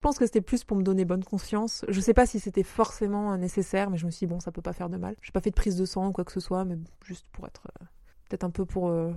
[0.00, 1.84] Je pense que c'était plus pour me donner bonne conscience.
[1.88, 4.62] Je sais pas si c'était forcément nécessaire, mais je me suis dit, bon, ça peut
[4.62, 5.14] pas faire de mal.
[5.20, 7.46] J'ai pas fait de prise de sang ou quoi que ce soit, mais juste pour
[7.46, 7.68] être.
[7.82, 7.84] euh,
[8.26, 9.12] peut-être un peu pour euh,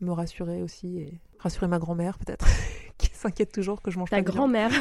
[0.00, 2.44] me rassurer aussi et rassurer ma grand-mère, peut-être,
[2.98, 4.36] qui s'inquiète toujours que je mange Ta pas de viande.
[4.36, 4.72] grand-mère.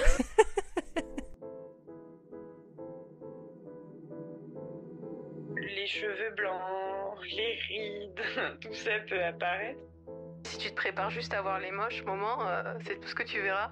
[5.55, 8.21] Les cheveux blancs, les rides,
[8.61, 9.79] tout ça peut apparaître.
[10.45, 13.23] Si tu te prépares juste à voir les moches moments, euh, c'est tout ce que
[13.23, 13.71] tu verras.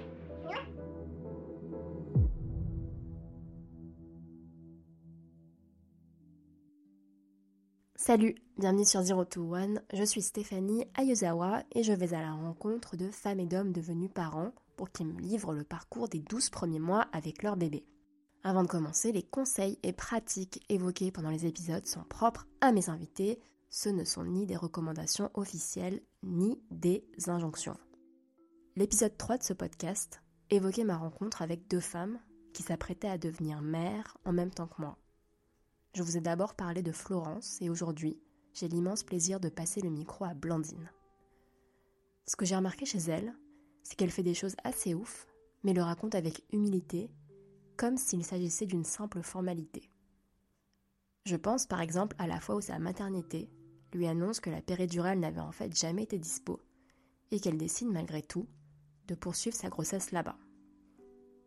[8.03, 9.79] Salut, bienvenue sur Zero to One.
[9.93, 14.09] Je suis Stéphanie Ayozawa et je vais à la rencontre de femmes et d'hommes devenus
[14.11, 17.85] parents pour qu'ils me livrent le parcours des 12 premiers mois avec leur bébé.
[18.43, 22.89] Avant de commencer, les conseils et pratiques évoqués pendant les épisodes sont propres à mes
[22.89, 23.39] invités.
[23.69, 27.77] Ce ne sont ni des recommandations officielles ni des injonctions.
[28.75, 32.17] L'épisode 3 de ce podcast évoquait ma rencontre avec deux femmes
[32.51, 34.97] qui s'apprêtaient à devenir mères en même temps que moi.
[35.93, 38.17] Je vous ai d'abord parlé de Florence et aujourd'hui,
[38.53, 40.89] j'ai l'immense plaisir de passer le micro à Blandine.
[42.25, 43.33] Ce que j'ai remarqué chez elle,
[43.83, 45.27] c'est qu'elle fait des choses assez ouf,
[45.63, 47.11] mais le raconte avec humilité,
[47.75, 49.89] comme s'il s'agissait d'une simple formalité.
[51.25, 53.51] Je pense par exemple à la fois où sa maternité
[53.93, 56.61] lui annonce que la péridurale n'avait en fait jamais été dispo
[57.31, 58.47] et qu'elle décide malgré tout
[59.07, 60.37] de poursuivre sa grossesse là-bas.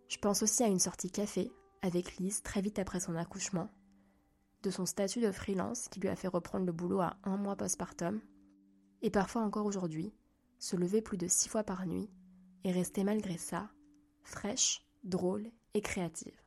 [0.09, 1.51] Je pense aussi à une sortie café
[1.81, 3.71] avec Lise très vite après son accouchement
[4.65, 7.55] de son statut de freelance qui lui a fait reprendre le boulot à un mois
[7.55, 8.21] postpartum,
[9.03, 10.13] et parfois encore aujourd'hui,
[10.59, 12.11] se lever plus de six fois par nuit
[12.65, 13.71] et rester malgré ça
[14.23, 16.41] fraîche, drôle et créative.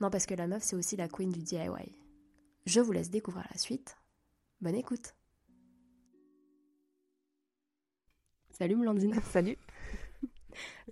[0.00, 1.98] Non, parce que la meuf, c'est aussi la queen du DIY.
[2.66, 3.96] Je vous laisse découvrir la suite.
[4.60, 5.14] Bonne écoute.
[8.50, 9.56] Salut Blandine, Salut,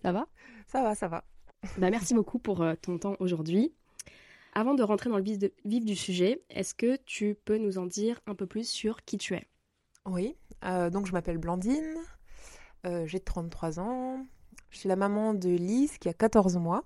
[0.02, 0.26] ça va?
[0.66, 1.24] Ça va, ça va.
[1.76, 3.74] Bah, merci beaucoup pour euh, ton temps aujourd'hui.
[4.52, 7.78] Avant de rentrer dans le vif, de- vif du sujet, est-ce que tu peux nous
[7.78, 9.46] en dire un peu plus sur qui tu es?
[10.06, 11.96] Oui, euh, donc je m'appelle Blandine,
[12.86, 14.26] euh, j'ai 33 ans,
[14.70, 16.84] je suis la maman de Lise qui a 14 mois.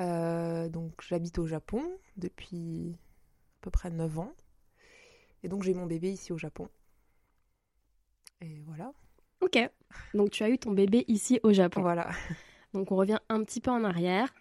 [0.00, 1.82] Euh, donc j'habite au Japon
[2.16, 4.32] depuis à peu près 9 ans.
[5.42, 6.68] Et donc j'ai mon bébé ici au Japon.
[8.40, 8.92] Et voilà.
[9.40, 9.58] Ok,
[10.14, 11.82] donc tu as eu ton bébé ici au Japon.
[11.82, 12.10] Voilà.
[12.72, 14.34] Donc on revient un petit peu en arrière.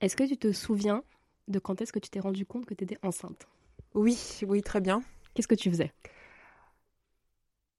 [0.00, 1.04] Est-ce que tu te souviens
[1.48, 3.48] de quand est-ce que tu t'es rendu compte que tu étais enceinte?
[3.94, 5.02] Oui, oui, très bien.
[5.34, 5.92] Qu'est-ce que tu faisais?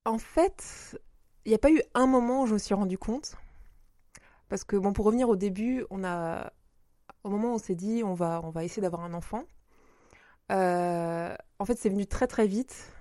[0.06, 0.97] En fait,
[1.46, 3.35] il n'y a pas eu un moment où je me suis rendu compte.
[4.50, 6.52] Parce que, bon, pour revenir au début, on a,
[7.24, 9.44] au moment où on s'est dit, on va, on va essayer d'avoir un enfant,
[10.51, 12.91] euh, en fait, c'est venu très très vite,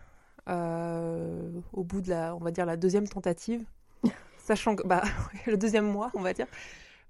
[0.48, 3.64] euh, au bout de la, on va dire, la deuxième tentative,
[4.38, 5.02] sachant que, bah,
[5.46, 6.46] le deuxième mois, on va dire,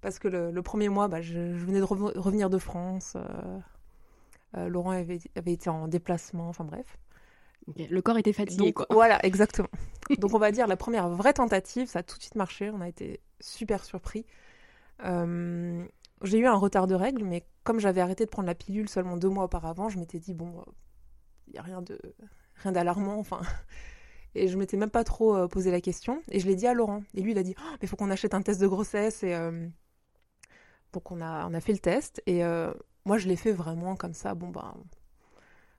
[0.01, 3.15] parce que le, le premier mois, bah, je, je venais de reven- revenir de France,
[3.17, 3.59] euh,
[4.57, 6.99] euh, Laurent avait, avait été en déplacement, enfin bref.
[7.77, 8.87] Le corps était fatigué, Donc, quoi.
[8.91, 9.69] Voilà, exactement.
[10.19, 12.81] Donc on va dire la première vraie tentative, ça a tout de suite marché, on
[12.81, 14.25] a été super surpris.
[15.05, 15.85] Euh,
[16.23, 19.17] j'ai eu un retard de règles, mais comme j'avais arrêté de prendre la pilule seulement
[19.17, 20.65] deux mois auparavant, je m'étais dit, bon,
[21.47, 22.01] il n'y a rien de
[22.63, 23.41] rien d'alarmant, enfin.
[24.35, 26.23] Et je m'étais même pas trop euh, posé la question.
[26.31, 27.03] Et je l'ai dit à Laurent.
[27.15, 29.23] Et lui, il a dit, oh, mais il faut qu'on achète un test de grossesse.
[29.23, 29.35] Et
[30.93, 32.23] donc on a, on a fait le test.
[32.27, 32.73] Et euh,
[33.05, 34.75] moi, je l'ai fait vraiment comme ça, bon, ben,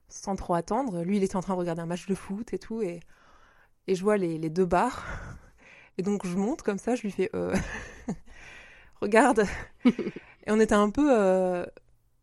[0.08, 1.02] sans trop attendre.
[1.02, 2.82] Lui, il était en train de regarder un match de foot et tout.
[2.82, 3.00] Et,
[3.86, 5.04] et je vois les, les deux barres.
[5.98, 7.54] Et donc, je monte comme ça, je lui fais euh,
[9.00, 9.44] Regarde.
[9.84, 11.08] et on était un peu.
[11.12, 11.64] euh,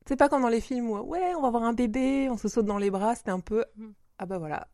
[0.07, 2.47] C'est pas comme dans les films où, ouais, on va avoir un bébé, on se
[2.49, 3.15] saute dans les bras.
[3.15, 3.65] C'était un peu.
[4.19, 4.67] Ah bah voilà.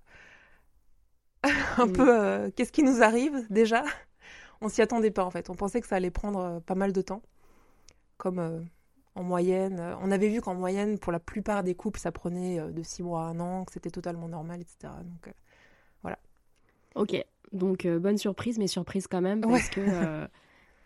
[1.77, 1.88] un Mm.
[1.88, 2.19] peu.
[2.21, 3.83] euh, Qu'est-ce qui nous arrive déjà?
[4.62, 5.50] On s'y attendait pas en fait.
[5.50, 7.21] On pensait que ça allait prendre euh, pas mal de temps.
[8.23, 8.39] Comme.
[8.39, 8.61] euh,
[9.15, 12.59] en moyenne, euh, on avait vu qu'en moyenne, pour la plupart des couples, ça prenait
[12.59, 15.03] euh, de 6 mois à un an, que c'était totalement normal, etc.
[15.03, 15.31] Donc, euh,
[16.95, 17.15] Ok,
[17.51, 19.69] donc euh, bonne surprise, mais surprise quand même, parce Ouais.
[19.69, 20.27] que, euh,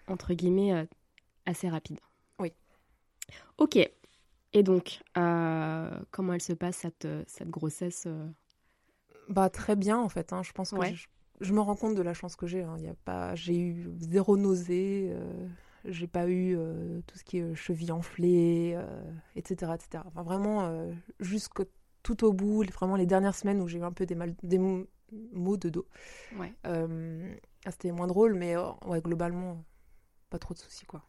[0.08, 0.88] entre guillemets,
[1.46, 2.00] assez rapide.
[2.40, 2.54] Oui.
[3.58, 8.08] Ok, et donc, comment elle se passe, cette, cette grossesse
[9.30, 10.34] Bah très bien en fait.
[10.34, 10.44] hein.
[10.44, 10.94] Je pense que Ouais.
[10.96, 11.08] je,
[11.42, 12.64] je me rends compte de la chance que j'ai.
[12.64, 12.78] hein.
[12.80, 15.14] Y a pas, j'ai eu zéro nausée.
[15.88, 18.78] Euh, j'ai pas eu euh, tout ce qui est cheville enflée,
[19.36, 20.04] etc., etc.
[20.06, 21.66] Enfin, vraiment, jusqu'au
[22.04, 24.60] tout au bout, vraiment les dernières semaines où j'ai eu un peu des, mal, des
[24.60, 25.88] maux de dos.
[26.38, 26.54] Ouais.
[26.64, 28.56] Ah, c'était moins drôle, mais
[28.86, 29.64] ouais, globalement,
[30.30, 31.04] pas trop de soucis, quoi.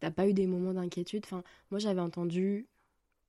[0.00, 1.22] T'as pas eu des moments d'inquiétude?
[1.24, 2.68] Enfin, Moi, j'avais entendu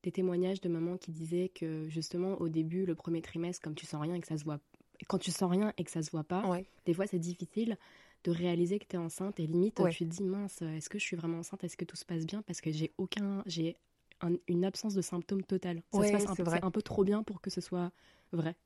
[0.02, 3.86] des témoignages de mamans qui disaient que justement au début, le premier trimestre, comme tu
[3.86, 4.60] sens rien et que ça se voit,
[5.08, 6.44] quand tu sens rien et que ça se voit pas,
[6.84, 7.76] des fois c'est difficile
[8.24, 11.04] de réaliser que tu es enceinte et limite tu te dis mince, est-ce que je
[11.04, 11.62] suis vraiment enceinte?
[11.64, 12.42] Est-ce que tout se passe bien?
[12.42, 13.76] Parce que j'ai aucun, j'ai
[14.48, 15.82] une absence de symptômes totale.
[15.92, 17.92] Ça se passe un peu, un peu trop bien pour que ce soit
[18.32, 18.56] vrai.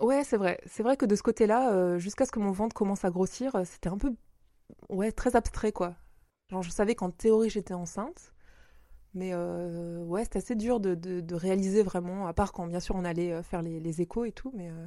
[0.00, 0.58] Ouais, c'est vrai.
[0.66, 3.54] C'est vrai que de ce côté-là, euh, jusqu'à ce que mon ventre commence à grossir,
[3.54, 4.14] euh, c'était un peu,
[4.88, 5.94] ouais, très abstrait quoi.
[6.50, 8.32] Genre, je savais qu'en théorie j'étais enceinte,
[9.14, 12.96] mais euh, ouais, c'était assez dur de, de, réaliser vraiment, à part quand bien sûr
[12.96, 14.86] on allait euh, faire les, les échos et tout, mais euh,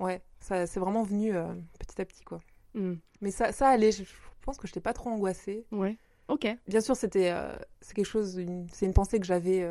[0.00, 1.32] ouais, ça c'est vraiment venu
[1.78, 2.40] petit à petit quoi.
[2.74, 2.94] Hmm.
[3.20, 4.02] Mais ça, ça allait, je,
[4.42, 5.66] pense que je n'étais pas trop angoissée.
[5.72, 5.96] Ouais,
[6.28, 6.46] ok.
[6.66, 7.34] Bien sûr, c'était
[7.80, 8.40] c'est quelque chose,
[8.72, 9.62] c'est une pensée que j'avais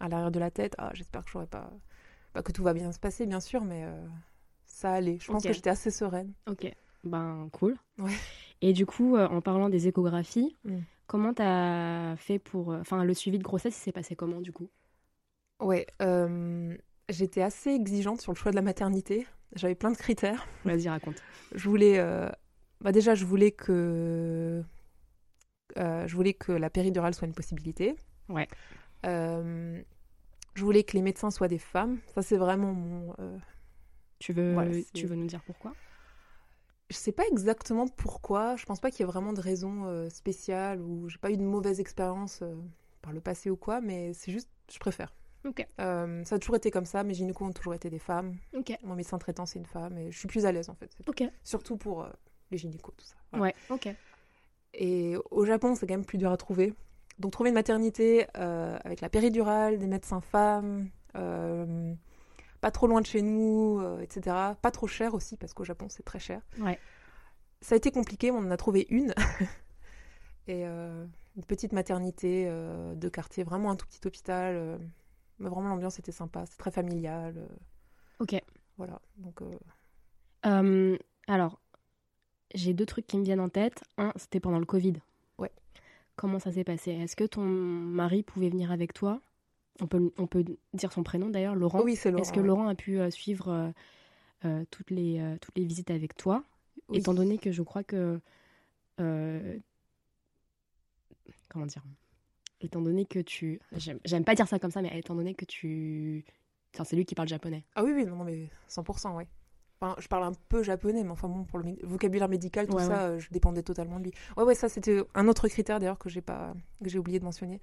[0.00, 0.74] à l'arrière de la tête.
[0.78, 1.70] Ah, j'espère que j'aurais pas,
[2.42, 3.84] que tout va bien se passer, bien sûr, mais
[4.64, 5.18] ça allait.
[5.20, 6.32] Je pense que j'étais assez sereine.
[6.46, 6.70] Ok,
[7.02, 7.76] ben cool.
[7.98, 8.12] Ouais.
[8.62, 10.80] Et du coup, en parlant des échographies, hmm.
[11.06, 12.72] Comment tu as fait pour.
[12.72, 14.68] Euh, enfin, le suivi de grossesse, il s'est passé comment du coup?
[15.60, 16.76] Ouais, euh,
[17.08, 19.26] j'étais assez exigeante sur le choix de la maternité.
[19.54, 20.46] J'avais plein de critères.
[20.64, 21.22] Vas-y, raconte.
[21.54, 21.98] Je voulais.
[22.84, 24.62] Euh, bah déjà, je voulais que.
[25.76, 27.96] je voulais que la péridurale soit une possibilité.
[28.28, 28.48] Ouais.
[29.04, 29.84] je
[30.56, 31.98] voulais que les médecins soient des femmes.
[32.14, 33.14] Ça, c'est vraiment mon.
[34.18, 35.74] Tu veux, tu veux nous dire pourquoi?
[36.90, 38.56] Je sais pas exactement pourquoi.
[38.56, 41.36] Je pense pas qu'il y ait vraiment de raison euh, spéciale ou j'ai pas eu
[41.36, 42.54] de mauvaise expérience euh,
[43.00, 45.14] par le passé ou quoi, mais c'est juste, je préfère.
[45.46, 45.66] Ok.
[45.80, 47.02] Euh, ça a toujours été comme ça.
[47.02, 48.36] Mes gynécos ont toujours été des femmes.
[48.56, 48.76] Ok.
[48.82, 50.96] Mon médecin traitant c'est une femme et je suis plus à l'aise en fait.
[51.06, 51.22] Ok.
[51.42, 52.06] Surtout pour
[52.50, 53.38] les gynécos tout ça.
[53.38, 53.54] Ouais.
[53.70, 53.88] Ok.
[54.74, 56.74] Et au Japon c'est quand même plus dur à trouver.
[57.18, 60.88] Donc trouver une maternité avec la péridurale, des médecins femmes
[62.64, 64.34] pas trop loin de chez nous, euh, etc.
[64.62, 66.40] Pas trop cher aussi, parce qu'au Japon, c'est très cher.
[66.58, 66.78] Ouais.
[67.60, 69.12] Ça a été compliqué, on en a trouvé une.
[70.46, 71.04] et euh,
[71.36, 74.78] une petite maternité euh, de quartier, vraiment un tout petit hôpital.
[75.38, 77.34] mais vraiment, l'ambiance était sympa, c'est très familial.
[78.18, 78.34] Ok.
[78.78, 79.42] Voilà, donc...
[81.28, 81.60] alors,
[82.54, 83.82] j'ai deux trucs qui me viennent en tête.
[83.98, 84.94] Un, c'était pendant le Covid.
[85.38, 85.50] Ouais.
[86.16, 86.92] Comment ça s'est passé?
[86.92, 89.20] Est-ce que ton mari pouvait venir avec toi?
[89.80, 91.82] On peut, on peut dire son prénom d'ailleurs, Laurent.
[91.82, 92.22] Oui, c'est Laurent.
[92.22, 93.70] Est-ce que Laurent a pu euh, suivre euh,
[94.44, 96.44] euh, toutes, les, toutes les visites avec toi?
[96.92, 98.20] Étant donné que je crois que.
[101.48, 101.82] comment dire?
[102.60, 103.60] Étant donné que tu.
[104.04, 106.24] J'aime pas dire ça comme ça, mais étant donné que tu.
[106.74, 107.64] Enfin, c'est lui qui parle japonais.
[107.74, 109.24] Ah oui, oui, non, mais 100%, oui.
[109.84, 113.18] Enfin, je parle un peu japonais, mais enfin bon, pour le vocabulaire médical, tout ça,
[113.18, 114.12] je dépendais totalement de lui.
[114.36, 117.24] Ouais, ouais, ça c'était un autre critère d'ailleurs que j'ai pas, que j'ai oublié de
[117.24, 117.60] mentionner.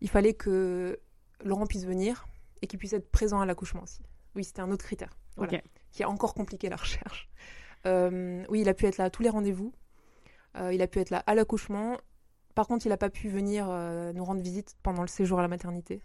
[0.00, 1.00] Il fallait que
[1.44, 2.26] Laurent puisse venir
[2.62, 4.02] et qu'il puisse être présent à l'accouchement aussi.
[4.36, 5.16] Oui, c'était un autre critère
[5.92, 7.28] qui a encore compliqué la recherche.
[7.86, 9.72] Euh, oui, il a pu être là à tous les rendez-vous.
[10.56, 11.96] Euh, il a pu être là à l'accouchement.
[12.54, 15.42] Par contre, il n'a pas pu venir euh, nous rendre visite pendant le séjour à
[15.42, 16.02] la maternité.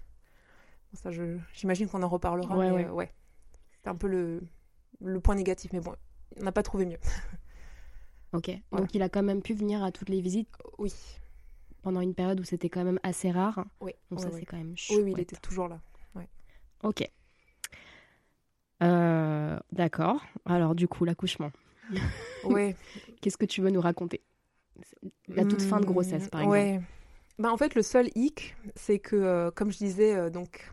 [0.94, 1.10] ça,
[1.54, 2.56] j'imagine qu'on en reparlera.
[2.58, 3.12] Ouais, ouais.
[3.84, 4.42] C'est un peu le,
[5.04, 5.94] le, point négatif, mais bon,
[6.40, 7.00] on n'a pas trouvé mieux.
[8.34, 8.52] ok.
[8.72, 10.50] Donc, il a quand même pu venir à toutes les visites.
[10.78, 10.94] Oui
[11.84, 13.66] pendant une période où c'était quand même assez rare.
[13.82, 13.92] Oui.
[14.10, 15.00] Donc ça, c'est quand même chouette.
[15.00, 15.80] Oui, oui, il était toujours là.
[16.84, 17.10] Ok.
[18.84, 20.22] Euh, d'accord.
[20.46, 21.52] Alors, du coup, l'accouchement.
[22.46, 22.76] Oui.
[23.22, 24.22] Qu'est-ce que tu veux nous raconter?
[25.30, 26.58] La toute fin de grossesse, par exemple.
[26.58, 26.82] Ouais.
[27.40, 30.70] Bah, en fait, le seul hic, c'est que, euh, comme je disais, euh, donc,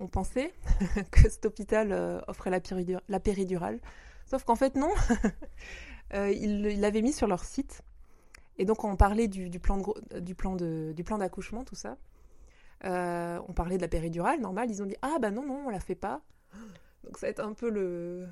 [0.00, 0.52] on pensait
[1.10, 3.80] que cet hôpital offrait la, péridurale.
[4.26, 4.92] Sauf qu'en fait, non.
[6.14, 7.82] ils l'avaient mis sur leur site.
[8.58, 11.96] Et donc, on parlait du, plan de, du plan de, du plan d'accouchement, tout ça,
[12.84, 14.70] euh, on parlait de la péridurale, normal.
[14.70, 16.22] Ils ont dit ah bah non non, on la fait pas.
[17.04, 18.28] Donc ça a été un peu le,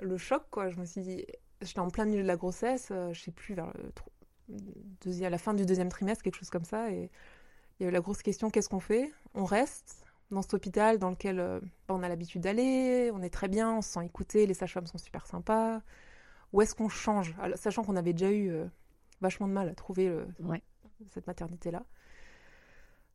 [0.00, 0.70] le choc quoi.
[0.70, 1.26] Je me suis dit,
[1.60, 3.72] j'étais en plein milieu de la grossesse, euh, je sais plus vers
[4.48, 7.10] le, à la fin du deuxième trimestre, quelque chose comme ça, et
[7.78, 9.10] il y avait la grosse question qu'est-ce qu'on fait?
[9.34, 13.30] On reste dans cet hôpital dans lequel euh, bah, on a l'habitude d'aller, on est
[13.30, 15.80] très bien, on se sent écouté, les sages-femmes sont super sympas.
[16.52, 17.34] Ou est-ce qu'on change?
[17.54, 18.52] Sachant qu'on avait déjà eu
[19.22, 20.26] vachement de mal à trouver euh,
[21.08, 21.84] cette maternité-là.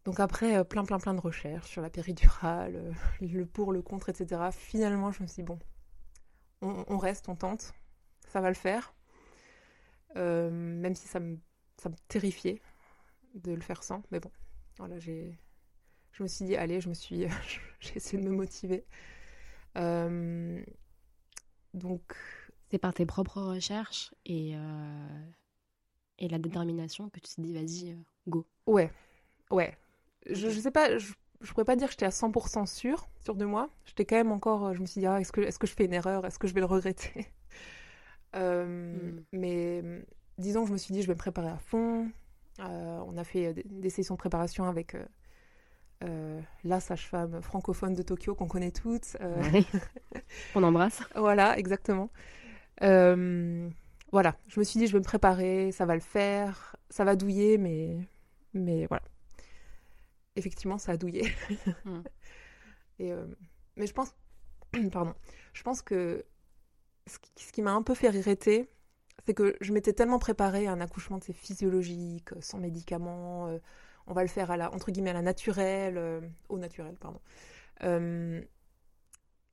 [0.06, 3.82] Donc après, euh, plein, plein, plein de recherches sur la péridurale, euh, le pour, le
[3.82, 4.50] contre, etc.
[4.52, 5.60] Finalement, je me suis dit, bon,
[6.62, 7.74] on, reste, on tente,
[8.30, 8.96] ça va le faire.
[10.16, 11.38] même si ça me,
[11.78, 12.62] ça me terrifiait
[13.36, 14.02] de le faire sans.
[14.12, 14.32] Mais bon,
[14.78, 15.38] voilà, j'ai,
[16.12, 17.28] je me suis dit, allez, je me suis,
[17.80, 18.86] j'ai essayé de me motiver.
[21.74, 22.02] donc...
[22.70, 24.58] C'est par tes propres recherches et
[26.20, 27.96] et la détermination que tu t'es dit, vas-y, euh,
[28.28, 28.46] go.
[28.66, 28.92] Ouais,
[29.52, 29.78] ouais.
[30.26, 33.36] Je, je sais pas, je, je pourrais pas dire que j'étais à 100% sûre, sûre
[33.36, 33.70] de moi.
[33.86, 35.86] J'étais quand même encore, je me suis dit, ah, est-ce que, est-ce que je fais
[35.86, 36.26] une erreur?
[36.26, 37.28] Est-ce que je vais le regretter?
[38.36, 39.24] Euh, Mm.
[39.32, 40.02] Mais euh,
[40.38, 42.12] disons que je me suis dit, je vais me préparer à fond.
[42.60, 44.96] Euh, on a fait euh, des, des sessions de préparation avec
[46.04, 49.18] euh, la sage-femme francophone de Tokyo qu'on connaît toutes.
[49.22, 49.62] Euh.
[50.56, 51.01] On embrasse.
[51.16, 52.12] Voilà, exactement.
[52.84, 53.68] Euh,
[54.12, 57.16] voilà, je me suis dit, je vais me préparer, ça va le faire, ça va
[57.16, 57.98] douiller, mais,
[58.54, 59.04] mais voilà.
[60.36, 61.24] Effectivement, ça a douillé.
[61.86, 62.01] Mm.
[63.00, 63.27] Et, euh,
[63.75, 64.16] mais je pense,
[64.92, 65.13] pardon,
[65.54, 66.25] je pense que
[67.06, 68.70] ce qui, ce qui m'a un peu fait regretter,
[69.25, 73.56] c'est que je m'étais tellement préparée à un accouchement de ces physiologiques, sans médicaments,
[74.08, 77.22] on va le faire à la, entre guillemets, à la naturelle, euh, au naturel, pardon.
[77.84, 78.42] Euh,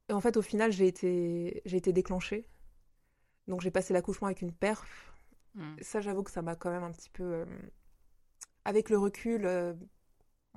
[0.08, 2.48] et en fait, au final, j'ai été, j'ai été déclenchée.
[3.48, 5.12] Donc, j'ai passé l'accouchement avec une perf.
[5.54, 5.76] Mm.
[5.82, 7.22] Ça, j'avoue que ça m'a quand même un petit peu.
[7.24, 7.46] euh,
[8.64, 9.46] Avec le recul,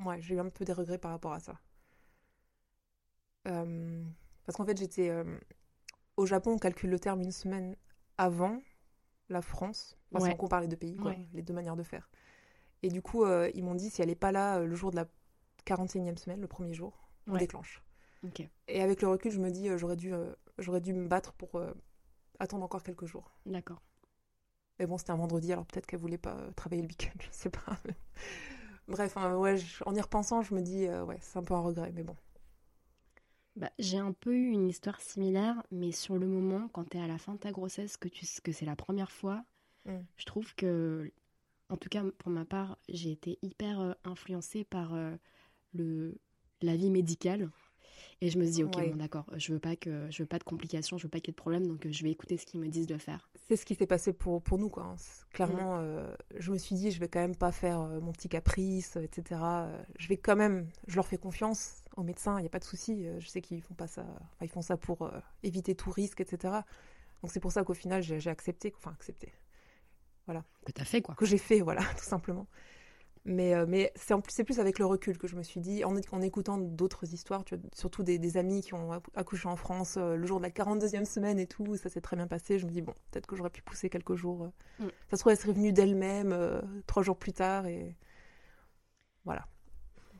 [0.05, 1.59] ouais, j'ai eu un peu des regrets par rapport à ça.
[3.43, 5.11] Parce qu'en fait, j'étais.
[6.17, 7.75] Au Japon, on calcule le terme une semaine
[8.17, 8.61] avant
[9.29, 9.97] la France.
[10.11, 10.29] Enfin, Ouais.
[10.29, 11.27] si on compare les deux pays, quoi, Ouais.
[11.33, 12.09] les deux manières de faire.
[12.83, 14.91] Et du coup, euh, ils m'ont dit si elle n'est pas là euh, le jour
[14.91, 15.05] de la
[15.65, 16.93] 41e semaine, le premier jour,
[17.27, 17.39] on Ouais.
[17.39, 17.81] déclenche.
[18.67, 20.13] Et avec le recul, je me dis, euh, j'aurais dû,
[20.57, 21.61] j'aurais dû me battre pour
[22.39, 23.31] attendre encore quelques jours.
[23.45, 23.81] d'accord.
[24.79, 27.49] Mais bon, c'était un vendredi, alors peut-être qu'elle voulait pas travailler le week-end, je sais
[27.49, 27.61] pas.
[28.87, 31.53] Bref, hein, ouais, je- en y repensant, je me dis, euh, ouais, c'est un peu
[31.55, 32.15] un regret, mais bon.
[33.55, 37.01] Bah, j'ai un peu eu une histoire similaire, mais sur le moment, quand tu es
[37.01, 39.43] à la fin de ta grossesse, que, tu, que c'est la première fois,
[39.85, 39.99] Mm.
[40.17, 41.11] je trouve que,
[41.69, 45.15] en tout cas pour ma part, j'ai été hyper euh, influencée par euh,
[45.73, 46.17] le,
[46.61, 47.49] la vie médicale.
[48.21, 48.89] Et je me dis, ok, Ouais.
[48.89, 51.29] bon d'accord, je veux pas que je veux pas de complications, je veux pas qu'il
[51.29, 53.29] y ait de problème, donc euh, je vais écouter ce qu'ils me disent de faire.
[53.47, 54.83] C'est ce qui s'est passé pour, pour nous, quoi.
[54.83, 54.95] hein.
[55.31, 58.95] Clairement, euh, je me suis dit, je vais quand même pas faire mon petit caprice,
[58.97, 59.41] etc.
[59.99, 62.63] Je vais quand même, je leur fais confiance aux médecins, il n'y a pas de
[62.63, 63.05] souci.
[63.19, 65.11] Je sais qu'ils font pas ça, enfin, ils font ça pour euh,
[65.43, 66.65] éviter tout risque, etc.
[67.21, 69.31] Donc c'est pour ça qu'au final, j'ai j'ai accepté, enfin accepté,
[70.65, 71.15] Que t'as fait quoi.
[71.15, 72.47] que j'ai fait, voilà, tout simplement.
[73.29, 75.93] Mais, euh, mais c'est plus, plus avec le recul que je me suis dit, en,
[76.11, 79.57] en écoutant d'autres histoires, tu vois, surtout des, des amis qui ont accou- accouché en
[79.57, 82.57] France euh, le jour de la 42e semaine et tout, ça s'est très bien passé.
[82.57, 84.45] Je me dis, bon, peut-être que j'aurais pu pousser quelques jours.
[84.79, 84.85] euh.
[84.85, 84.89] Mm.
[85.09, 87.95] Ça se trouve, elle serait venue d'elle-même euh, trois jours plus tard et
[89.25, 89.45] voilà.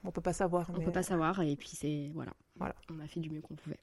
[0.03, 0.69] On peut pas savoir.
[0.69, 2.33] On mais, peut pas savoir, et puis c'est voilà.
[2.57, 2.75] Voilà.
[2.89, 3.79] On a fait du mieux qu'on pouvait.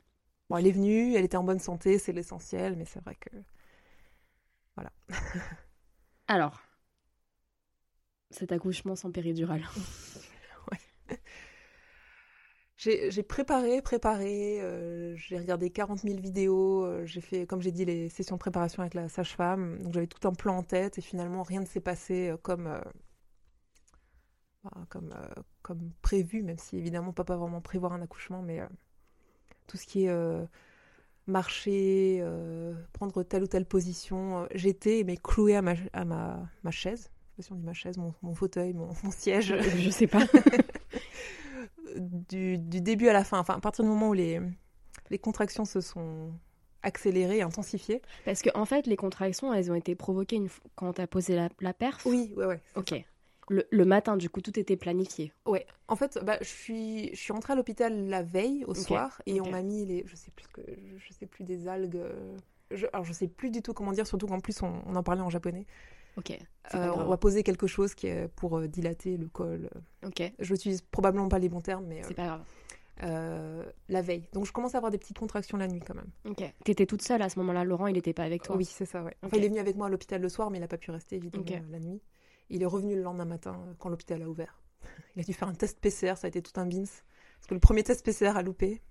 [0.50, 3.30] Bon, elle est venue, elle était en bonne santé, c'est l'essentiel, mais c'est vrai que.
[6.28, 6.60] Alors,
[8.30, 9.64] cet accouchement sans péridurale.
[12.76, 17.86] J'ai préparé, préparé, euh, j'ai regardé 40 000 vidéos, euh, j'ai fait, comme j'ai dit,
[17.86, 21.00] les sessions de préparation avec la sage-femme, donc j'avais tout un plan en tête et
[21.00, 22.78] finalement rien ne s'est passé euh, comme,
[24.64, 24.86] bah,
[25.62, 28.60] comme, prévu, même si évidemment on pas vraiment prévoir un accouchement, mais
[29.66, 30.12] tout ce qui est
[31.26, 36.48] marcher, euh, prendre telle ou telle position, euh, j'étais mais clouée à ma, à ma,
[36.62, 39.10] ma chaise, je sais pas si on dit ma chaise, mon, mon fauteuil, mon, mon
[39.10, 40.24] siège Je, je sais pas.
[41.96, 44.40] du, du début à la fin, enfin à partir du moment où les,
[45.10, 46.32] les contractions se sont
[46.82, 48.02] accélérées, intensifiées.
[48.24, 50.48] Parce que en fait, les contractions, elles ont été provoquées une...
[50.74, 52.04] quand t'as posé la, la perf?
[52.06, 52.60] Oui, ouais, ouais.
[52.76, 52.94] Ok.
[53.48, 55.32] Le, le matin, du coup, tout était planifié.
[55.46, 59.20] Ouais, en fait, bah, je suis, je suis rentrée à l'hôpital la veille au soir
[59.26, 60.62] et on m'a mis les, je sais plus que,
[60.96, 61.96] je sais plus des algues.
[61.96, 62.36] euh,
[62.70, 65.02] Je, alors je sais plus du tout comment dire, surtout qu'en plus on, on en
[65.02, 65.66] parlait en japonais.
[66.16, 66.30] Ok.
[66.74, 69.68] Euh, on va poser quelque chose qui est pour euh, dilater le col.
[70.06, 70.22] Ok.
[70.38, 72.42] Je n'utilise probablement pas les bons termes, mais euh, C'est pas grave.
[73.02, 74.28] euh, la veille.
[74.32, 76.10] Donc je commence à avoir des petites contractions la nuit quand même.
[76.24, 76.42] Ok.
[76.64, 77.64] T'étais toute seule à ce moment-là.
[77.64, 78.56] Laurent, il était pas avec toi.
[78.56, 79.16] Oui, c'est ça, ouais.
[79.22, 80.90] Enfin, il est venu avec moi à l'hôpital le soir, mais il n'a pas pu
[80.90, 82.00] rester, évidemment, la nuit.
[82.50, 84.60] Il est revenu le lendemain matin, euh, quand l'hôpital a ouvert.
[85.16, 86.84] Il a dû faire un test PCR, ça a été tout un bins.
[86.84, 88.82] Parce que le premier test PCR a loupé.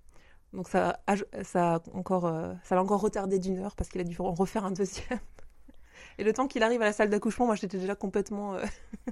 [0.54, 4.02] Donc ça a, ça a encore, euh, ça l'a encore retardé d'une heure, parce qu'il
[4.02, 5.20] a dû en refaire un deuxième.
[6.20, 8.64] Et le temps qu'il arrive à la salle d'accouchement, moi, j'étais déjà complètement euh,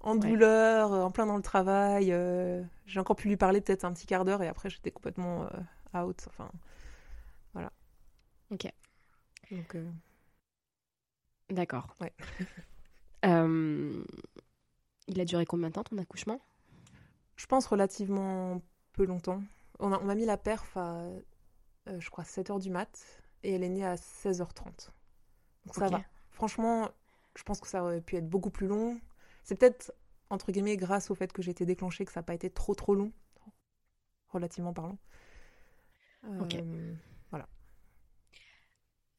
[0.00, 2.12] en douleur, en plein dans le travail.
[2.12, 5.44] euh, J'ai encore pu lui parler peut-être un petit quart d'heure, et après, j'étais complètement
[5.94, 6.24] euh, out.
[6.28, 6.50] Enfin,
[7.54, 7.72] voilà.
[8.50, 8.70] Ok.
[9.50, 9.76] Donc...
[11.50, 11.94] D'accord.
[12.00, 12.12] Ouais.
[13.24, 14.04] Euh,
[15.08, 16.40] Il a duré combien de temps ton accouchement?
[17.36, 18.62] Je pense relativement
[18.92, 19.42] peu longtemps.
[19.80, 21.00] On a- on m'a mis la perf à,
[21.88, 23.04] euh, je crois, 7h du mat
[23.42, 24.92] et elle est née à 16h30.
[25.66, 26.04] Donc ça va.
[26.30, 26.88] Franchement,
[27.36, 29.00] je pense que ça aurait pu être beaucoup plus long.
[29.42, 29.92] C'est peut-être,
[30.30, 32.74] entre guillemets, grâce au fait que j'ai été déclenchée que ça n'a pas été trop
[32.74, 33.12] trop long,
[34.28, 34.98] relativement parlant.
[36.40, 36.54] Ok.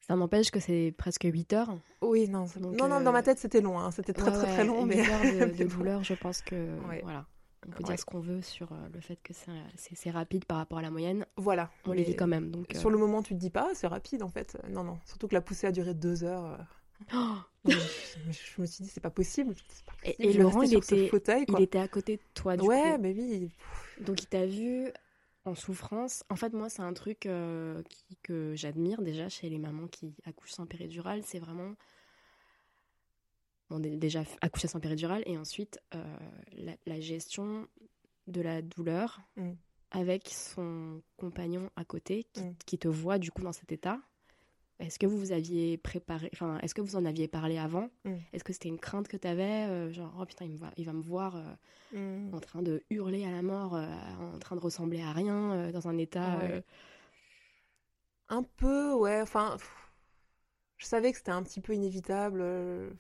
[0.03, 1.77] Euh, Ça n'empêche que c'est presque 8 heures.
[2.01, 3.79] Oui, non, Donc, non, non, euh, dans ma tête, c'était long.
[3.79, 3.91] hein.
[3.91, 4.85] C'était très, Ouais, très, très long.
[4.85, 4.97] Mais...
[5.03, 6.55] 8 heures de, de douleur, je pense que
[6.87, 7.01] Ouais.
[7.03, 7.25] voilà.
[7.65, 7.89] On peut Ouais.
[7.91, 10.91] dire ce qu'on veut sur euh, le fait que c'est rapide par rapport à la
[10.91, 11.25] moyenne.
[11.37, 11.69] Voilà.
[11.85, 12.51] On les vit quand même.
[12.51, 14.57] Donc, euh, Sur le moment, tu te dis pas, Ah, c'est rapide en fait.
[14.69, 14.99] Non, non.
[15.05, 16.45] Surtout que la poussée a duré deux heures.
[16.45, 16.57] euh.
[17.65, 17.77] Oh je,
[18.31, 19.53] je me suis dit, c'est pas possible.
[19.55, 22.57] pas Et- possible, et vais Laurent, il était- fauteuil, il était à côté de toi,
[22.57, 23.01] du ouais, coup.
[23.01, 23.49] mais oui.
[24.01, 24.89] Donc il t'a vu
[25.45, 26.23] en souffrance.
[26.29, 30.13] En fait, moi, c'est un truc euh, qui- que j'admire déjà chez les mamans qui
[30.25, 31.23] accouchent sans péridurale.
[31.23, 31.73] C'est vraiment
[33.69, 36.17] bon, dé- déjà accoucher sans péridurale et ensuite euh,
[36.53, 37.67] la, la gestion
[38.27, 39.51] de la douleur Mm.
[39.91, 42.55] avec son compagnon à côté qui, Mm.
[42.65, 43.99] qui te voit du coup dans cet état.
[44.85, 47.89] Est-ce que vous vous aviez préparé, enfin, est-ce que vous en aviez parlé avant?
[48.05, 48.15] Mm.
[48.33, 50.85] Est-ce que c'était une crainte que tu avais Genre, oh putain, il, me va, il
[50.85, 51.43] va me voir euh,
[51.93, 52.33] Mm.
[52.33, 53.85] en train de hurler à la mort, euh,
[54.19, 56.37] en train de ressembler à rien, euh, dans un état.
[56.39, 56.51] Ouais.
[56.53, 56.61] euh,
[58.29, 59.21] Un peu, ouais.
[59.21, 59.57] Enfin,
[60.77, 62.41] je savais que c'était un petit peu inévitable.
[62.41, 62.99] euh, Je sais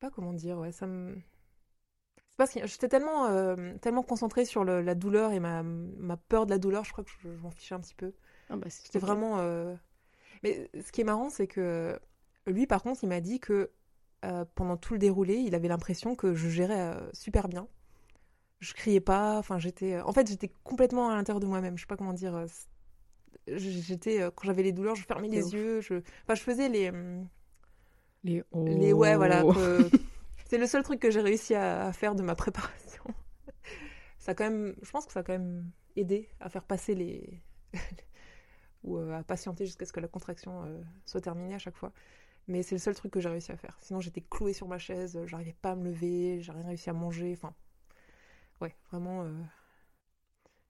[0.00, 0.72] pas comment dire, ouais.
[0.72, 1.16] Ça me.
[2.30, 6.16] C'est parce que j'étais tellement, euh, tellement concentrée sur le- la douleur et ma, ma
[6.16, 8.12] peur de la douleur, je crois que je, je m'en fichais un petit peu.
[8.50, 9.38] Ah bah, C'était vraiment.
[9.38, 9.74] euh,
[10.42, 11.98] Mais ce qui est marrant, c'est que
[12.46, 13.70] lui, par contre, il m'a dit que
[14.24, 17.66] euh, pendant tout le déroulé, il avait l'impression que je gérais euh, super bien.
[18.60, 19.38] Je criais pas.
[19.38, 20.00] Enfin, j'étais.
[20.00, 21.76] En fait, j'étais complètement à l'intérieur de moi-même.
[21.76, 22.46] Je sais pas comment dire.
[23.46, 25.52] J'étais quand j'avais les douleurs, je fermais les ouf.
[25.52, 25.80] yeux.
[25.82, 25.94] Je.
[26.22, 26.88] Enfin, je faisais les.
[26.88, 27.28] hum,
[28.24, 29.44] Les, Les ouais, voilà.
[29.44, 29.52] Oh.
[29.54, 29.90] que-
[30.48, 33.02] C'est le seul truc que j'ai réussi à, à faire de ma préparation.
[34.18, 34.74] Ça a quand même.
[34.82, 37.42] Je pense que ça a quand même aidé à faire passer les.
[38.84, 41.92] Ou euh, à patienter jusqu'à ce que la contraction euh, soit terminée à chaque fois.
[42.46, 43.76] Mais c'est le seul truc que j'ai réussi à faire.
[43.80, 46.90] Sinon, j'étais clouée sur ma chaise, euh, j'arrivais pas à me lever, j'ai rien réussi
[46.90, 47.32] à manger.
[47.32, 47.54] Enfin,
[48.60, 49.26] ouais, vraiment.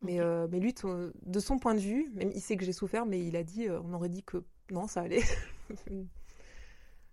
[0.04, 3.06] Mais, euh, mais lui, de son point de vue, même il sait que j'ai souffert,
[3.06, 5.22] mais il a dit, euh, on aurait dit que non, ça allait.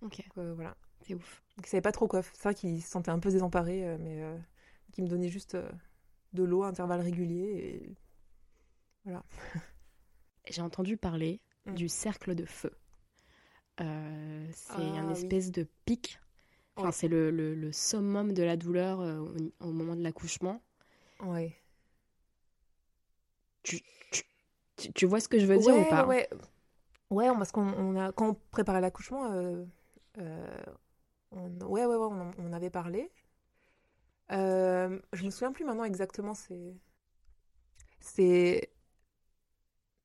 [0.03, 0.75] Ok, Donc, euh, voilà.
[1.01, 1.43] c'est ouf.
[1.55, 2.23] Donc, il savait pas trop quoi.
[2.23, 4.35] C'est vrai qu'il se sentait un peu désemparé, mais euh,
[4.91, 5.55] qui me donnait juste
[6.33, 7.95] de l'eau à intervalles réguliers.
[9.05, 9.11] Et...
[10.47, 11.75] J'ai entendu parler Mm.
[11.75, 12.71] du cercle de feu.
[13.81, 15.09] Euh, c'est Ah, un oui.
[15.09, 16.19] espèce de pic.
[16.77, 16.91] Enfin, Ouais.
[16.91, 20.61] c'est le, le- le summum de la douleur euh, au, au moment de l'accouchement.
[21.19, 21.57] Ouais.
[23.63, 23.81] Tu,
[24.95, 26.05] tu vois ce que je veux dire ouais, ou pas?
[26.05, 26.29] ouais.
[27.11, 29.65] Ouais, parce qu'on on a, quand on préparait l'accouchement, euh,
[30.19, 30.63] euh,
[31.31, 33.11] on, ouais, ouais, ouais, on, avait parlé.
[34.31, 36.75] Euh, je me souviens plus maintenant exactement, c'est.
[37.99, 38.69] C'est.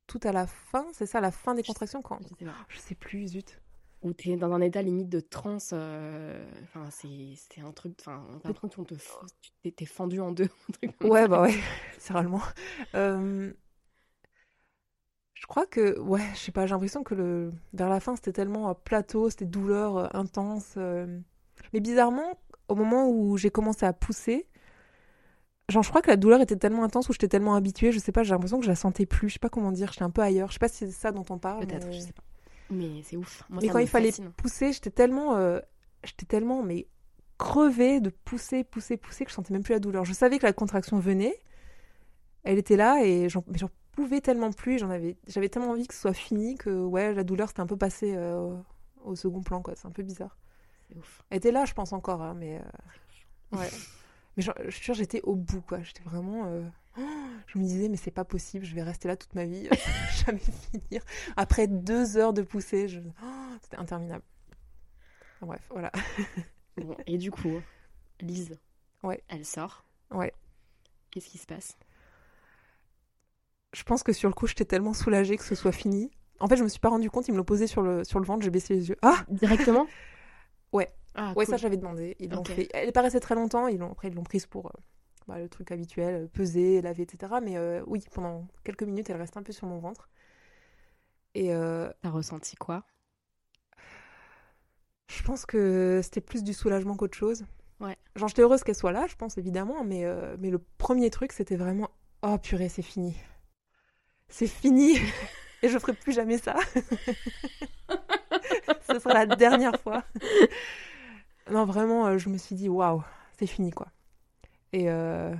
[0.06, 2.18] Tout à la fin, c'est ça, la fin des Je- contractions quand.
[2.22, 2.54] Je sais pas.
[2.68, 3.60] Je sais plus, zut.
[4.02, 5.70] Ou t'es dans un état limite de transe.
[5.72, 7.94] euh, Enfin, c'est c'est un truc.
[8.00, 8.94] Enfin, t'as l'impression qu'on te.
[9.40, 10.44] tu t'es- T'es fendu en deux.
[10.68, 11.28] un truc comme Ouais, ça.
[11.28, 11.54] bah ouais,
[11.94, 12.42] littéralement.
[12.94, 13.52] Euh,
[15.34, 18.32] je crois que, ouais, je sais pas, j'ai l'impression que le, vers la fin, c'était
[18.32, 20.74] tellement plateau, c'était douleur euh, intense.
[20.76, 21.18] euh.
[21.72, 22.38] Mais bizarrement,
[22.68, 24.46] au moment où j'ai commencé à pousser,
[25.68, 28.12] genre, je crois que la douleur était tellement intense ou j'étais tellement habituée, je sais
[28.12, 30.10] pas, j'ai l'impression que je la sentais plus, je sais pas comment dire, j'étais un
[30.10, 30.48] peu ailleurs.
[30.48, 31.66] Je sais pas si c'est ça dont on parle.
[31.66, 32.22] Peut-être, mais- je sais pas.
[32.70, 33.44] Mais c'est ouf.
[33.48, 34.32] Moi, et quand il fallait fascine.
[34.32, 35.60] pousser, j'étais tellement, euh,
[36.02, 36.88] j'étais tellement, mais
[37.38, 40.04] crevée de pousser, pousser, pousser que je sentais même plus la douleur.
[40.04, 41.38] Je savais que la contraction venait,
[42.42, 43.42] elle était là et j'en,
[43.92, 44.78] pouvais tellement plus.
[44.78, 47.66] J'en avais, j'avais tellement envie que ce soit fini que ouais, la douleur c'était un
[47.66, 48.64] peu passé euh, au,
[49.04, 49.74] au second plan quoi.
[49.76, 50.36] C'est un peu bizarre.
[50.88, 51.22] C'est ouf.
[51.30, 53.70] Elle était là, je pense encore, hein, mais euh, ouais.
[54.36, 55.82] Mais je, je suis sûre, j'étais au bout quoi.
[55.82, 56.46] J'étais vraiment.
[56.46, 56.62] euh,
[57.46, 59.68] Je me disais, mais c'est pas possible, je vais rester là toute ma vie,
[60.26, 61.02] jamais finir.
[61.36, 63.00] Après deux heures de poussée, je...
[63.00, 63.26] oh,
[63.62, 64.24] c'était interminable.
[65.36, 65.92] Enfin, bref, voilà.
[66.76, 67.62] Bon, et du coup,
[68.20, 68.58] Lise,
[69.02, 69.22] Ouais.
[69.28, 69.84] elle sort.
[70.10, 70.32] Ouais.
[71.10, 71.78] Qu'est-ce qui se passe?
[73.72, 76.10] Je pense que sur le coup, j'étais tellement soulagée que ce soit fini.
[76.38, 78.18] En fait, je me suis pas rendu compte, ils me l'ont posé sur le, sur
[78.20, 78.96] le ventre, j'ai baissé les yeux.
[79.02, 79.86] Ah Directement?
[80.72, 80.92] Ouais.
[81.16, 81.54] Ah, Ouais, cool.
[81.54, 82.16] ça j'avais demandé.
[82.20, 82.52] Ils l'ont Ok.
[82.52, 82.68] fait.
[82.72, 83.92] Elle restée très longtemps, ils l'ont...
[83.92, 84.70] après ils l'ont prise pour euh,
[85.26, 87.34] bah, le truc habituel, euh, peser, laver, etc.
[87.42, 90.08] Mais euh, oui, pendant quelques minutes, elle reste un peu sur mon ventre.
[91.34, 92.84] Et euh, T'as ressenti quoi?
[95.08, 97.46] Je pense que c'était plus du soulagement qu'autre chose.
[97.80, 97.96] Ouais.
[98.16, 100.04] Genre, j'étais heureuse qu'elle soit là, je pense, évidemment, mais,
[100.38, 101.90] mais le premier truc, c'était vraiment
[102.22, 103.16] Oh purée, c'est fini.
[104.28, 104.98] C'est fini
[105.62, 106.56] Et je ferai plus jamais ça.
[108.88, 110.02] Ce sera la dernière fois.
[111.50, 113.02] Non, vraiment, euh, je me suis dit Waouh,
[113.38, 113.88] c'est fini, quoi.
[114.72, 115.34] Et, euh,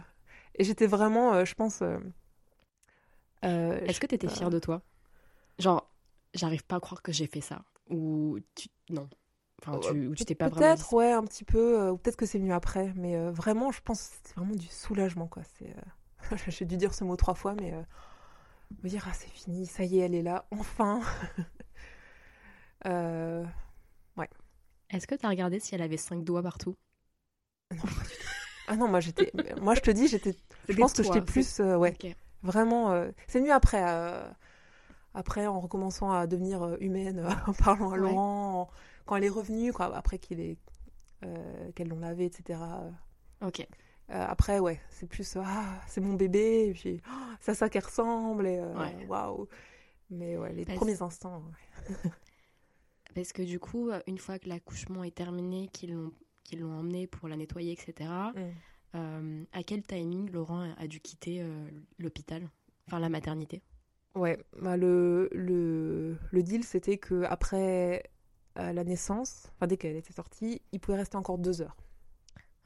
[0.55, 1.83] et j'étais vraiment, euh, je pense.
[1.83, 1.99] euh,
[3.42, 4.83] Est-ce que t'étais euh, fière de toi?
[5.59, 5.90] Genre,
[6.35, 7.62] j'arrive pas à croire que j'ai fait ça.
[7.90, 8.69] Ou tu.
[8.90, 9.09] Non.
[9.62, 10.75] Enfin, tu, ou tu t'es pas vraiment.
[10.75, 11.90] Peut-être, ouais, un petit peu.
[11.90, 12.92] ou peut-être que c'est venu après.
[12.97, 15.42] Mais vraiment, je pense que c'est vraiment du soulagement, quoi.
[16.49, 17.73] J'ai dû dire ce mot trois fois, mais
[18.83, 21.01] me dire, ah, c'est fini, ça y est, elle est là, enfin.
[24.90, 26.75] Est-ce que tu as regardé si elle avait cinq doigts partout?
[28.68, 29.33] Ah non, moi j'étais.
[29.61, 30.35] moi je te dis, j'étais.
[30.68, 31.61] Je pense que j'étais plus.
[31.61, 31.96] euh, ouais,
[32.42, 32.92] vraiment.
[32.92, 33.83] euh, C'est venu après.
[33.88, 34.29] euh,
[35.14, 37.99] Après, en recommençant à devenir humaine, en parlant à Ouais.
[37.99, 38.70] Laurent, en-
[39.07, 40.59] quand elle est revenue, quoi, après qu'il est.
[41.75, 42.61] qu'elle l'ont lavé, etc.
[43.42, 43.66] Ok.
[44.09, 47.85] Après, ouais, c'est plus ah, c'est mon bébé, et puis oh, c'est à ça qu'elle
[47.85, 49.07] ressemble, et Ouais.
[49.09, 49.49] waouh.
[50.11, 51.42] Mais ouais, les Parce- premiers instants.
[51.88, 51.96] ouais.
[53.16, 56.12] Parce que du coup, euh, une fois que l'accouchement est terminé, qu'ils l'ont
[56.44, 58.40] qu'ils l'ont emmené pour la nettoyer, etc., Mm.
[58.94, 62.48] euh, à quel timing Laurent a- a dû quitter euh, l'hôpital
[62.87, 63.62] Enfin, la maternité?
[64.14, 68.05] Ouais, bah le, le, le deal, c'était que après
[68.59, 71.76] euh, la naissance, enfin dès qu'elle était sortie, il pouvait rester encore deux heures.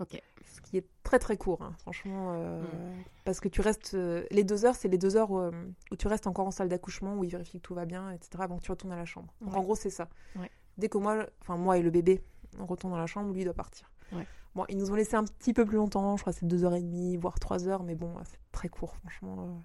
[0.00, 0.20] Ok.
[0.46, 2.32] Ce qui est très très court, hein, franchement.
[2.34, 3.04] euh, Mm.
[3.24, 3.94] Parce que tu restes.
[3.94, 5.50] euh, les deux heures, c'est les deux heures où, euh,
[5.92, 8.30] où tu restes encore en salle d'accouchement, où ils vérifient que tout va bien, etc.,
[8.40, 9.32] avant que tu retournes à la chambre.
[9.40, 9.58] Donc Ouais.
[9.58, 10.08] en gros, c'est ça.
[10.36, 10.50] Ouais.
[10.78, 12.22] Dès que moi, enfin moi et le bébé,
[12.58, 13.90] on retourne dans la chambre, lui il doit partir.
[14.12, 14.26] Ouais.
[14.54, 16.64] Bon, ils nous ont laissé un petit peu plus longtemps, je crois que c'est deux
[16.64, 19.36] heures et demie, voire trois heures, mais bon, c'est très court, franchement.
[19.40, 19.60] euh.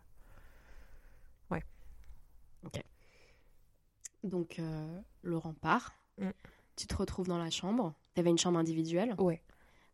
[4.23, 5.93] Donc, euh, Laurent part.
[6.17, 6.29] Mm.
[6.75, 7.93] Tu te retrouves dans la chambre.
[8.15, 9.13] Tu avais une chambre individuelle.
[9.19, 9.39] Ouais.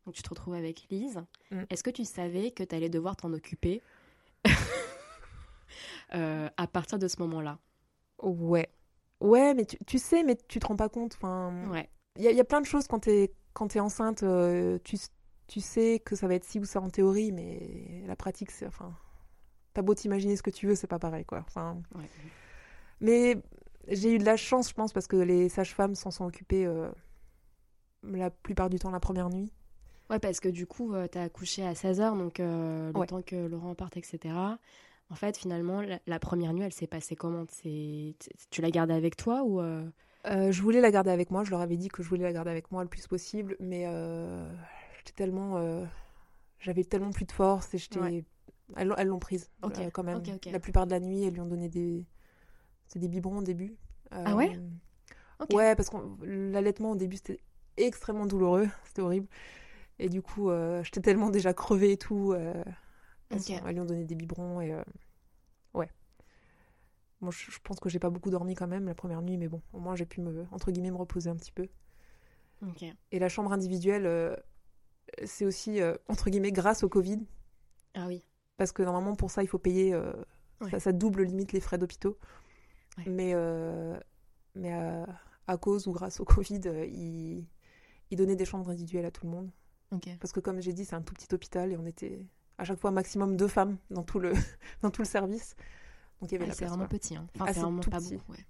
[0.06, 1.22] Donc, tu te retrouves avec Lise.
[1.52, 1.64] Mm.
[1.70, 3.82] Est-ce que tu savais que tu allais devoir t'en occuper
[6.14, 7.60] euh, à partir de ce moment-là?
[8.22, 8.70] Ouais.
[9.20, 11.14] Ouais, mais tu, tu sais, mais tu te rends pas compte.
[11.16, 11.90] Enfin, Ouais.
[12.18, 14.24] il y, a- il y a plein de choses quand t'es quand t'es enceinte.
[14.24, 14.98] euh, tu,
[15.48, 18.66] tu sais que ça va être ci ou ça en théorie, mais la pratique, c'est
[18.66, 18.96] enfin,
[19.74, 21.44] t'as beau t'imaginer ce que tu veux, c'est pas pareil, quoi.
[21.48, 22.10] Enfin, Ouais.
[23.02, 23.38] mais
[23.90, 26.90] j'ai eu de la chance, je pense, parce que les sages-femmes s'en sont occupées euh,
[28.04, 29.52] la plupart du temps la première nuit.
[30.12, 33.08] Ouais, parce que du coup, tu as accouché à 16h, donc euh, le Ouais.
[33.08, 34.36] temps que Laurent parte, etc.
[35.10, 37.46] En fait, finalement, la, la première nuit, elle s'est passée comment?
[37.64, 38.14] Tu
[38.62, 39.90] l'as gardée avec toi ou euh,
[40.28, 42.34] Euh, je voulais la garder avec moi, je leur avais dit que je voulais la
[42.34, 44.48] garder avec moi le plus possible, mais euh,
[44.98, 45.58] j'étais tellement.
[45.58, 45.84] euh,
[46.60, 48.00] J'avais tellement plus de force et j'étais.
[48.00, 48.24] Ouais.
[48.78, 50.22] Elles l'ont- prise euh, quand même.
[50.52, 52.06] La plupart de la nuit, elles lui ont donné des.
[52.88, 53.76] C'est des biberons au début.
[54.12, 54.56] Ah ouais?
[54.56, 55.46] Euh.
[55.56, 57.40] Ouais, parce que l'allaitement au début c'était
[57.78, 59.28] extrêmement douloureux, c'était horrible.
[60.04, 62.34] Et du coup, euh, j'étais tellement déjà crevée et tout.
[62.34, 62.64] euh,
[63.30, 63.44] elles, Ok.
[63.44, 64.74] sont- elles lui ont donné des biberons et.
[64.74, 64.84] euh,
[65.76, 65.90] ouais.
[67.22, 69.48] Moi, je, je pense que j'ai pas beaucoup dormi quand même la première nuit, mais
[69.48, 71.68] bon, au moins j'ai pu me, entre guillemets, me reposer un petit peu.
[73.12, 74.36] Et la chambre individuelle,
[75.26, 77.20] c'est aussi, entre guillemets, grâce au Covid.
[77.96, 78.24] Ah oui.
[78.58, 79.96] Parce que normalement, pour ça, il faut payer.
[79.96, 80.70] Ouais.
[80.72, 82.18] ça, ça double limite les frais d'hôpitaux.
[82.98, 83.04] Ouais.
[83.08, 84.00] Mais, euh,
[84.56, 85.06] mais à,
[85.48, 87.46] à cause ou grâce au Covid, ils,
[88.12, 89.52] ils donnaient des chambres individuelles à tout le monde.
[90.20, 92.26] Parce que, comme j'ai dit, c'est un tout petit hôpital et on était
[92.58, 94.32] à chaque fois maximum deux femmes dans tout le,
[94.82, 95.56] dans tout le service.
[96.22, 96.90] Donc il y avait Ah, c'est vraiment quoi.
[96.90, 97.16] petit.
[97.16, 97.28] Hein.
[97.36, 98.16] Enfin, Ah, c'est vraiment tout pas petit.
[98.18, 98.34] beaucoup.
[98.34, 98.46] Ouais.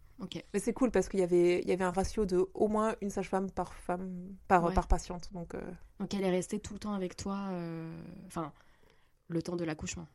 [0.54, 2.96] Mais c'est cool parce qu'il y avait, il y avait un ratio de au moins
[3.02, 4.74] une sage-femme par femme, par, Ouais.
[4.74, 5.34] par patiente.
[5.34, 5.62] Donc, euh,
[6.00, 7.92] Donc, elle est restée tout le temps avec toi, euh,
[8.28, 8.52] enfin,
[9.30, 10.06] le temps de l'accouchement.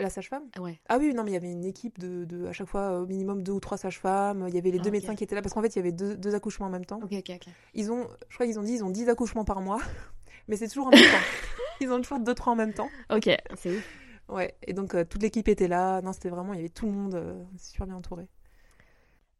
[0.00, 0.44] La sage-femme?
[0.56, 0.80] Ah ouais.
[0.88, 3.06] Ah oui, non, mais il y avait une équipe de, de à chaque fois au
[3.06, 4.44] minimum deux ou trois sages-femmes.
[4.48, 5.78] Il y avait les Ah, deux médecins qui étaient là parce qu'en fait, il y
[5.80, 7.00] avait deux, deux accouchements en même temps.
[7.02, 7.48] Ok, ok, ok.
[7.74, 9.80] Ils ont, je crois qu'ils ont dit, ils ont 10 accouchements par mois,
[10.48, 11.06] mais c'est toujours en même temps.
[11.80, 12.88] Ils ont toujours deux, trois en même temps.
[13.10, 13.98] Ok, c'est ouf.
[14.28, 16.00] Ouais, et donc euh, toute l'équipe était là.
[16.02, 18.28] Non, c'était vraiment, il y avait tout le monde euh, super bien entouré.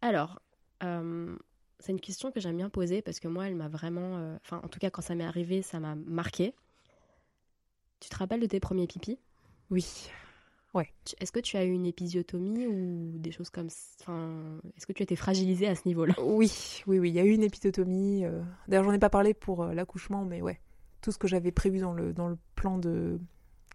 [0.02, 0.40] Alors,
[0.82, 1.36] euh,
[1.78, 4.18] c'est une question que j'aime bien poser parce que moi, elle m'a vraiment.
[4.18, 6.54] euh, Enfin, en tout cas, quand ça m'est arrivé, ça m'a marqué.
[8.00, 9.18] Tu te rappelles de tes premiers pipis?
[9.70, 10.10] Oui.
[11.04, 14.86] Tu- Est-ce que tu as eu une épisiotomie ou des choses comme ça Enfin, est-ce
[14.86, 16.14] que tu as été fragilisée à ce niveau-là?
[16.22, 18.24] Oui, oui, oui, il y a eu une épisiotomie.
[18.24, 20.60] euh, D'ailleurs, j'en ai pas parlé pour euh, l'accouchement, mais ouais,
[21.00, 23.20] tout ce que j'avais prévu dans le, dans le plan de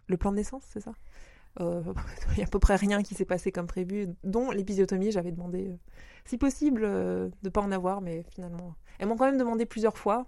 [0.08, 0.92] le plan de naissance, c'est ça?
[1.60, 1.82] Euh,
[2.32, 5.10] Il y a à peu près rien qui s'est passé comme prévu, dont l'épisiotomie.
[5.12, 5.78] J'avais demandé,
[6.24, 10.26] si possible, de pas en avoir, mais finalement, elles m'ont quand même demandé plusieurs fois.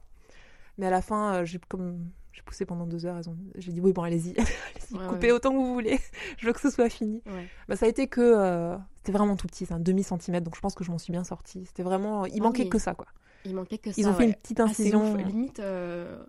[0.78, 2.10] Mais à la fin, j'ai comme
[2.42, 3.16] j'ai poussé pendant deux heures.
[3.28, 5.32] ont- J'ai dit oui, bon, allez-y, Ouais, coupez ouais.
[5.32, 5.98] autant que vous voulez.
[6.38, 7.22] je veux que ce soit fini.
[7.26, 7.48] Ouais.
[7.68, 8.20] Bah, ça a été que.
[8.20, 11.12] euh, c'était vraiment tout petit, c'est un demi-centimètre, donc je pense que je m'en suis
[11.12, 11.64] bien sortie.
[11.66, 12.26] C'était vraiment.
[12.26, 12.68] Il Ah manquait oui.
[12.68, 13.06] que ça, quoi.
[13.44, 14.00] Il manquait que ça.
[14.00, 15.12] Ils ont fait une petite Ah, incision.
[15.12, 15.18] ouf.
[15.18, 16.22] Limite, euh,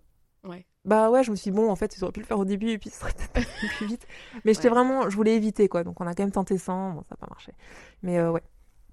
[0.44, 0.66] ouais.
[0.86, 2.46] Bah ouais, je me suis dit, bon, en fait, ils auraient pu le faire au
[2.46, 4.06] début et puis ça serait peut-être plus vite.
[4.46, 5.10] Mais j'étais vraiment.
[5.10, 5.84] Je voulais éviter, quoi.
[5.84, 6.92] Donc on a quand même tenté sans.
[6.94, 7.54] Bon, ça n'a pas marché.
[8.02, 8.42] Mais euh, ouais,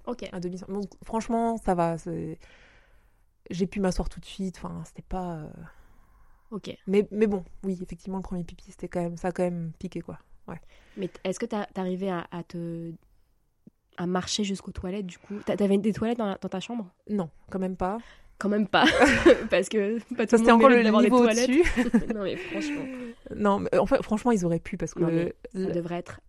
[0.06, 0.28] Ok.
[0.32, 1.96] un demi bon, Franchement, ça va.
[3.50, 4.56] J'ai pu m'asseoir tout de suite.
[4.58, 5.40] Enfin, c'était pas.
[6.52, 6.76] Euh, Ok.
[6.86, 9.16] Mais, mais bon, oui, effectivement, le premier pipi, c'était quand même.
[9.16, 10.18] Ça a quand même piqué, quoi.
[10.96, 12.92] Mais t- est-ce que t'arrivais à, à te
[13.96, 15.34] à marcher jusqu'aux toilettes du coup?
[15.46, 16.88] T'a- T'avais des toilettes dans, la- dans ta chambre?
[17.08, 17.98] Non, quand même pas.
[18.38, 18.84] Quand même pas,
[19.50, 21.48] parce que pas tout Ça, c'était encore le niveau toilettes.
[21.48, 21.62] au-dessus.
[22.14, 22.84] non mais franchement,
[23.36, 25.96] non, mais en fait, franchement, ils auraient pu parce que Non, mais le- ça devrait
[25.96, 26.20] être.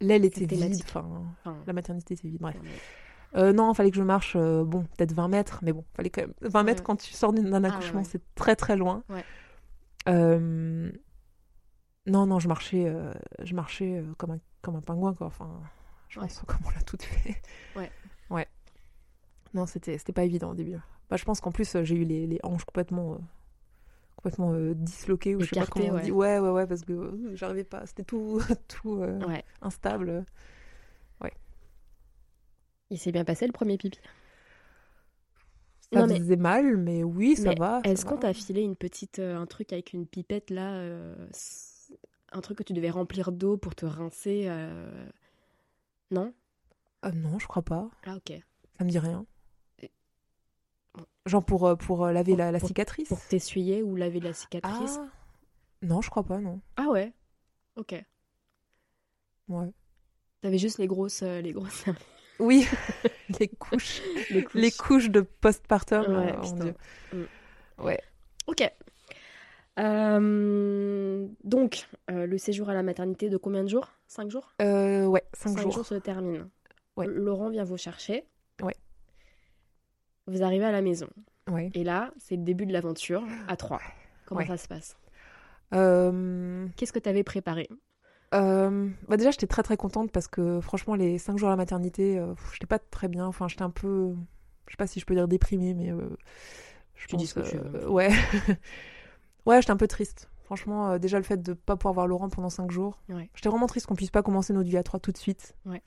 [0.00, 0.76] l'aile était vide.
[0.84, 1.04] Enfin,
[1.44, 2.40] enfin, la maternité était vide.
[2.40, 2.54] Bref.
[2.54, 5.84] non, mais- Euh, non, fallait que je marche, euh, bon, peut-être 20 mètres, mais bon,
[5.96, 6.34] fallait quand même.
[6.42, 6.86] 20 mètres Ouais.
[6.86, 8.06] quand tu sors d'un ouais, accouchement, ouais.
[8.08, 9.02] c'est très très loin.
[10.06, 10.12] Ouais.
[10.14, 10.92] Euh,
[12.06, 13.12] Non, non, je marchais, euh,
[13.42, 15.26] je marchais euh, comme, un, comme un pingouin, quoi.
[15.28, 15.60] Enfin,
[16.08, 16.26] je Ouais.
[16.26, 17.40] pense comme on l'a tout fait.
[17.76, 17.90] Ouais.
[18.30, 18.46] Ouais.
[19.54, 20.76] Non, c'était pas évident au début.
[21.08, 23.14] Bah, je pense qu'en plus, j'ai eu les, les hanches complètement.
[23.14, 23.18] euh,
[24.16, 26.10] complètement disloquées ou je sais pas comment on dit.
[26.10, 27.84] Ouais, ouais, ouais, parce que j'arrivais pas.
[27.86, 29.44] C'était tout, tout euh, Ouais.
[29.60, 30.24] instable.
[32.88, 34.00] Il s'est bien passé le premier pipi?
[35.94, 37.80] Ça Non, mais faisait mal, mais oui, ça Mais va.
[37.84, 41.14] Est-ce qu'on t'a filé une petite, euh, un truc avec une pipette là, euh,
[42.32, 45.06] un truc que tu devais remplir d'eau pour te rincer euh,
[46.10, 46.32] Non?
[47.02, 47.88] Ah non, je crois pas.
[48.06, 48.32] Ah ok.
[48.78, 49.24] Ça me dit rien.
[49.80, 49.90] Et-.
[51.26, 53.08] Genre pour, euh, pour laver Pour- la, la pour- cicatrice?
[53.08, 54.98] Pour t'essuyer ou laver la cicatrice?
[55.00, 55.08] Ah.
[55.82, 56.60] Non, je crois pas, non.
[56.76, 57.12] Ah, ouais?
[57.76, 57.94] Ok.
[59.48, 59.70] Ouais.
[60.40, 61.84] T'avais juste les grosses, les grosses,
[62.40, 62.66] Oui,
[63.40, 64.00] les couches.
[64.30, 64.54] les couches.
[64.60, 66.16] Les couches de postpartum.
[66.16, 66.54] Ouais, putain.
[66.64, 66.74] Dieu.
[67.12, 67.82] Mm.
[67.84, 68.00] Ouais.
[68.46, 68.70] Ok.
[69.78, 73.90] Euh, donc, euh, le séjour à la maternité de combien de jours?
[74.06, 74.52] Cinq jours?
[74.62, 75.72] Euh, ouais, 5 Cinq jours.
[75.72, 76.48] jours se termine.
[76.96, 77.06] Ouais.
[77.06, 78.24] Laurent vient vous chercher.
[78.62, 78.76] Ouais.
[80.26, 81.08] Vous arrivez à la maison.
[81.50, 81.70] Ouais.
[81.74, 83.80] Et là, c'est le début de l'aventure à trois.
[84.26, 84.46] Comment Ouais.
[84.46, 84.96] ça se passe?
[85.72, 87.68] Qu'est-ce que tu avais préparé?
[88.34, 91.56] Euh, bah déjà, j'étais très très contente parce que franchement, les 5 jours à la
[91.56, 93.26] maternité, euh, j'étais pas très bien.
[93.26, 94.14] Enfin, j'étais un peu.
[94.66, 95.90] Je sais pas si je peux dire déprimée, mais.
[95.90, 96.08] euh,
[96.96, 97.88] je Tu dis pense, ce que tu veux.
[97.90, 98.10] Ouais.
[99.46, 100.28] ouais, j'étais un peu triste.
[100.44, 102.98] Franchement, euh, déjà le fait de pas pouvoir voir Laurent pendant 5 jours.
[103.08, 103.30] Ouais.
[103.34, 105.54] J'étais vraiment triste qu'on puisse pas commencer notre vie à 3 tout de suite.
[105.66, 105.82] Ouais.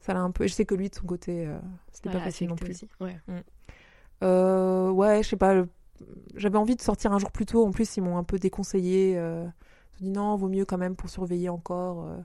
[0.00, 0.46] Ça l'a un peu.
[0.46, 1.58] Je sais que lui, de son côté, euh,
[1.92, 2.70] c'était Ça pas facile non plus.
[2.70, 2.88] aussi.
[3.00, 3.16] Ouais.
[4.22, 5.62] Euh, ouais, je sais pas.
[6.34, 7.66] J'avais envie de sortir un jour plus tôt.
[7.66, 9.16] En plus, ils m'ont un peu déconseillé.
[10.00, 12.06] M'ont dit non, vaut mieux quand même pour surveiller encore.
[12.06, 12.16] euh.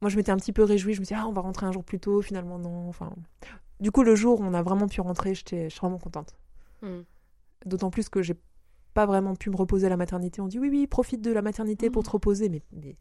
[0.00, 0.94] Moi, je m'étais un petit peu réjouie.
[0.94, 2.20] Je me suis dit, ah, on va rentrer un jour plus tôt.
[2.20, 2.88] Finalement, non.
[2.88, 3.12] Enfin,
[3.80, 6.36] du coup, le jour où on a vraiment pu rentrer, j'étais, je suis vraiment contente.
[6.82, 7.00] Mm.
[7.66, 8.34] D'autant plus que j'ai
[8.92, 10.40] pas vraiment pu me reposer à la maternité.
[10.42, 12.96] On dit oui, oui, profite de la maternité pour te reposer, mais, mais-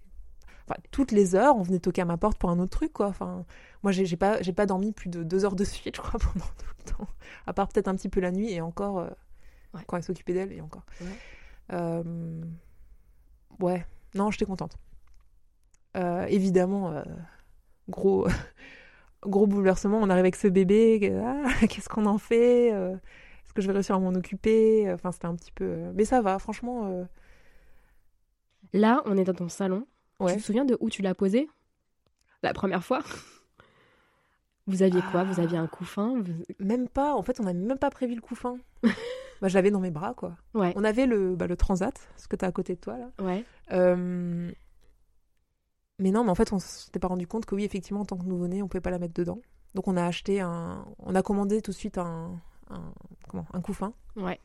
[0.66, 3.08] enfin, toutes les heures, on venait toquer à ma porte pour un autre truc, quoi.
[3.08, 3.46] Enfin,
[3.84, 6.20] moi, j'ai j'ai pas, j'ai pas dormi plus de deux heures de suite, je crois,
[6.34, 7.08] pendant tout le temps.
[7.46, 9.10] À part peut-être un petit peu la nuit et encore euh,
[9.74, 9.82] Ouais.
[9.88, 10.86] quand elle s'occupait d'elle et encore.
[11.02, 11.08] Ouais.
[11.74, 12.42] Euh,
[13.60, 13.86] ouais,
[14.16, 14.78] non, j'étais contente.
[15.96, 17.04] Euh, évidemment, euh,
[17.90, 18.28] gros,
[19.24, 20.00] gros bouleversement.
[20.00, 21.14] On arrive avec ce bébé.
[21.24, 25.12] ah, Qu'est-ce qu'on en fait euh, Est-ce que je vais réussir à m'en occuper Enfin,
[25.12, 25.92] c'était un petit peu.
[25.94, 27.08] Mais ça va, franchement.
[28.74, 29.86] Là, on est dans ton salon.
[30.20, 30.34] Ouais.
[30.34, 31.48] Tu te souviens de où tu l'as posé?
[32.42, 33.02] La première fois?
[34.66, 35.24] Vous aviez quoi?
[35.26, 36.22] Vous aviez un couffin?
[36.22, 37.14] Vous- Même pas.
[37.16, 38.58] En fait, on n'a même pas prévu le couffin.
[39.42, 40.36] bah, je l'avais dans mes bras, quoi.
[40.54, 40.74] Ouais.
[40.76, 43.10] On avait le, bah, le transat, ce que tu as à côté de toi, là.
[43.20, 43.44] Ouais.
[43.72, 44.52] Euh,
[46.00, 48.18] Mais non, mais en fait, on s'était pas rendu compte que oui, effectivement, en tant
[48.18, 49.40] que nouveau-né, on pouvait pas la mettre dedans.
[49.76, 50.86] Donc, on a acheté un.
[51.00, 52.40] On a commandé tout de suite un.
[52.70, 52.94] un...
[53.28, 53.94] Comment Un couffin.
[54.16, 54.40] Ouais.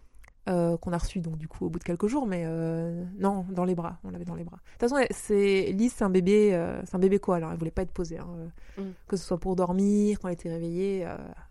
[0.48, 3.44] euh, qu'on a reçu donc du coup au bout de quelques jours mais euh, non
[3.51, 6.09] dans les bras on l'avait dans les bras de toute façon c'est Lise c'est un
[6.09, 8.27] bébé euh, c'est un bébé quoi alors elle voulait pas être posée hein,
[8.79, 8.83] Mm.
[9.07, 11.07] que ce soit pour dormir quand elle était réveillée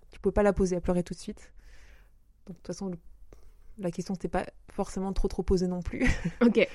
[0.10, 1.54] tu pouvais pas la poser elle pleurait tout de suite
[2.47, 2.97] donc de toute façon le-
[3.79, 6.05] la question c'était pas forcément trop trop posée non plus
[6.41, 6.67] Ok.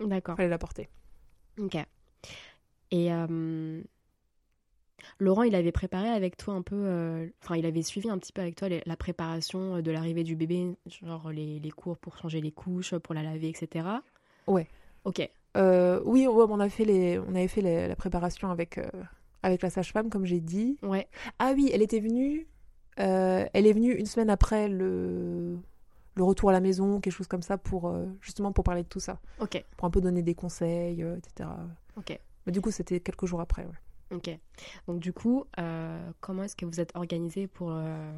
[0.00, 0.36] D'accord.
[0.36, 0.88] fallait la porter
[1.58, 1.76] Ok.
[2.90, 3.82] Et euh,
[5.20, 8.32] Laurent, il avait préparé avec toi un peu, euh, enfin, il avait suivi un petit
[8.32, 11.98] peu avec toi les- la préparation euh, de l'arrivée du bébé, genre les, les cours
[11.98, 13.86] pour changer les couches, pour la laver, etc.
[14.46, 14.66] Ouais.
[15.04, 15.28] Ok.
[15.56, 18.78] Euh, oui ouais, on a fait les on avait fait les- la préparation avec
[19.42, 21.06] avec la sage-femme comme j'ai dit Ouais.
[21.38, 22.46] Ah oui, elle était venue.
[22.96, 25.56] elle est venue une semaine après le,
[26.18, 28.88] le retour à la maison, quelque chose comme ça, pour euh, justement pour parler de
[28.88, 29.64] tout ça, Ok.
[29.76, 31.48] pour un peu donner des conseils, euh, etc.
[31.96, 32.18] Ok.
[32.46, 33.64] Mais du coup, c'était quelques jours après.
[33.64, 34.16] ouais.
[34.16, 34.38] Ok.
[34.86, 38.10] Donc du coup, euh, comment est-ce que vous êtes organisé pour euh,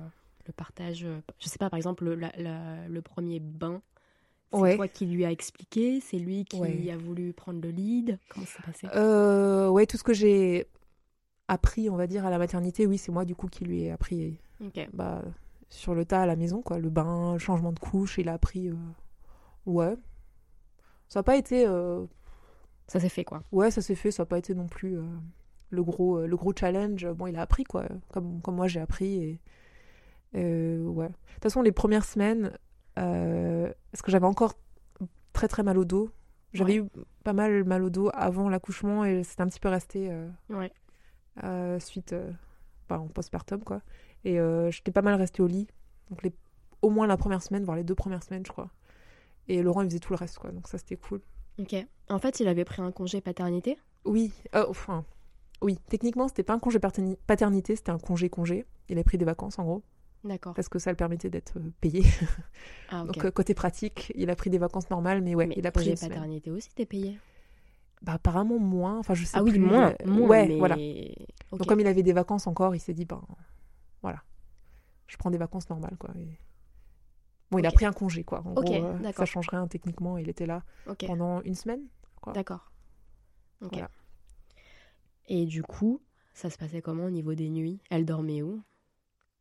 [0.47, 1.07] le partage
[1.39, 3.83] Je sais pas, par exemple, le, la- la- le premier bain.
[4.53, 4.77] C'est Ouais.
[4.77, 6.91] toi qui lui a expliqué, c'est lui qui Ouais.
[6.93, 8.19] a voulu prendre le lead.
[8.31, 8.89] Comment ça s'est passé?
[8.97, 10.67] Euh, ouais, tout ce que j'ai
[11.49, 13.91] appris, on va dire, à la maternité, oui, c'est moi du coup qui lui ai
[13.91, 14.89] appris Ok.
[14.93, 15.23] bah,
[15.71, 16.79] sur le tas à la maison, quoi.
[16.79, 18.69] Le bain, le changement de couche, il a appris.
[18.69, 18.75] euh,
[19.67, 19.97] Ouais.
[21.09, 21.67] Ça n'a pas été.
[21.67, 22.05] euh,
[22.87, 25.03] Ça s'est fait quoi Ouais, ça s'est fait, ça n'a pas été non plus euh,
[25.71, 27.07] le, gros, euh, le gros challenge.
[27.13, 29.39] Bon, il a appris, quoi, comme, comme moi j'ai appris.
[30.35, 31.09] Et, ouais.
[31.09, 32.53] De toute façon, les premières semaines,
[32.95, 34.55] parce que j'avais encore
[35.33, 36.11] très très mal au dos.
[36.53, 36.87] J'avais Ouais.
[36.87, 40.11] eu pas mal mal au dos avant l'accouchement et c'était un petit peu resté
[40.49, 40.73] Ouais.
[41.79, 42.31] suite euh,
[42.89, 43.83] bah, en postpartum, quoi.
[44.25, 45.67] Et euh, j'étais pas mal restée au lit.
[46.11, 46.33] Donc, les,
[46.83, 48.71] au moins la première semaine, voire les deux premières semaines, je crois.
[49.49, 50.51] Et Laurent, il faisait tout le reste, quoi.
[50.53, 51.21] Donc, ça, c'était cool.
[51.59, 51.75] Ok.
[52.09, 53.79] En fait, il avait pris un congé paternité?
[54.05, 55.05] Oui, euh, enfin,
[55.63, 58.65] Oui, techniquement, c'était pas un congé paterni- paternité, c'était un congé-congé.
[58.89, 59.83] Il a pris des vacances, en gros,
[60.25, 60.55] D'accord.
[60.55, 62.03] parce que ça le permettait d'être euh, payé.
[62.91, 63.07] Ah, ok.
[63.13, 65.71] Donc, euh, côté pratique, il a pris des vacances normales, mais ouais, mais il a
[65.71, 66.13] pris congé une semaine.
[66.13, 67.19] paternité aussi, t'es payé?
[68.03, 68.99] Bah, apparemment, moins.
[68.99, 70.59] Enfin, je sais Ah oui, plus, moins, moins, ouais, mais...
[70.59, 70.77] voilà.
[71.53, 73.21] Donc, comme il avait des vacances encore, il s'est dit, ben,
[74.03, 74.23] voilà,
[75.07, 76.11] je prends des vacances normales, quoi.
[76.17, 76.39] Et-
[77.51, 78.43] Bon, il a pris un congé, quoi.
[78.47, 79.15] En gros, euh, d'accord.
[79.17, 80.17] ça change rien techniquement.
[80.19, 80.63] Il était là
[81.07, 81.83] pendant une semaine.
[82.23, 82.33] quoi.
[82.33, 82.71] d'accord.
[83.61, 83.91] Voilà.
[85.27, 86.01] Et du coup,
[86.33, 87.81] ça se passait comment au niveau des nuits?
[87.91, 88.63] Elle dormait où?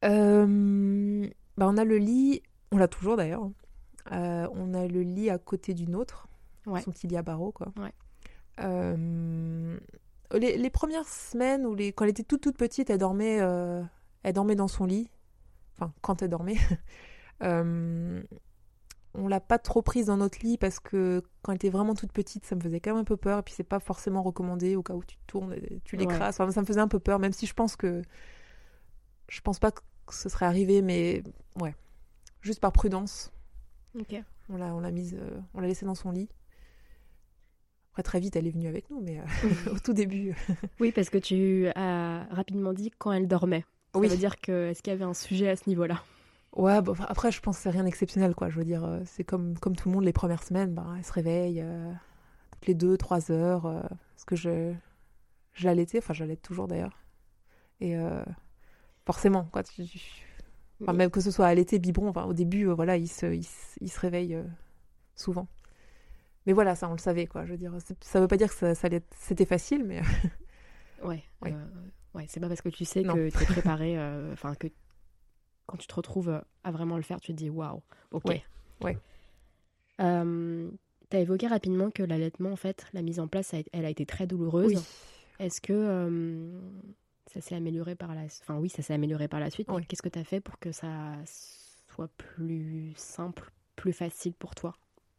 [0.06, 2.42] Euh, bah, on a le lit,
[2.72, 3.44] on l'a toujours d'ailleurs.
[3.44, 3.54] hein.
[4.14, 6.28] Euh, on a le lit à côté du nôtre,
[6.66, 6.82] Ouais.
[6.82, 7.72] son petit lit à barreaux, quoi.
[7.78, 7.94] Ouais.
[10.34, 13.40] Les, les premières semaines, où les, quand elle était toute toute petite, elle dormait,
[14.24, 15.10] elle dormait dans son lit.
[15.78, 16.58] Enfin, quand elle dormait.
[17.42, 18.22] Euh,
[19.14, 22.12] on l'a pas trop prise dans notre lit parce que quand elle était vraiment toute
[22.12, 23.40] petite, ça me faisait quand même un peu peur.
[23.40, 26.02] Et puis c'est pas forcément recommandé au cas où tu te tournes, et tu Ouais.
[26.02, 26.36] l'écrases.
[26.42, 28.02] Enfin, ça me faisait un peu peur, même si je pense que
[29.30, 31.24] je pense pas que ce serait arrivé, mais
[31.62, 31.74] ouais,
[32.42, 33.32] juste par prudence,
[33.98, 34.22] Ok.
[34.50, 36.28] on l'a on l'a mise, euh, on l'a laissée dans son lit.
[37.94, 39.24] Après très vite, elle est venue avec nous, mais euh,
[39.76, 40.36] au tout début,
[40.82, 43.64] Oui, parce que tu as rapidement dit quand elle dormait.
[43.94, 44.08] Ça oui.
[44.08, 46.02] veut dire que est-ce qu'il y avait un sujet à ce niveau-là?
[46.56, 48.50] Ouais, bon, après, je pense que c'est rien d'exceptionnel, quoi.
[48.50, 51.04] Je veux dire, euh, c'est comme, comme tout le monde, les premières semaines, bah, elle
[51.06, 51.92] se réveille euh,
[52.52, 53.66] toutes les deux, trois heures.
[53.66, 53.82] euh,
[54.16, 54.74] parce que je,
[55.62, 56.98] l'allaitais, enfin, j'allaite toujours d'ailleurs.
[57.82, 58.24] Et euh,
[59.06, 59.64] forcément, quoi.
[59.64, 60.00] tu- tu-
[60.82, 63.46] enfin, Mais- même que ce soit allaité, biberon, enfin, au début, voilà, il se, il,
[63.82, 64.38] il se réveille
[65.16, 65.48] souvent.
[66.46, 67.46] Mais voilà, ça, on le savait, quoi.
[67.46, 68.88] Je veux dire, ça veut pas dire que ça, ça
[69.20, 70.02] c'était facile, mais
[71.04, 71.24] Ouais.
[71.42, 71.56] Ouais.
[72.14, 73.14] Ouais, c'est pas parce que tu sais Non.
[73.16, 74.68] que tu es préparé, euh, enfin que
[75.66, 78.26] quand tu te retrouves à vraiment le faire, tu te dis waouh, ok.
[78.26, 78.44] Ouais,
[78.82, 78.98] ouais.
[80.02, 80.70] Euh,
[81.10, 84.28] T'as évoqué rapidement que l'allaitement, en fait, la mise en place, elle a été très
[84.28, 84.76] douloureuse.
[84.76, 84.78] oui.
[85.40, 86.60] Est-ce que euh,
[87.28, 89.72] ça s'est amélioré par la Enfin, oui, ça s'est amélioré par la suite.
[89.72, 89.84] Ouais.
[89.86, 91.14] Qu'est-ce que tu as fait pour que ça
[91.88, 94.76] soit plus simple, plus facile pour toi?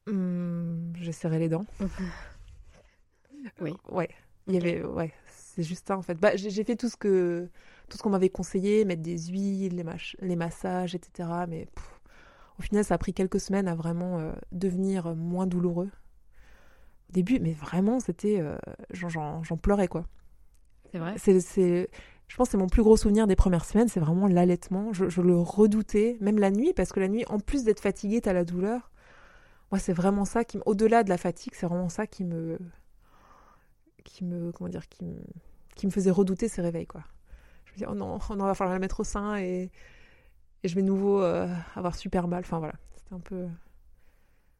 [0.06, 1.66] Hum, j'ai serré les dents.
[3.60, 3.72] Oui.
[3.90, 4.08] Ouais.
[4.46, 5.12] Il y avait, ouais,
[5.62, 6.14] c'est juste ça en fait.
[6.14, 7.48] Bah, j'ai fait tout ce que,
[7.88, 9.84] tout ce qu'on m'avait conseillé, mettre des huiles, les,
[10.20, 11.46] les massages, etc.
[11.48, 12.00] Mais pff,
[12.58, 15.90] au final, ça a pris quelques semaines à vraiment euh, devenir moins douloureux.
[17.10, 18.56] Au début, mais vraiment, c'était, euh,
[18.92, 20.06] j'en- pleurais quoi.
[20.92, 21.90] C'est vrai C'est,
[22.28, 24.92] je pense que c'est mon plus gros souvenir des premières semaines, c'est vraiment l'allaitement.
[24.92, 28.20] Je, je le redoutais, même la nuit, parce que la nuit, en plus d'être fatiguée,
[28.20, 28.90] t'as la douleur.
[29.72, 32.58] Moi, c'est vraiment ça qui, au-delà de la fatigue, c'est vraiment ça qui me,
[34.04, 35.16] qui me, comment dire, qui me,
[35.80, 37.04] qui me faisait redouter ces réveils, quoi.
[37.66, 39.70] Je me dis, oh non, oh non, va falloir la mettre au sein et,
[40.64, 42.40] et je vais nouveau euh, avoir super mal.
[42.40, 43.48] Enfin voilà, c'était un peu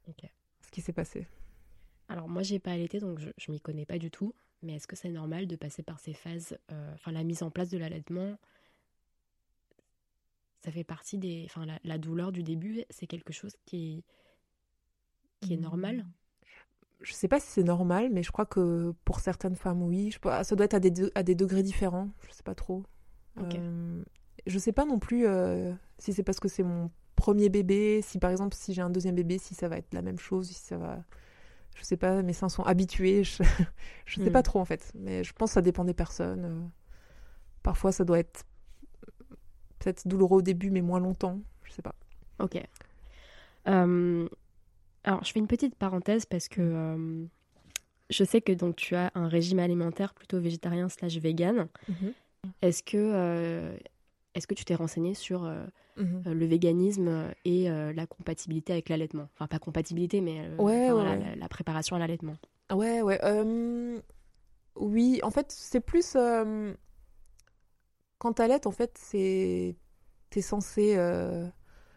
[0.08, 0.22] Ok.
[0.62, 1.26] ce qui s'est passé.
[2.08, 4.34] Alors moi j'ai pas allaité donc je, je m'y connais pas du tout.
[4.62, 7.50] Mais est-ce que c'est normal de passer par ces phases, euh, enfin la mise en
[7.50, 8.36] place de l'allaitement,
[10.64, 14.04] ça fait partie des, enfin la, la douleur du début, c'est quelque chose qui
[15.40, 16.06] qui est normal?
[17.00, 20.10] Je sais pas si c'est normal, mais je crois que pour certaines femmes, oui.
[20.10, 22.08] Je ça doit être à des, de- à des degrés différents.
[22.28, 22.84] Je sais pas trop.
[23.40, 23.56] Ok.
[23.56, 24.02] Euh,
[24.46, 28.18] je sais pas non plus euh, si c'est parce que c'est mon premier bébé, si
[28.18, 30.54] par exemple si j'ai un deuxième bébé, si ça va être la même chose, si
[30.54, 30.98] ça va.
[31.76, 33.24] Je sais pas, mes seins sont habitués.
[33.24, 33.42] Je,
[34.06, 34.32] je sais Hmm.
[34.32, 36.44] pas trop en fait, mais je pense que ça dépend des personnes.
[36.44, 36.60] euh.
[37.62, 38.44] Parfois, ça doit être
[39.78, 41.40] peut-être douloureux au début, mais moins longtemps.
[41.64, 41.94] Je sais pas.
[42.38, 42.56] Ok.
[43.68, 44.28] Euh,
[45.04, 47.24] alors je fais une petite parenthèse parce que euh,
[48.10, 51.68] je sais que donc tu as un régime alimentaire plutôt végétarien slash vegan.
[52.62, 53.76] Est-ce que euh,
[54.34, 55.64] est-ce que tu t'es renseigné sur euh,
[55.96, 56.22] Mhm.
[56.26, 59.28] euh, le véganisme et la compatibilité avec l'allaitement?
[59.34, 62.36] Enfin, pas compatibilité, mais Ouais, enfin, ouais, la, préparation à l'allaitement.
[62.72, 63.18] Ouais, ouais.
[64.76, 66.16] oui, en fait, c'est plus.
[68.18, 69.76] quand t'allaites, en fait, c'est.
[70.30, 70.96] T'es censé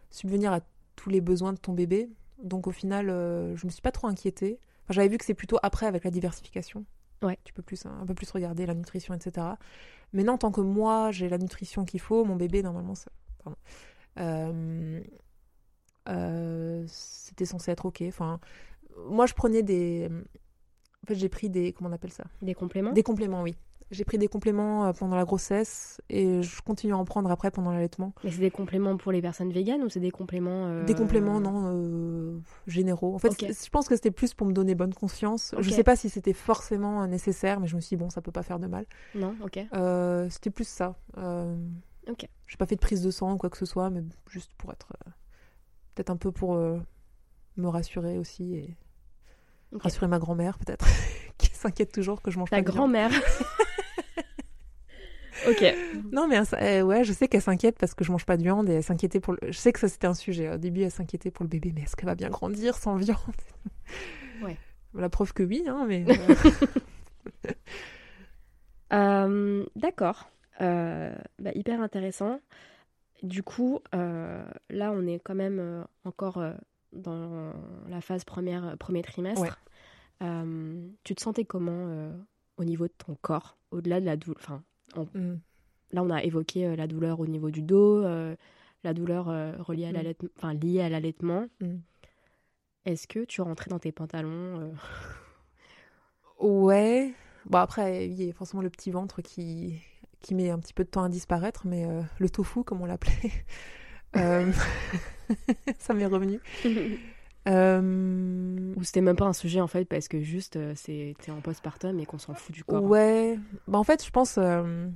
[0.10, 0.62] subvenir à
[0.96, 2.10] tous les besoins de ton bébé.
[2.44, 4.60] Donc, au final, euh, je me suis pas trop inquiétée.
[4.84, 6.86] Enfin, J'avais vu que c'est plutôt après, avec la diversification.
[7.24, 7.40] Ouais.
[7.44, 9.48] Tu peux plus, un peu plus regarder la nutrition, etc.
[10.12, 12.94] Mais non, tant que moi, j'ai la nutrition qu'il faut, mon bébé, normalement.
[14.20, 15.02] Euh,
[16.10, 18.04] euh, c'était censé être OK.
[18.08, 18.40] Enfin,
[19.08, 20.10] moi, je prenais des.
[21.04, 21.74] En fait, j'ai pris des.
[21.74, 22.26] Comment on appelle ça?
[22.42, 22.92] Des compléments?
[22.92, 23.56] Des compléments, oui.
[23.94, 27.52] J'ai pris des compléments euh, pendant la grossesse et je continue à en prendre après
[27.52, 28.14] pendant l'allaitement.
[28.24, 31.40] Mais c'est des compléments pour les personnes véganes ou c'est des compléments euh, Des compléments,
[31.40, 33.14] non, euh, généraux.
[33.16, 35.54] En fait, je pense que c'était plus pour me donner bonne conscience.
[35.60, 35.76] Je Ok.
[35.76, 38.44] sais pas si c'était forcément nécessaire, mais je me suis dit, bon, ça peut pas
[38.44, 38.86] faire de mal.
[39.16, 39.60] Non, ok.
[39.74, 40.96] Euh, c'était plus ça.
[41.16, 42.28] Ok.
[42.48, 44.72] J'ai pas fait de prise de sang ou quoi que ce soit, mais juste pour
[44.72, 44.92] être.
[45.96, 48.76] Peut-être un peu pour me rassurer aussi et
[49.80, 50.86] rassurer ma grand-mère, peut-être,
[51.38, 52.76] qui s'inquiète toujours que je mange Ta pas viande.
[52.76, 53.12] grand-mère.
[55.48, 55.76] ok.
[56.12, 58.70] Non, mais euh, ouais, je sais qu'elle s'inquiète parce que je mange pas de viande
[58.70, 59.40] et elle s'inquiétait pour le...
[59.48, 60.54] Je sais que ça c'était un sujet.
[60.54, 63.18] Au début, elle s'inquiétait pour le bébé, mais est-ce qu'elle va bien grandir sans viande?
[64.42, 64.58] Ouais.
[64.96, 66.06] La preuve que oui, hein, mais.
[68.94, 70.30] euh, D'accord.
[70.60, 72.40] Euh, bah, hyper intéressant.
[73.22, 76.44] Du coup, là, on est quand même encore
[76.92, 77.54] dans
[77.88, 79.62] la phase première, premier trimestre.
[80.20, 80.44] Ouais.
[81.04, 82.12] Tu te sentais comment
[82.58, 84.64] au niveau de ton corps, au-delà de la douleur Enfin,
[84.96, 85.40] mm.
[85.92, 88.36] là, on a évoqué euh, la douleur au niveau du dos, euh,
[88.84, 89.96] la douleur euh, reliée à Mm.
[89.96, 91.48] l'allaitement, enfin liée à l'allaitement.
[91.62, 91.76] Mm.
[92.86, 94.74] Est-ce que tu rentrais dans tes pantalons
[96.40, 97.14] Ouais.
[97.46, 99.80] Bon, après, il y a forcément le petit ventre qui,
[100.22, 101.86] qui met un petit peu de temps à disparaître, mais
[102.20, 103.32] le tofu, comme on l'appelait,
[105.80, 106.42] ça m'est revenu.
[107.48, 111.32] Euh, Ou c'était même pas un sujet en fait parce que juste euh, c'est t'es
[111.32, 112.84] en postpartum et qu'on s'en fout du corps.
[112.84, 113.38] Ouais.
[113.68, 114.38] Bah, en fait, je pense.
[114.38, 114.88] euh,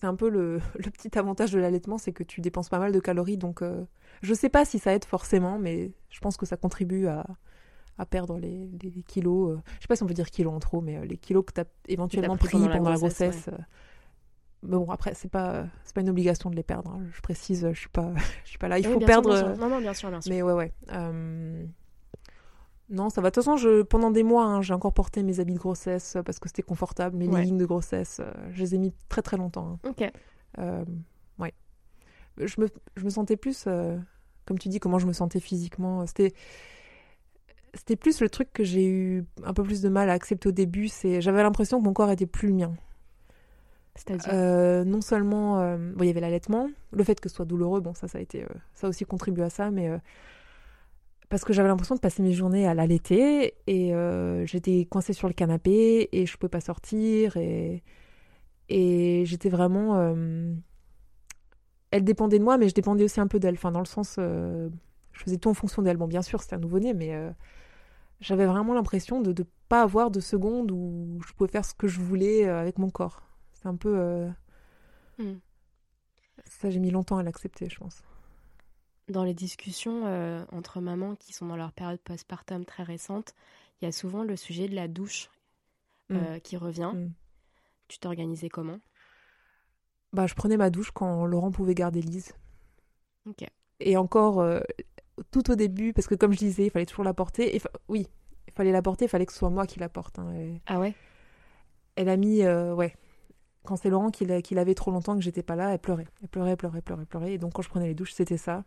[0.00, 2.92] c'est un peu le, le petit avantage de l'allaitement, c'est que tu dépenses pas mal
[2.92, 3.38] de calories.
[3.38, 3.84] Donc, euh,
[4.22, 7.24] je sais pas si ça aide forcément, mais je pense que ça contribue à,
[7.98, 9.52] à perdre les, les kilos.
[9.52, 11.44] euh, je sais pas si on peut dire kilos en trop, mais euh, les kilos
[11.46, 13.50] que tu as éventuellement pris pris pendant pendant, la la grossesse, grossesse.
[14.64, 16.90] Euh, mais bon, après, c'est pas, c'est pas une obligation de les perdre.
[16.92, 17.02] hein.
[17.12, 18.12] Je précise, je suis pas,
[18.44, 18.78] je suis pas là.
[18.78, 19.28] Il Oui, faut perdre.
[19.30, 19.46] bien sûr.
[19.48, 20.32] euh, Non, non, bien sûr, bien sûr.
[20.32, 20.72] mais ouais, ouais.
[20.92, 21.64] Euh,
[22.90, 23.30] Non, ça va.
[23.30, 23.82] De toute façon, je...
[23.82, 26.62] pendant des mois, hein, j'ai encore porté mes habits de grossesse euh, parce que c'était
[26.62, 27.16] confortable.
[27.16, 27.40] Mes Ouais.
[27.40, 29.78] leggings de grossesse, euh, je les ai mis très très longtemps.
[29.84, 29.88] hein.
[29.88, 30.10] Ok.
[30.58, 30.84] Euh,
[31.38, 31.52] ouais.
[32.38, 33.96] Je me, je me sentais plus, euh,
[34.44, 36.04] comme tu dis, comment je me sentais physiquement.
[36.06, 36.32] C'était,
[37.72, 40.52] c'était plus le truc que j'ai eu un peu plus de mal à accepter au
[40.52, 40.88] début.
[40.88, 42.74] C'est, j'avais l'impression que mon corps était plus le mien.
[44.28, 47.80] Euh, non seulement, euh, bon, il y avait l'allaitement, le fait que ce soit douloureux,
[47.80, 49.90] bon, ça, a été, euh, ça aussi contribué à ça, mais
[51.28, 53.92] parce que j'avais l'impression de passer mes journées à l'allaiter et
[54.46, 57.82] j'étais coincée sur le canapé et je pouvais pas sortir et
[58.68, 60.14] j'étais vraiment,
[61.90, 64.16] elle dépendait de moi, mais je dépendais aussi un peu d'elle, enfin dans le sens,
[64.18, 64.70] je
[65.12, 65.96] faisais tout en fonction d'elle.
[65.96, 67.16] Bon, bien sûr, c'était un nouveau-né, mais
[68.20, 71.88] j'avais vraiment l'impression de ne pas avoir de seconde où je pouvais faire ce que
[71.88, 73.23] je voulais avec mon corps.
[73.64, 73.98] C'est un peu.
[73.98, 74.28] euh,
[75.18, 75.36] Hmm.
[76.44, 78.02] Ça, j'ai mis longtemps à l'accepter, je pense.
[79.08, 83.34] Dans les discussions euh, entre mamans qui sont dans leur période postpartum très récente,
[83.80, 85.30] il y a souvent le sujet de la douche
[86.12, 86.92] euh, qui revient.
[86.94, 87.08] Mm.
[87.88, 88.80] Tu t'organisais comment?
[90.12, 92.34] Bah, je prenais ma douche quand Laurent pouvait garder Lise.
[93.26, 93.46] Ok.
[93.80, 94.60] Et encore, euh,
[95.30, 97.54] tout au début, parce que comme je disais, il fallait toujours la porter.
[97.56, 98.06] Et fa- oui,
[98.46, 100.18] il fallait la porter, il fallait que ce soit moi qui la porte.
[100.18, 100.94] hein, et Ah ouais?
[101.96, 102.94] Elle a mis, ouais.
[103.64, 106.06] Quand c'est Laurent qui l'a- qui l'avait trop longtemps que j'étais pas là, elle pleurait.
[106.22, 107.32] Elle pleurait, pleurait, pleurait, pleurait.
[107.34, 108.64] Et donc quand je prenais les douches, c'était ça.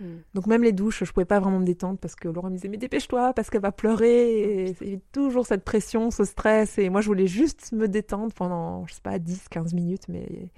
[0.00, 0.18] Hmm.
[0.34, 2.68] Donc même les douches, je pouvais pas vraiment me détendre parce que Laurent me disait
[2.68, 4.70] mais dépêche-toi parce qu'elle va pleurer.
[4.80, 6.78] Et toujours cette pression, ce stress.
[6.78, 10.50] Et moi je voulais juste me détendre pendant, je sais pas, 10, 15 minutes, mais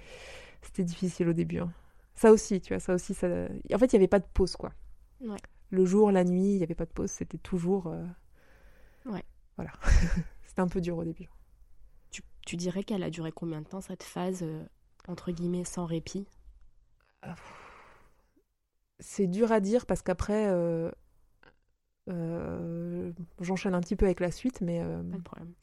[0.61, 1.59] c'était difficile au début.
[1.59, 1.71] hein.
[2.13, 3.27] Ça aussi, tu vois, ça aussi, ça...
[3.73, 4.71] En fait, il y avait pas de pause, quoi.
[5.25, 5.37] Ouais.
[5.71, 7.09] Le jour, la nuit, il y avait pas de pause.
[7.09, 7.87] C'était toujours...
[7.87, 8.03] euh,
[9.05, 9.23] Ouais.
[9.55, 9.71] Voilà.
[10.45, 11.29] c'était un peu dur au début.
[12.45, 14.63] Tu, dirais qu'elle a duré combien de temps cette phase euh,
[15.07, 16.25] entre guillemets sans répit?
[18.99, 20.91] C'est dur à dire parce qu'après, euh,
[22.09, 25.53] euh, j'enchaîne un petit peu avec la suite, mais Pas de problème.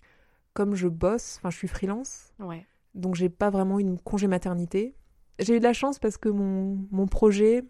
[0.54, 2.66] comme je bosse, enfin je suis freelance, Ouais.
[2.94, 4.94] donc j'ai pas vraiment eu une congé maternité.
[5.38, 7.62] J'ai eu de la chance parce que mon, mon projet,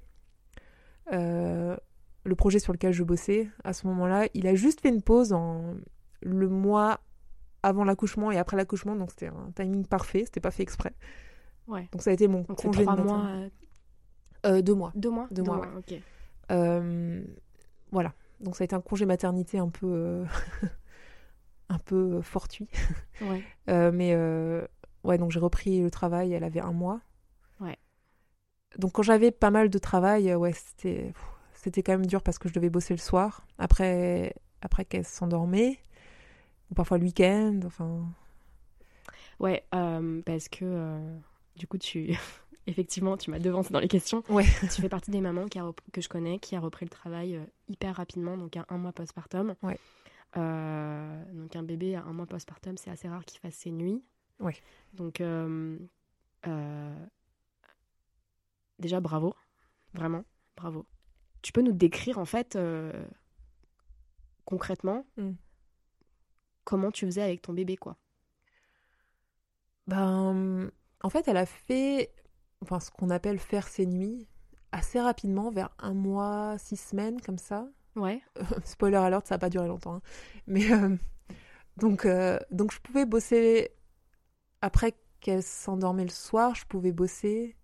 [1.10, 5.32] le projet sur lequel je bossais à ce moment-là, il a juste fait une pause
[5.32, 5.74] en
[6.20, 7.00] le mois
[7.62, 10.92] avant l'accouchement et après l'accouchement, donc c'était un timing parfait, c'était pas fait exprès.
[11.66, 11.88] Ouais.
[11.92, 13.48] Donc ça a été mon Donc congé de mois, euh,
[14.46, 14.92] Euh, deux mois.
[14.94, 15.68] deux mois, Deux mois, ouais.
[15.76, 15.94] Ok.
[16.50, 17.22] Euh,
[17.90, 18.14] voilà.
[18.40, 20.24] Donc ça a été un congé maternité un peu, euh,
[21.68, 22.68] un peu fortuit.
[23.20, 23.42] Ouais.
[23.92, 24.14] Mais
[25.04, 26.32] ouais, donc j'ai repris le travail.
[26.32, 27.00] Elle avait un mois.
[27.60, 27.76] Ouais.
[28.78, 31.12] Donc quand j'avais pas mal de travail, ouais, c'était,
[31.54, 35.78] c'était quand même dur parce que je devais bosser le soir après, après qu'elle s'endormait,
[36.70, 37.60] ou parfois le week-end.
[37.64, 38.06] Enfin,
[39.40, 41.18] Ouais, euh, parce que euh,
[41.56, 42.16] du coup, tu.
[42.66, 44.22] Effectivement, tu m'as devancé dans les questions.
[44.28, 44.44] ouais.
[44.60, 46.90] tu fais partie des mamans qui a rep- que je connais qui a repris le
[46.90, 49.54] travail euh, hyper rapidement, donc à un mois postpartum.
[49.62, 49.78] Ouais.
[50.34, 54.02] Donc un bébé à un mois postpartum, c'est assez rare qu'il fasse ses nuits.
[54.38, 54.54] Ouais.
[54.92, 55.22] Donc
[58.78, 59.34] déjà bravo,
[59.94, 60.24] vraiment
[60.56, 60.84] bravo.
[61.42, 62.58] Tu peux nous décrire en fait
[64.44, 65.30] concrètement Mm.
[66.68, 67.96] Comment tu faisais avec ton bébé quoi.
[69.86, 70.70] Ben,
[71.02, 72.12] en fait, elle a fait
[72.62, 74.26] enfin, ce qu'on appelle faire ses nuits
[74.70, 77.66] assez rapidement, vers un mois, six semaines, comme ça.
[77.96, 78.20] Ouais.
[78.64, 79.94] Spoiler alert, ça n'a pas duré longtemps.
[79.94, 80.02] hein.
[80.46, 80.94] Mais euh,
[81.78, 83.70] donc, euh, donc, je pouvais bosser
[84.60, 87.56] après qu'elle s'endormait le soir, je pouvais bosser.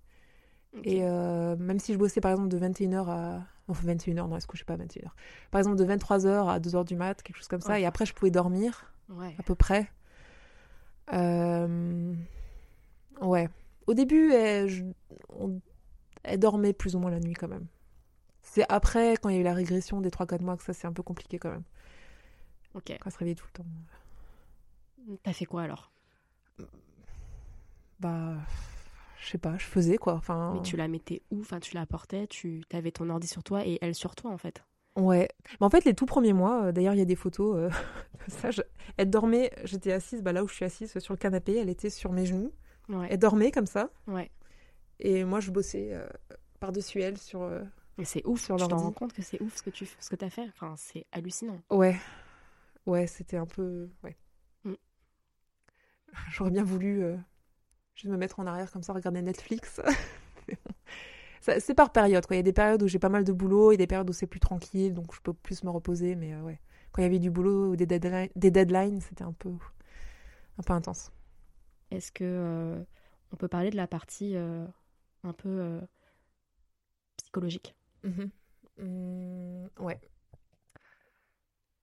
[0.83, 3.43] Et euh, même si je bossais par exemple de 21h à.
[3.67, 5.09] Enfin, 21h, non, est-ce que je sais pas 21h
[5.51, 7.73] Par exemple, de 23h à 2h du mat, quelque chose comme ça.
[7.73, 7.81] Ouais.
[7.81, 9.35] Et après, je pouvais dormir, Ouais.
[9.39, 9.91] à peu près.
[11.13, 12.15] Euh,
[13.21, 13.49] Ouais.
[13.87, 14.69] Au début, elle...
[14.69, 14.85] je-
[15.29, 15.61] on-
[16.23, 17.67] elle dormait plus ou moins la nuit quand même.
[18.43, 20.87] C'est après, quand il y a eu la régression des 3-4 mois, que ça c'est
[20.87, 21.65] un peu compliqué quand même.
[22.75, 22.85] Ok.
[22.89, 25.17] Quand elle se réveillait tout le temps.
[25.23, 25.91] T'as fait quoi alors?
[28.01, 28.37] Bah.
[29.21, 30.15] Je sais pas, je faisais quoi.
[30.15, 30.53] Enfin.
[30.55, 31.41] Mais tu la mettais où?
[31.41, 34.37] Enfin, tu la portais, tu avais ton ordi sur toi et elle sur toi en
[34.39, 34.63] fait.
[34.97, 35.29] Ouais.
[35.61, 37.57] Mais en fait, les tout premiers mois, euh, d'ailleurs, il y a des photos.
[37.57, 37.71] euh,
[38.29, 38.63] ça, je-
[38.97, 41.91] Elle dormait, j'étais assise, bah, là où je suis assise, sur le canapé, elle était
[41.91, 42.53] sur mes genoux.
[42.89, 43.09] Ouais.
[43.11, 43.91] Elle dormait comme ça.
[44.07, 44.31] Ouais.
[45.01, 46.07] Et moi, je bossais euh,
[46.61, 47.43] par-dessus elle sur.
[48.05, 48.85] c'est ouf, Sur tu t'en l'ordi.
[48.85, 51.59] rends compte que c'est ouf ce que tu ce que as fait Enfin, c'est hallucinant.
[51.71, 51.97] Ouais.
[52.87, 53.89] Ouais, c'était un peu.
[54.05, 54.17] Ouais.
[54.65, 54.75] Mm.
[56.31, 57.03] J'aurais bien voulu
[57.95, 59.81] juste me mettre en arrière comme ça, regarder Netflix.
[61.61, 62.37] C'est par période, quoi.
[62.37, 64.13] Il y a des périodes où j'ai pas mal de boulot et des périodes où
[64.13, 66.15] c'est plus tranquille, donc je peux plus me reposer.
[66.17, 66.59] Mais euh, ouais.
[66.93, 69.51] Quand il y avait du boulot ou des deadlines, des deadlines c'était un peu,
[70.59, 71.13] un peu intense.
[71.91, 72.83] Est-ce que euh,
[73.33, 74.67] on peut parler de la partie euh,
[75.25, 75.81] un peu
[77.17, 77.75] psychologique?
[78.05, 78.31] Mhm.
[78.79, 80.01] Hum, ouais.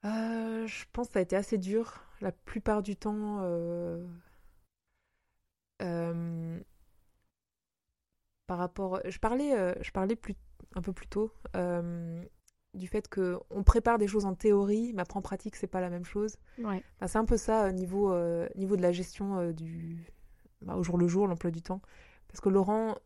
[0.04, 2.04] Je pense que ça a été assez dur.
[2.22, 4.06] La plupart du temps, euh,
[5.82, 6.60] euh,
[8.52, 9.00] par rapport.
[9.06, 10.36] Je parlais, euh, je parlais plus,
[10.76, 12.22] un peu plus tôt euh,
[12.74, 15.80] du fait que on prépare des choses en théorie, mais après en pratique, c'est pas
[15.80, 16.36] la même chose.
[16.58, 16.84] Ouais.
[16.98, 20.06] Enfin, c'est un peu ça au niveau, euh, niveau de la gestion euh, du,
[20.64, 21.80] bah, au jour le jour, l'emploi du temps.
[22.28, 22.98] Parce que Laurent,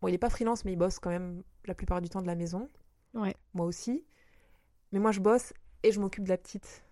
[0.00, 2.26] bon, il est pas freelance, mais il bosse quand même la plupart du temps de
[2.26, 2.66] la maison.
[3.12, 3.36] Ouais.
[3.52, 4.06] Moi aussi.
[4.92, 6.82] Mais moi, je bosse et je m'occupe de la petite.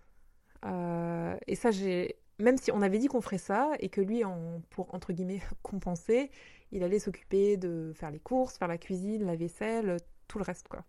[1.47, 2.15] Et ça, j'ai.
[2.37, 5.41] Même si on avait dit qu'on ferait ça et que lui, en, pour entre guillemets
[5.63, 6.29] compenser,
[6.71, 9.97] il allait s'occuper de faire les courses, faire la cuisine, la vaisselle,
[10.27, 10.83] tout le reste, quoi.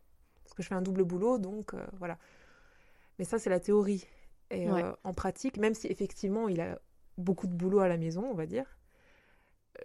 [0.44, 2.18] Parce que je fais un double boulot, donc euh, voilà.
[3.18, 4.06] Mais ça, c'est la théorie.
[4.50, 4.82] Et Ouais.
[4.82, 6.78] euh, en pratique, même si effectivement il a
[7.18, 8.64] beaucoup de boulot à la maison, on va dire,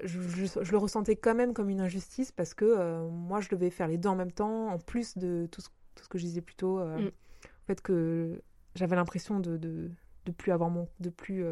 [0.03, 3.49] je, je- je le ressentais quand même comme une injustice parce que euh, moi, je
[3.49, 6.17] devais faire les deux en même temps, en plus de tout ce, tout ce que
[6.17, 6.79] je disais plus tôt.
[6.79, 7.07] Mm.
[7.07, 8.41] En fait, que
[8.75, 9.91] j'avais l'impression de, de,
[10.25, 10.87] de plus avoir mon.
[10.99, 11.45] de plus.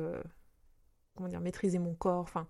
[1.16, 2.22] comment dire, maîtriser mon corps.
[2.22, 2.48] Enfin,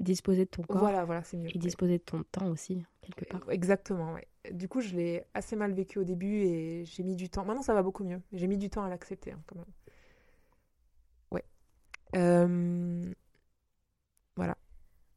[0.00, 1.48] Disposer de ton corps voilà, voilà, c'est mieux.
[1.54, 3.40] et disposer de ton temps aussi quelque part.
[3.50, 4.28] Exactement, ouais.
[4.52, 7.44] Du coup, je l'ai assez mal vécu au début et j'ai mis du temps.
[7.44, 8.20] Maintenant, ça va beaucoup mieux.
[8.32, 9.64] J'ai mis du temps à l'accepter, hein, quand même.
[11.32, 11.44] Ouais.
[12.16, 13.12] Euh,
[14.36, 14.56] Voilà.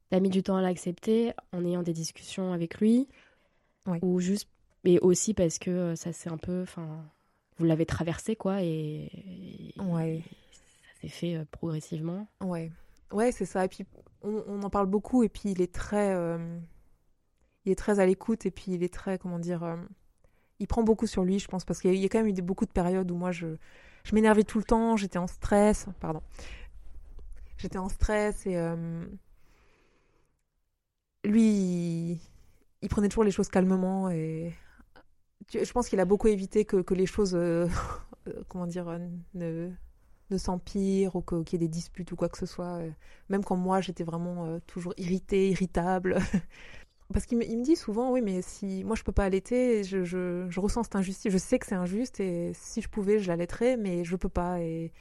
[0.10, 3.08] T'as mis du temps à l'accepter en ayant des discussions avec lui?
[3.88, 4.00] Ouais.
[4.04, 4.48] ou juste
[4.84, 7.04] mais aussi parce que euh, ça c'est un peu enfin
[7.58, 9.10] vous l'avez traversé quoi et,
[9.76, 10.22] et- Ouais.
[10.24, 12.28] ça s'est fait euh, progressivement?
[12.44, 12.72] Ouais,
[13.12, 13.66] ouais, c'est ça.
[13.66, 13.86] Et puis
[14.24, 15.24] on, en parle beaucoup.
[15.24, 16.60] Et puis il est très, euh,
[17.66, 18.46] il est très à l'écoute.
[18.46, 19.78] Et puis il est très, comment dire, euh,
[20.60, 22.66] il prend beaucoup sur lui, je pense, parce qu'il y a, quand même eu beaucoup
[22.66, 23.56] de périodes où moi je,
[24.04, 24.98] je m'énervais tout le temps.
[24.98, 25.88] J'étais en stress.
[26.00, 26.22] Pardon.
[27.58, 29.06] J'étais en stress et euh,
[31.24, 32.20] lui,
[32.82, 34.52] il, prenait toujours les choses calmement et
[35.54, 37.38] je pense qu'il a beaucoup évité que, que les choses,
[38.48, 39.00] comment dire,
[39.36, 39.70] ne
[40.32, 42.80] ne s'empirent ou qu'il y ait des disputes ou quoi que ce soit.
[42.80, 42.92] euh,
[43.30, 46.18] Même quand moi, j'étais vraiment euh, toujours irritée, irritable.
[47.14, 50.48] Parce qu'il me, dit souvent, oui, mais si moi, je peux pas allaiter, je, je,
[50.50, 51.32] je ressens cette injustice.
[51.32, 54.62] Je sais que c'est injuste et si je pouvais, je l'allaiterais, mais je peux pas.
[54.62, 54.94] Et...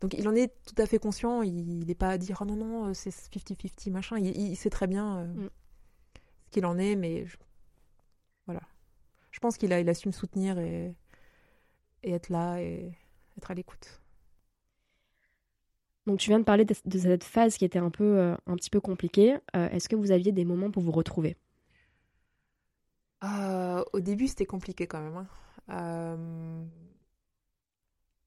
[0.00, 1.42] Donc, il en est tout à fait conscient.
[1.42, 4.18] Il n'est pas à dire, oh non, non, euh, c'est 50-50, machin.
[4.18, 5.50] Il, il sait très bien euh, Mm.
[6.46, 7.36] ce qu'il en est, mais je-
[8.46, 8.60] voilà.
[9.32, 10.94] Je pense qu'il a, il a su me soutenir et,
[12.02, 12.92] et être là et
[13.38, 13.99] être à l'écoute.
[16.06, 18.56] Donc tu viens de parler de, de cette phase qui était un peu euh, un
[18.56, 19.36] petit peu compliquée.
[19.56, 21.36] Euh, Est-ce que vous aviez des moments pour vous retrouver?
[23.22, 25.26] Euh, au début, c'était compliqué quand même.
[25.68, 26.66] hein.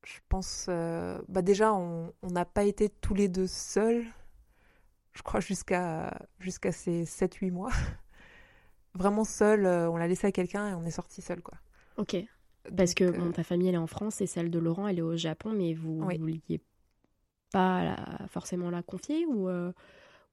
[0.06, 0.66] Je pense.
[0.68, 4.06] bah déjà, on n'a pas été tous les deux seuls,
[5.14, 7.72] je crois, jusqu'à jusqu'à ces 7-8 mois.
[8.96, 11.58] Vraiment seuls, on l'a laissé à quelqu'un et on est sorti seul, quoi.
[11.98, 12.18] Ok.
[12.78, 15.04] Parce que bon, ta famille elle est en France et celle de Laurent elle est
[15.04, 16.18] au Japon, mais vous Oui.
[16.18, 16.62] vouliez
[17.54, 19.72] pas la- forcément la confier ou, euh,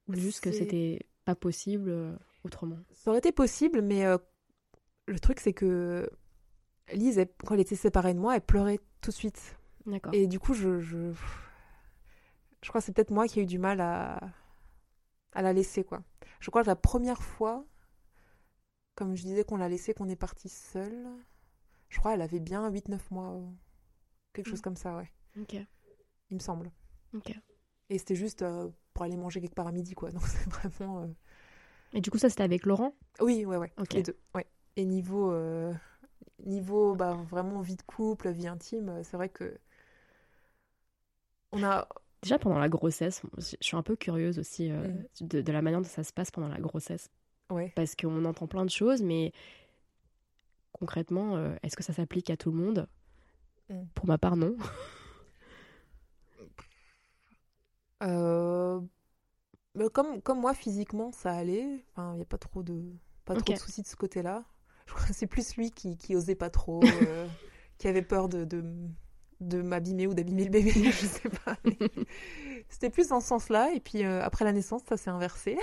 [0.08, 2.78] ou juste que c'était pas possible euh, autrement?
[2.92, 4.18] Ça aurait été possible, mais euh,
[5.06, 6.10] le truc, c'est que
[6.92, 9.56] Lise, elle- quand elle était séparée de moi, elle pleurait tout de suite.
[9.86, 10.12] D'accord.
[10.14, 11.12] Et du coup, je, je,
[12.62, 14.18] je crois que c'est peut-être moi qui ai eu du mal à,
[15.32, 16.02] à la laisser, quoi.
[16.40, 17.64] Je crois que la première fois,
[18.94, 21.06] comme je disais qu'on l'a laissée, qu'on est parti seul,
[21.88, 23.38] je crois qu'elle avait bien 8-9 mois.
[24.32, 24.62] Quelque chose Mm.
[24.62, 25.10] comme ça, ouais.
[25.40, 25.54] Ok.
[26.30, 26.70] Il me semble.
[27.88, 30.10] Et c'était juste, euh, pour aller manger quelque part à midi, quoi.
[30.10, 31.02] Donc c'est vraiment.
[31.02, 31.06] euh,
[31.92, 32.94] Et du coup, ça, c'était avec Laurent?
[33.20, 33.72] Oui, ouais, ouais.
[33.92, 34.46] Les deux, ouais.
[34.76, 35.72] Et niveau, euh,
[36.46, 39.58] niveau bah, vraiment vie de couple, vie intime, c'est vrai que.
[41.52, 41.88] On a.
[42.22, 45.04] Déjà, pendant la grossesse, je suis un peu curieuse aussi Mm.
[45.22, 47.08] de, de la manière dont ça se passe pendant la grossesse.
[47.50, 47.72] Ouais.
[47.74, 49.32] Parce qu'on entend plein de choses, mais
[50.72, 52.88] concrètement, est-ce que ça s'applique à tout le monde?
[53.68, 53.82] Mm.
[53.94, 54.56] Pour ma part, non.
[58.02, 58.80] Euh,
[59.74, 61.84] mais comme, comme moi, physiquement, ça allait.
[61.92, 62.82] Enfin, il n'y a pas trop de,
[63.24, 64.44] pas trop de soucis de ce côté-là.
[64.86, 67.28] Je crois que c'est plus lui qui, qui osait pas trop, euh,
[67.78, 68.64] qui avait peur de, de,
[69.40, 71.56] de m'abîmer ou d'abîmer le bébé, je sais pas.
[72.68, 73.70] C'était plus dans ce sens-là.
[73.74, 75.58] Et puis euh, après la naissance, ça s'est inversé.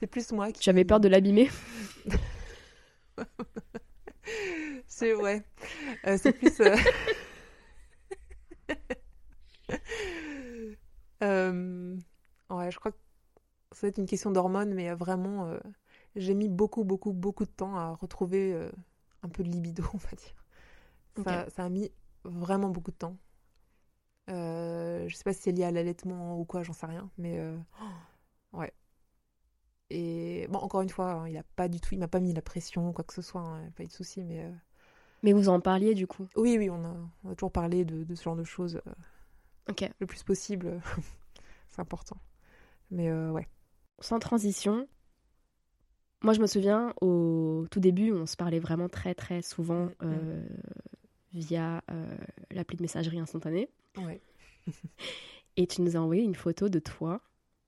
[0.00, 0.62] C'est- plus moi qui.
[0.62, 1.48] J'avais peur de l'abîmer.
[4.86, 5.42] C'est ouais.
[6.18, 6.60] C'est plus.
[11.22, 11.96] Euh,
[12.50, 12.98] Ouais, je crois que
[13.72, 15.58] ça va être une question d'hormones, mais euh, vraiment, euh,
[16.16, 18.70] j'ai mis beaucoup, beaucoup, beaucoup de temps à retrouver euh,
[19.22, 20.46] un peu de libido, on va dire.
[21.16, 21.90] Ça, ça a mis
[22.24, 23.18] vraiment beaucoup de temps.
[24.28, 27.38] Je sais pas si c'est lié à l'allaitement ou quoi, j'en sais rien, mais
[28.52, 28.72] ouais.
[29.90, 32.32] Et bon, encore une fois, hein, il a pas du tout, il m'a pas mis
[32.34, 34.50] la pression, quoi que ce soit, hein, pas eu de souci, mais
[35.24, 36.28] Mais vous en parliez du coup?
[36.36, 36.94] oui, oui, on a,
[37.24, 38.80] on a toujours parlé de, de ce genre de choses
[39.68, 39.88] Ok.
[39.98, 40.80] le plus possible.
[41.68, 42.16] c'est important.
[42.90, 43.48] Mais euh, ouais.
[44.00, 44.86] Sans transition,
[46.22, 50.44] moi je me souviens au tout début, on se parlait vraiment très très souvent euh,
[51.32, 52.16] via euh,
[52.50, 53.68] l'appli de messagerie instantanée.
[53.96, 54.20] Ouais.
[55.56, 57.20] Et tu nous as envoyé une photo de toi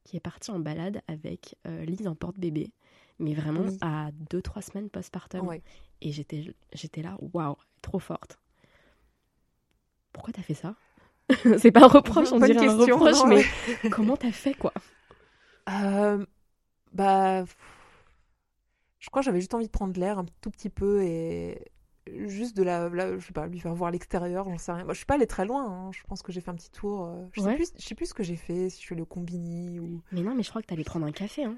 [0.04, 2.72] qui est partie en balade avec euh, Lise en porte-bébé,
[3.18, 3.78] mais vraiment Oui.
[3.80, 5.46] à 2-3 semaines postpartum.
[5.46, 5.62] Ouais.
[6.00, 8.38] Et j'étais, j'étais là, waouh, trop forte.
[10.12, 10.74] Pourquoi t'as fait ça?
[11.58, 13.90] C'est pas un reproche, on dirait un question, reproche, non, mais ouais.
[13.90, 14.72] comment t'as fait quoi?
[15.68, 16.24] Euh,
[16.92, 17.44] bah,
[18.98, 21.60] je crois que j'avais juste envie de prendre l'air un tout petit peu et
[22.26, 24.84] juste de la, la- je sais pas, lui faire voir l'extérieur, j'en sais rien.
[24.84, 25.64] Moi, je suis pas allée très loin.
[25.68, 25.90] hein.
[25.92, 27.04] Je pense que j'ai fait un petit tour.
[27.06, 27.54] euh, Je sais Ouais.
[27.56, 28.70] plus, je sais plus ce que j'ai fait.
[28.70, 30.02] Si je suis allée au Combini ou.
[30.12, 31.56] Mais non, mais je crois que t'allais prendre un café, hein.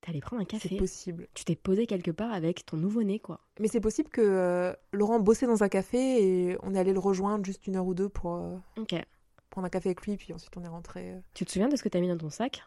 [0.00, 0.76] T'allais prendre un C'est café.
[0.76, 1.26] possible.
[1.34, 3.40] Tu t'es posé quelque part avec ton nouveau-né, quoi.
[3.60, 6.98] Mais c'est possible que euh, Laurent bossait dans un café et on est allé le
[7.00, 8.56] rejoindre juste une heure ou deux pour euh,
[9.50, 11.12] prendre un café avec lui, puis ensuite on est rentré.
[11.12, 11.20] euh.
[11.34, 12.62] Tu te souviens de ce que t'as mis dans ton sac?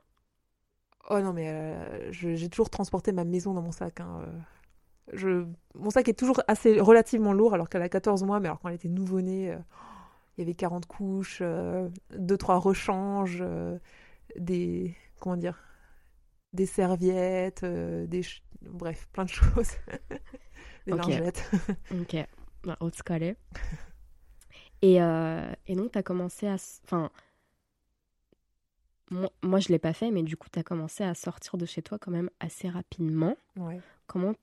[1.09, 4.01] Oh non, mais euh, j'ai toujours transporté ma maison dans mon sac.
[4.01, 4.23] hein.
[5.13, 5.45] Je...
[5.75, 8.69] Mon sac est toujours assez relativement lourd alors qu'elle a 14 mois, mais alors quand
[8.69, 9.57] elle était nouveau-née,
[10.37, 13.43] il y avait 40 couches, 2-3 rechanges,
[14.37, 14.95] des.
[15.19, 15.59] Comment dire
[16.53, 18.21] Des serviettes, euh, des.
[18.61, 19.71] Bref, plein de choses.
[20.85, 21.49] des lingettes.
[21.91, 22.15] Ok.
[22.63, 23.35] Bah, haute scalée.
[24.81, 26.55] Et, euh, et donc, t'as commencé à...
[26.83, 27.09] Enfin...
[29.09, 31.81] Moi, moi, je l'ai pas fait, mais du coup, t'as commencé à sortir de chez
[31.81, 33.35] toi quand même assez rapidement.
[33.57, 33.81] Ouais.
[34.07, 34.33] Comment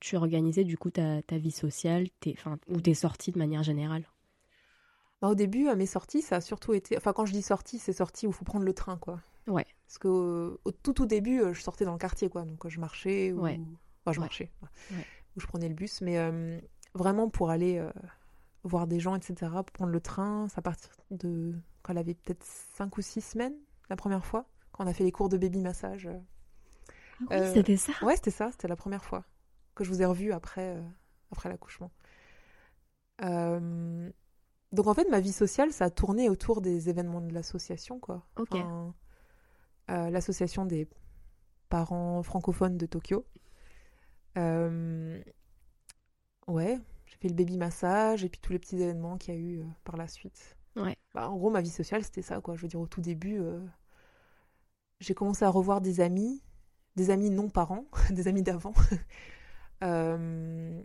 [0.00, 2.36] tu organisais du coup ta, ta vie sociale tes,
[2.68, 4.04] ou tes sorties de manière générale?
[5.20, 6.96] Bah, au début, à mes sorties, ça a surtout été.
[6.96, 9.20] Enfin, quand je dis sortie, c'est sortie où il faut prendre le train, quoi.
[9.46, 9.66] Ouais.
[9.86, 12.42] Parce que euh, au tout, tout début, euh, je sortais dans le quartier, quoi.
[12.44, 13.42] Donc, je marchais ou.
[13.42, 13.60] Ouais.
[14.04, 14.24] Enfin, je Ouais.
[14.26, 14.50] marchais.
[14.92, 15.04] Ouais.
[15.36, 16.00] Ou je prenais le bus.
[16.00, 16.60] Mais euh,
[16.94, 17.90] vraiment, pour aller euh,
[18.64, 21.54] voir des gens, etc., pour prendre le train, ça à partir de.
[21.82, 23.54] Quand elle avait peut-être 5 ou 6 semaines,
[23.90, 26.06] la première fois, quand on a fait les cours de baby massage.
[26.06, 26.18] euh.
[27.20, 27.92] Oui, Euh, c'était ça?
[28.02, 29.24] Ouais, c'était ça, c'était la première fois
[29.74, 30.76] que je vous ai revu après,
[31.30, 31.90] après l'accouchement.
[33.22, 34.10] Euh,
[34.72, 38.26] Donc en fait, ma vie sociale, ça a tourné autour des événements de l'association, quoi.
[38.36, 38.54] Ok.
[38.54, 38.94] Enfin,
[39.88, 40.88] l'association des
[41.68, 43.26] parents francophones de Tokyo.
[44.38, 45.22] Euh,
[46.48, 49.40] Ouais, j'ai fait le baby massage et puis tous les petits événements qu'il y a
[49.40, 50.56] eu euh, par la suite.
[50.76, 50.96] Ouais.
[51.14, 52.56] Bah, en gros, ma vie sociale, c'était ça, quoi.
[52.56, 53.60] Je veux dire, au tout début, euh,
[55.00, 56.42] j'ai commencé à revoir des amis,
[56.96, 58.74] des amis non parents, des amis d'avant.
[59.84, 60.80] Euh,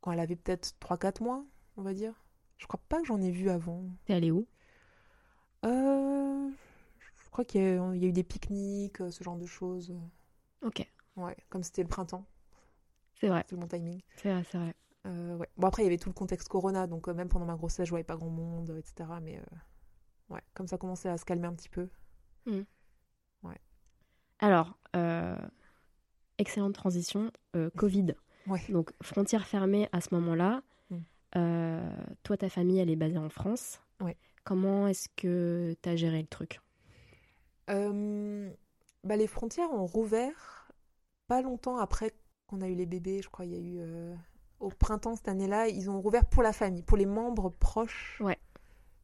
[0.00, 1.44] quand elle avait peut-être 3-4 mois,
[1.76, 2.14] on va dire.
[2.56, 3.84] Je crois pas que j'en ai vu avant.
[4.06, 4.46] T'es allé où?
[5.66, 6.48] Euh,
[7.36, 9.94] crois qu'il y, a il y a eu des pique-niques, euh, ce genre de choses.
[10.62, 12.24] Ok, Ouais, comme c'était le printemps,
[13.14, 14.00] c'est vrai, c'est le bon timing.
[14.16, 14.74] c'est vrai, c'est vrai.
[15.06, 15.48] Euh, ouais.
[15.56, 17.84] Bon, après, il y avait tout le contexte Corona, donc euh, même pendant ma grossesse,
[17.86, 19.08] je voyais pas grand monde, etc.
[19.22, 21.88] Mais euh, ouais, comme ça commençait à se calmer un petit peu.
[24.38, 25.36] Alors, euh,
[26.38, 27.30] excellente transition,
[27.76, 28.14] Covid.
[28.46, 28.62] Ouais.
[28.68, 30.62] Donc, frontières fermées à ce moment-là.
[30.90, 30.96] Mm.
[31.34, 33.80] Euh, toi, ta famille, elle est basée en France.
[34.00, 34.16] Ouais.
[34.44, 36.60] Comment est-ce que tu as géré le truc?
[37.70, 38.50] Euh,
[39.04, 40.70] bah, les frontières ont rouvert
[41.28, 42.12] pas longtemps après
[42.46, 43.22] qu'on a eu les bébés.
[43.22, 44.14] Je crois il y a eu euh,
[44.60, 48.20] au printemps cette année-là, ils ont rouvert pour la famille, pour les membres proches.
[48.24, 48.38] Ouais.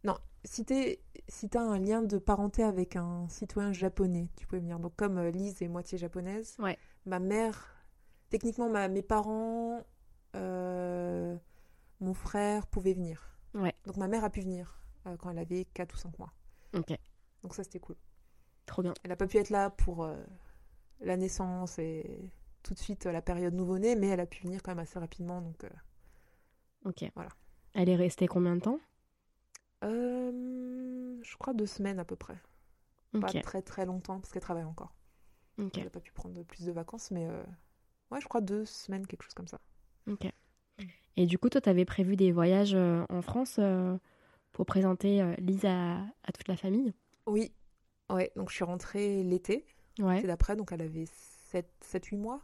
[0.04, 4.46] Non, si t'es si tu as un lien de parenté avec un citoyen japonais, tu
[4.46, 4.78] peux venir.
[4.78, 6.76] Donc, comme euh, Lise est moitié japonaise, Ouais.
[7.06, 7.84] ma mère,
[8.30, 9.84] techniquement, ma, mes parents,
[10.34, 11.36] euh,
[12.00, 13.30] mon frère pouvaient venir.
[13.54, 13.74] Ouais.
[13.84, 16.32] Donc, ma mère a pu venir euh, quand elle avait 4 ou 5 mois.
[17.42, 17.96] Donc, ça, c'était cool.
[18.72, 18.94] Trop bien.
[19.04, 20.16] Elle n'a pas pu être là pour euh,
[21.00, 24.62] la naissance et tout de suite euh, la période nouveau-né, mais elle a pu venir
[24.62, 25.40] quand même assez rapidement.
[25.40, 25.68] Donc, euh,
[26.84, 27.04] Ok.
[27.14, 27.30] Voilà.
[27.74, 28.80] Elle est restée combien de temps?
[29.84, 32.36] Euh, je crois deux semaines à peu près.
[33.20, 34.94] Pas très très longtemps parce qu'elle travaille encore.
[35.58, 37.28] Elle n'a pas pu prendre plus de vacances, mais
[38.10, 39.60] ouais, je crois deux semaines, quelque chose comme ça.
[40.10, 40.26] Ok.
[41.16, 43.60] Et du coup, toi, t'avais prévu des voyages en France
[44.52, 46.94] pour présenter Lise à, à toute la famille?
[47.26, 47.52] Oui,
[48.14, 49.64] ouais, donc je suis rentrée l'été,
[49.98, 50.20] Ouais.
[50.20, 51.04] c'est d'après, donc elle avait
[51.52, 52.40] 7-8 mois.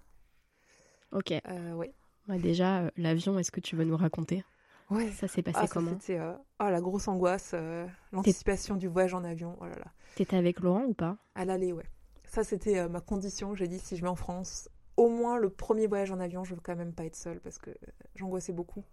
[1.12, 1.32] Ok.
[1.32, 1.94] Euh, ouais.
[2.28, 4.44] Ouais, déjà, euh, l'avion, est-ce que tu veux nous raconter?
[4.90, 5.10] Ouais.
[5.12, 5.92] Ça s'est passé Ah, ça, comment?
[6.00, 9.56] c'était euh, ah, la grosse angoisse, euh, l'anticipation du voyage en avion.
[9.60, 9.92] Oh là là.
[10.14, 11.16] T'étais avec Laurent ou pas?
[11.34, 11.84] À l'aller, ouais.
[12.24, 13.54] Ça, c'était ma condition.
[13.54, 16.54] J'ai dit, si je vais en France, au moins le premier voyage en avion, je
[16.54, 17.70] veux quand même pas être seule parce que
[18.14, 18.84] j'angoissais beaucoup.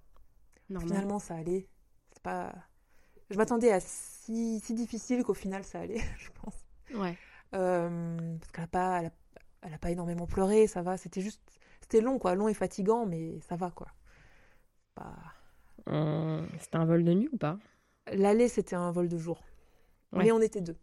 [0.69, 0.89] Normal.
[0.89, 1.67] Finalement, ça allait.
[2.13, 2.53] C'est pas...
[3.29, 6.64] Je m'attendais à si, si difficile qu'au final, ça allait, je pense.
[6.93, 7.17] Ouais.
[7.53, 9.11] Euh, parce qu'elle a pas, elle a,
[9.61, 10.97] elle a pas énormément pleuré, ça va.
[10.97, 11.41] C'était juste,
[11.81, 13.87] c'était long, quoi, long et fatigant, mais ça va, quoi.
[15.87, 17.57] Euh, C'était un vol de nuit ou pas?
[18.11, 19.43] L'aller, c'était un vol de jour,
[20.11, 20.23] Ouais.
[20.25, 20.77] mais on était deux.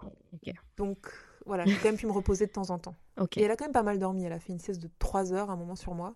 [0.00, 0.52] Ok.
[0.76, 1.08] Donc
[1.46, 2.94] voilà, j'ai quand même pu me reposer de temps en temps.
[3.36, 4.24] Et elle a quand même pas mal dormi.
[4.24, 6.14] Elle a fait une sieste de 3 heures un moment sur moi.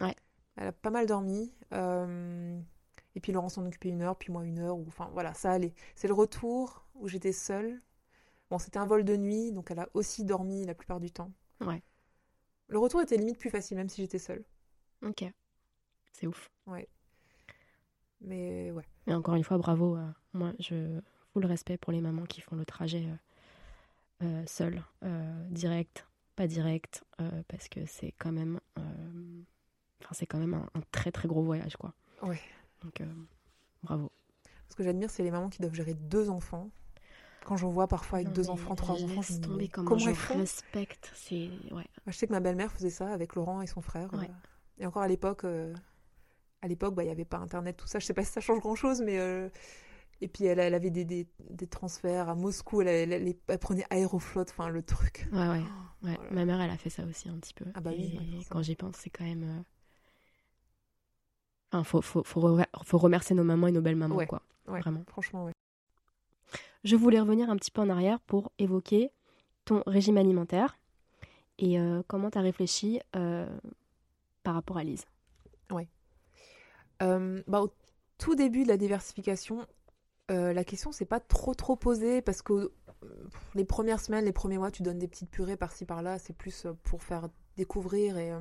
[0.00, 0.14] Ouais.
[0.56, 1.52] Elle a pas mal dormi.
[1.72, 2.58] euh,
[3.14, 4.76] Et puis Laurent s'en occupait une heure, puis moi une heure.
[4.78, 4.84] Ou...
[4.88, 5.74] Enfin voilà, ça allait.
[5.94, 7.78] C'est le retour où j'étais seule.
[8.50, 11.32] Bon, c'était un vol de nuit, donc elle a aussi dormi la plupart du temps.
[11.60, 11.82] Ouais.
[12.68, 14.44] Le retour était limite plus facile, même si j'étais seule.
[15.02, 15.24] Ok.
[16.12, 16.50] C'est ouf.
[18.20, 18.84] Mais ouais.
[19.06, 19.96] Et encore une fois, bravo.
[19.96, 21.00] euh, moi, je
[21.32, 23.16] full respect pour les mamans qui font le trajet euh,
[24.24, 29.42] euh, seules, euh, direct, pas direct, euh, parce que c'est quand même, euh,
[30.02, 31.94] enfin, c'est quand même un, un très très gros voyage, quoi.
[32.22, 32.40] Ouais.
[32.82, 33.02] Donc,
[33.82, 34.10] bravo.
[34.68, 36.70] Ce que j'admire, c'est les mamans qui doivent gérer deux enfants.
[37.44, 39.98] Quand j'en vois parfois avec Non, deux enfants, trois enfants, je me tomber comment, comment
[40.14, 41.10] je respecte.
[41.14, 41.86] C'est ouais.
[42.06, 44.12] Je sais que ma belle-mère faisait ça avec Laurent et son frère.
[44.14, 44.26] Ouais.
[44.28, 45.74] euh, Et encore à l'époque, euh,
[46.62, 47.98] à l'époque, bah, il n'y avait pas Internet, tout ça.
[47.98, 49.48] Je sais pas si ça change grand-chose, mais euh,
[50.20, 52.82] et puis elle, elle avait des, des, des transferts à Moscou.
[52.82, 55.26] Elle, elle, elle- elle prenait Aeroflot, enfin le truc.
[55.32, 55.62] Ouais, ouais.
[56.02, 56.18] Oh, ouais.
[56.30, 57.64] Ma mère, elle a fait ça aussi un petit peu.
[57.74, 59.42] Ah bah oui, Et quand j'y pense, c'est quand même.
[59.44, 59.62] euh,
[61.72, 64.26] Enfin, faut, faut, faut, re- faut remercier nos mamans et nos belles mamans, Ouais.
[64.26, 64.42] quoi.
[64.66, 65.04] Ouais, Vraiment.
[65.08, 65.52] Franchement, ouais.
[66.84, 69.10] Je voulais revenir un petit peu en arrière pour évoquer
[69.64, 70.78] ton régime alimentaire
[71.58, 73.46] et euh, comment tu as réfléchi euh,
[74.42, 75.04] par rapport à Lise.
[77.02, 77.70] Euh, bah, au
[78.18, 79.66] tout début de la diversification,
[80.28, 82.70] la question s'est pas trop trop posée parce que
[83.54, 86.18] les premières semaines, les premiers mois, tu donnes des petites purées par-ci par-là.
[86.18, 88.32] C'est plus pour faire découvrir et,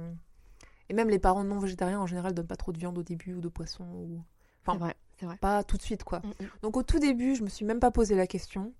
[0.90, 3.34] et même les parents non végétariens en général donnent pas trop de viande au début
[3.34, 4.22] ou de poisson ou
[4.72, 5.38] Enfin, c'est vrai, c'est vrai.
[5.38, 6.20] pas tout de suite quoi.
[6.20, 6.48] Mm, mm.
[6.64, 8.74] Donc au tout début, je me suis même pas posé la question.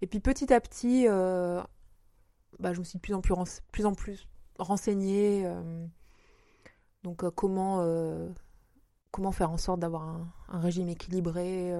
[0.00, 1.62] Et puis petit à petit, euh,
[2.58, 5.42] bah, je me suis de plus en plus, rense- plus, en plus renseignée.
[5.46, 5.86] euh,
[7.02, 7.84] donc euh, comment,
[9.10, 11.72] comment faire en sorte d'avoir un, un régime équilibré.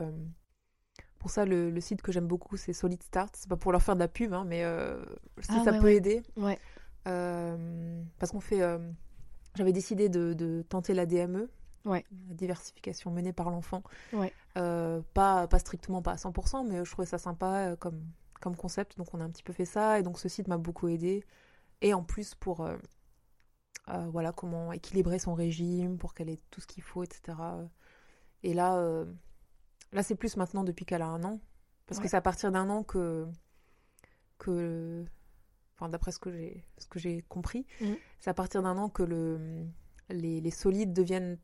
[1.18, 3.36] Pour ça, le, le site que j'aime beaucoup, c'est Solid Start.
[3.36, 4.64] C'est pas pour leur faire de la pub, hein, mais
[5.40, 5.96] si Ah, ça ouais, peut ouais.
[5.96, 6.22] aider.
[6.36, 6.58] Ouais.
[7.04, 8.60] Parce qu'on fait...
[9.54, 11.48] J'avais décidé de, de tenter la DME.
[11.84, 12.04] Ouais.
[12.28, 13.82] La diversification menée par l'enfant.
[14.12, 14.32] Ouais.
[14.56, 18.02] Euh, pas, pas strictement pas à 100%, mais je trouvais ça sympa euh, comme,
[18.40, 18.96] comme concept.
[18.98, 19.98] Donc on a un petit peu fait ça.
[19.98, 21.24] Et donc ce site m'a beaucoup aidé.
[21.80, 22.76] Et en plus pour euh,
[23.88, 27.36] euh, voilà, comment équilibrer son régime, pour qu'elle ait tout ce qu'il faut, etc.
[28.44, 29.04] Et là, euh,
[29.92, 31.40] là c'est plus maintenant depuis qu'elle a un an.
[31.86, 33.26] Parce que c'est à partir d'un an que,
[34.38, 35.04] que
[35.74, 36.30] enfin, d'après ce que
[36.98, 37.96] j'ai compris, Mhm.
[38.20, 39.66] c'est à partir d'un an que le,
[40.08, 41.38] les, les solides deviennent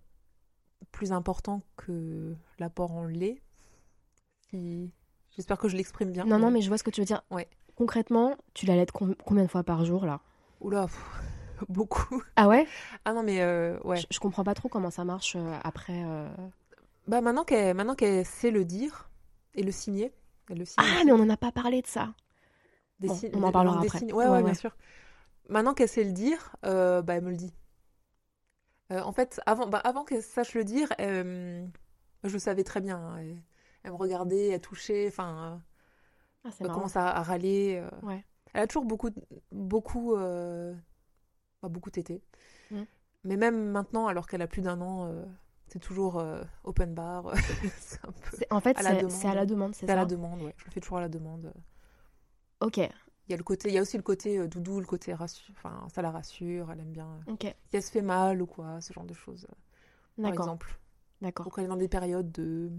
[0.92, 3.40] plus importants que l'apport en lait.
[4.50, 4.90] Si-
[5.36, 6.24] J'espère que je l'exprime bien.
[6.24, 7.22] Non, non, mais je vois ce que tu veux dire.
[7.30, 7.48] Ouais.
[7.76, 10.20] Concrètement, tu l'allaites com- combien de fois par jour, là?
[10.60, 10.98] Oula, pff,
[11.68, 12.22] beaucoup.
[12.34, 12.66] Ah ouais?
[13.04, 13.98] Ah non, mais euh, ouais.
[13.98, 16.02] je, je comprends pas trop comment ça marche euh, après.
[16.04, 16.28] euh.
[17.06, 19.08] Bah maintenant qu'elle maintenant qu'elle sait le dire
[19.54, 20.12] et le signer,
[20.50, 20.76] elle le signe.
[20.84, 22.12] Ah, mais on en a pas parlé de ça.
[22.98, 24.02] Des bon, signes- on en parlera après.
[24.06, 24.76] Ouais, Ouais, ouais, bien sûr.
[25.48, 27.54] Maintenant qu'elle sait le dire, bah elle me le dit.
[28.90, 31.66] Euh, en fait, avant, bah, avant qu'elle sache le dire, euh,
[32.24, 32.98] je le savais très bien.
[32.98, 33.18] hein.
[33.18, 33.42] Elle,
[33.84, 35.62] elle me regardait, elle touchait, enfin,
[36.44, 36.78] Ah, elle marrant.
[36.80, 37.76] commence à, à râler.
[37.82, 38.06] euh.
[38.06, 38.24] Ouais.
[38.54, 39.10] Elle a toujours beaucoup,
[39.52, 40.74] beaucoup, euh,
[41.62, 42.22] bah, beaucoup tété.
[42.70, 42.82] Mm.
[43.24, 45.24] Mais même maintenant, alors qu'elle a plus d'un an, euh,
[45.68, 47.32] c'est toujours euh, open bar.
[47.78, 48.36] c'est un peu...
[48.50, 49.96] En fait, c'est à la demande, c'est C'est à ça?
[49.96, 50.54] la demande, ouais.
[50.56, 51.52] Je le fais toujours à la demande.
[52.60, 52.80] Ok,
[53.28, 55.14] Il y a le côté, il y a aussi le côté euh, doudou, le côté
[55.14, 57.06] rassure, enfin ça la rassure, elle aime bien.
[57.06, 59.46] euh, ok, Si elle se fait mal ou quoi, ce genre de choses.
[59.50, 59.54] euh,
[60.22, 60.78] Par d'accord, exemple,
[61.22, 61.50] d'accord.
[61.50, 62.70] quand elle est dans des périodes de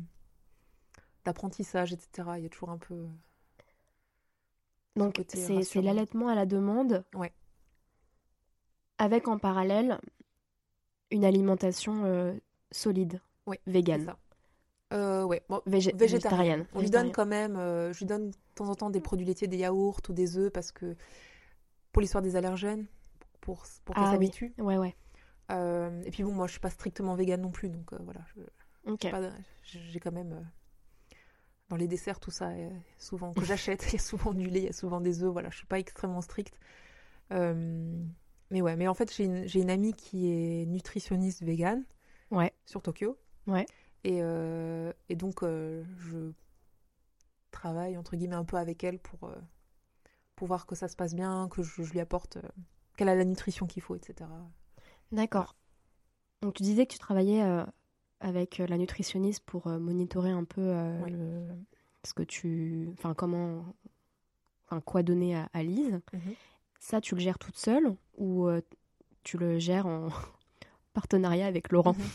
[1.25, 2.37] d'apprentissage, etc.
[2.39, 3.07] Il y a toujours un peu.
[4.95, 5.81] Donc côté c'est c'est rassurant.
[5.81, 7.03] l'allaitement à la demande.
[7.15, 7.33] Ouais.
[8.99, 9.99] Avec en parallèle
[11.11, 12.33] une alimentation euh,
[12.71, 14.17] solide, Ouais, c'est végane, ça.
[14.91, 15.99] Euh, ouais, bon, végé- végétarienne.
[15.99, 16.67] végétarienne.
[16.73, 19.25] On lui donne quand même, euh, je lui donne de temps en temps des produits
[19.25, 20.95] laitiers, des yaourts ou des œufs parce que
[21.91, 22.87] pour l'histoire des allergènes,
[23.41, 24.15] pour, pour qu'elle Ah oui.
[24.15, 24.53] s'habitue.
[24.57, 24.95] Ouais, ouais.
[25.51, 28.21] Euh, et puis bon, moi je suis pas strictement végane non plus, donc euh, voilà,
[29.63, 30.47] j'ai quand même
[31.69, 32.51] dans les desserts tout ça,
[32.97, 35.31] souvent que j'achète, il y a souvent du lait, il y a souvent des œufs,
[35.31, 36.59] voilà, je suis pas extrêmement stricte.
[37.31, 41.83] Mais ouais, mais en fait j'ai une, une amie qui est nutritionniste végane
[42.31, 42.51] Ouais.
[42.65, 43.17] sur Tokyo.
[43.47, 43.65] Ouais.
[44.03, 46.31] Et, euh, et donc euh, je
[47.51, 49.35] travaille entre guillemets un peu avec elle pour, euh,
[50.35, 52.37] pour voir que ça se passe bien, que je, je lui apporte,
[52.97, 54.29] qu'elle a la nutrition qu'il faut, etc.
[55.11, 55.55] D'accord.
[56.41, 57.43] Donc tu disais que tu travaillais
[58.21, 60.61] avec la nutritionniste pour monitorer un peu
[61.09, 61.47] le-
[62.05, 63.65] ce que tu, enfin comment,
[64.67, 65.99] enfin quoi donner à, à Lise.
[66.13, 66.33] Mhm.
[66.79, 68.47] Ça, tu le gères toute seule ou
[69.23, 70.07] tu le gères en
[70.93, 71.93] partenariat avec Laurent?
[71.93, 72.05] Mhm.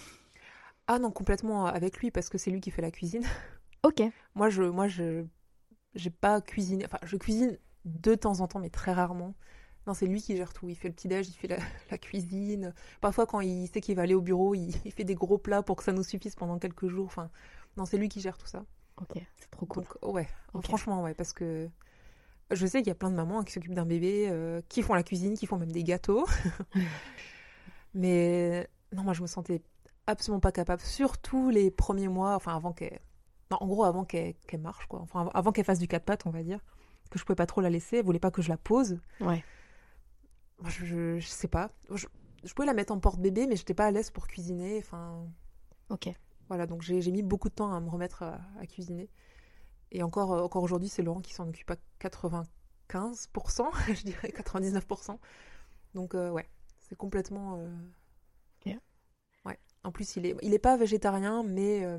[0.87, 3.25] Ah non, complètement avec lui parce que c'est lui qui fait la cuisine.
[3.85, 4.03] Ok.
[4.35, 5.27] Moi, je, moi, je,
[5.95, 6.87] j'ai pas cuisiné.
[6.87, 9.35] Enfin, je cuisine de temps en temps, mais très rarement.
[9.87, 10.71] Non, c'est lui qui gère tout.
[10.71, 11.59] Il fait le petit déj, il fait la,
[11.91, 12.73] la cuisine.
[13.03, 15.63] Parfois, quand il sait qu'il va aller au bureau, il, il fait des gros plats
[15.63, 17.05] pour que ça nous suffise pendant quelques jours.
[17.05, 17.31] Enfin,
[17.77, 18.65] non, c'est lui qui gère tout ça.
[19.03, 19.85] Ok, c'est trop cool.
[19.85, 20.29] Donc, ouais,
[20.63, 21.69] franchement, ouais, parce que
[22.51, 24.95] je sais qu'il y a plein de mamans qui s'occupent d'un bébé, euh, qui font
[24.95, 26.27] la cuisine, qui font même des gâteaux.
[27.95, 29.63] Mais non, moi, je me sentais
[30.07, 33.01] absolument pas capable, surtout les premiers mois, enfin, avant qu'elle.
[33.51, 35.01] En gros, avant qu'elle marche, quoi.
[35.01, 36.59] Enfin, av- avant qu'elle fasse du quatre pattes, on va dire.
[37.11, 37.99] Que je pouvais pas trop la laisser.
[37.99, 38.99] Elle voulait pas que je la pose.
[39.21, 39.45] Ouais.
[40.65, 41.71] Je, je, je sais pas.
[41.93, 42.07] Je,
[42.43, 44.79] je pouvais la mettre en porte-bébé, mais j'étais pas à l'aise pour cuisiner.
[44.79, 45.25] Enfin.
[45.91, 46.09] Ok.
[46.49, 49.09] Voilà, donc j'ai mis beaucoup de temps à me remettre à, à cuisiner.
[49.93, 52.45] Et encore, euh, encore aujourd'hui, c'est Laurent qui s'en occupe à 95%,
[53.95, 55.19] je dirais 99%.
[55.95, 56.49] Donc euh, ouais,
[56.81, 57.57] c'est complètement...
[57.59, 57.69] euh.
[59.85, 61.99] En plus, il est, il est pas végétarien, mais euh,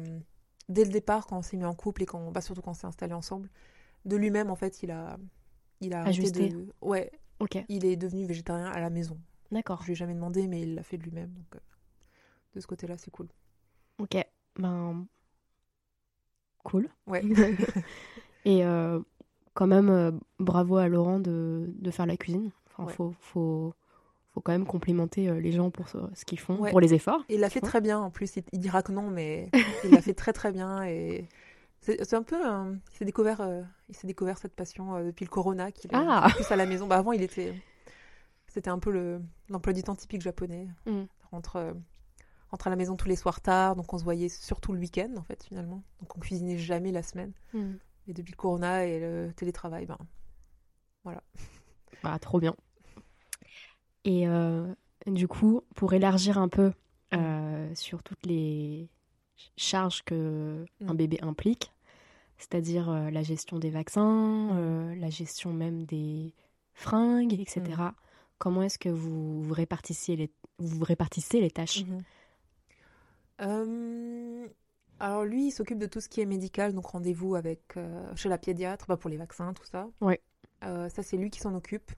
[0.69, 2.75] dès le départ, quand on s'est mis en couple et quand, bah, surtout quand on
[2.75, 3.49] s'est installé ensemble,
[4.05, 5.17] de lui-même, en fait, il a,
[5.81, 6.49] il a Ajusté.
[6.49, 6.67] de...
[6.81, 7.63] Ouais, Ok.
[7.69, 9.17] il est devenu végétarien à la maison.
[9.51, 9.81] D'accord.
[9.81, 11.31] Je lui ai jamais demandé, mais il l'a fait de lui-même.
[11.31, 11.59] Donc euh,
[12.55, 13.27] de ce côté-là, c'est cool.
[13.99, 14.17] Ok.
[14.57, 15.05] Ben.
[16.63, 16.89] Cool.
[17.05, 17.21] Ouais.
[18.45, 18.99] Et euh,
[19.53, 22.51] quand même, bravo à Laurent de, de faire la cuisine.
[22.71, 22.93] Enfin, Ouais.
[22.93, 23.73] faut, faut,
[24.35, 26.69] faut quand même complimenter euh, les gens pour ce, qu'ils font, Ouais.
[26.69, 27.23] pour les efforts.
[27.29, 28.35] Et il l'a fait très bien en plus.
[28.35, 29.49] Il, il dira que non, mais
[29.83, 30.83] il l'a fait très très bien.
[30.83, 31.27] Et
[31.81, 32.45] c'est un peu.
[32.45, 35.89] un- il s'est découvert, euh, il s'est découvert cette passion euh, depuis le Corona, qu'il
[35.91, 36.27] est Ah.
[36.35, 36.85] plus à la maison.
[36.85, 37.53] Bah, avant, il était.
[38.47, 40.67] C'était un peu le l'emploi du temps typique japonais.
[40.85, 41.03] Mm.
[41.31, 41.73] Entre, euh,
[42.51, 45.11] entre à la maison tous les soirs tard, donc on se voyait surtout le week-end
[45.17, 45.83] en fait finalement.
[46.01, 47.31] Donc on cuisinait jamais la semaine.
[47.53, 47.73] Mm.
[48.07, 49.97] Et depuis le Corona et le télétravail, ben
[52.03, 52.55] Bah, trop bien.
[54.05, 54.73] Et euh,
[55.07, 56.71] du coup, pour élargir un peu
[57.13, 58.87] euh, sur toutes les
[59.57, 60.97] charges que un Mm.
[60.97, 61.73] bébé implique,
[62.37, 66.33] c'est-à-dire euh, la gestion des vaccins, euh, la gestion même des
[66.73, 67.61] fringues, etc.
[67.61, 67.91] Mm.
[68.37, 71.83] Comment est-ce que vous, vous répartissiez les vous répartissez les tâches?
[73.41, 74.47] Euh,
[74.99, 77.75] alors lui, il s'occupe de tout ce qui est médical, donc rendez-vous avec
[78.15, 79.89] chez la pédiatre, bah, pour les vaccins, tout ça.
[79.99, 80.21] Ouais.
[80.61, 81.91] Ça, c'est lui qui s'en occupe.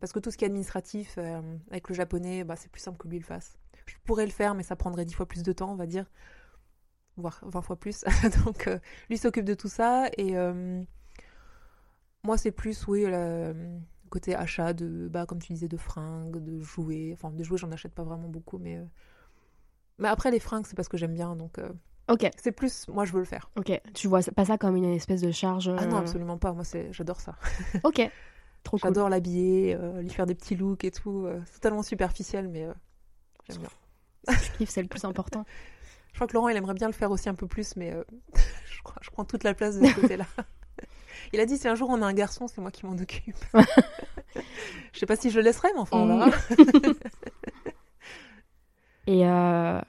[0.00, 1.40] Parce que tout ce qui est administratif, euh,
[1.70, 3.56] avec le japonais, bah, c'est plus simple que lui le fasse.
[3.86, 6.06] Je pourrais le faire, mais ça prendrait 10 fois plus de temps, on va dire.
[7.16, 8.04] Voire 20 fois plus.
[8.44, 8.78] donc euh,
[9.08, 10.08] lui s'occupe de tout ça.
[10.18, 10.82] Et euh,
[12.24, 13.78] moi, c'est plus, oui, le
[14.10, 17.12] côté achat de, bah, comme tu disais, de fringues, de jouets.
[17.14, 18.78] Enfin, de jouets, j'en achète pas vraiment beaucoup, mais...
[19.98, 21.58] mais après, les fringues, c'est parce que j'aime bien, donc
[22.08, 23.50] Ok, c'est plus, moi, je veux le faire.
[23.56, 23.80] ok.
[23.94, 26.52] Tu vois pas ça comme une espèce de charge Ah non, absolument pas.
[26.52, 27.34] Moi, c'est, j'adore ça.
[27.82, 28.00] Ok,
[28.66, 28.88] trop cool.
[28.88, 31.24] J'adore l'habiller, euh, lui faire des petits looks et tout.
[31.26, 32.72] euh, c'est tellement superficiel, mais euh,
[33.48, 34.34] j'aime bien.
[34.58, 35.44] Kiffe, c'est le plus important.
[36.12, 37.92] Je crois que Laurent, il aimerait bien le faire aussi un peu plus, mais
[38.34, 40.24] je, crois, je prends toute la place de ce côté-là.
[41.32, 43.36] Il a dit si un jour on a un garçon, c'est moi qui m'en occupe.
[44.92, 46.18] je sais pas si je le laisserai, mais enfin, on Mm.
[46.18, 46.30] verra.
[49.06, 49.80] Et euh,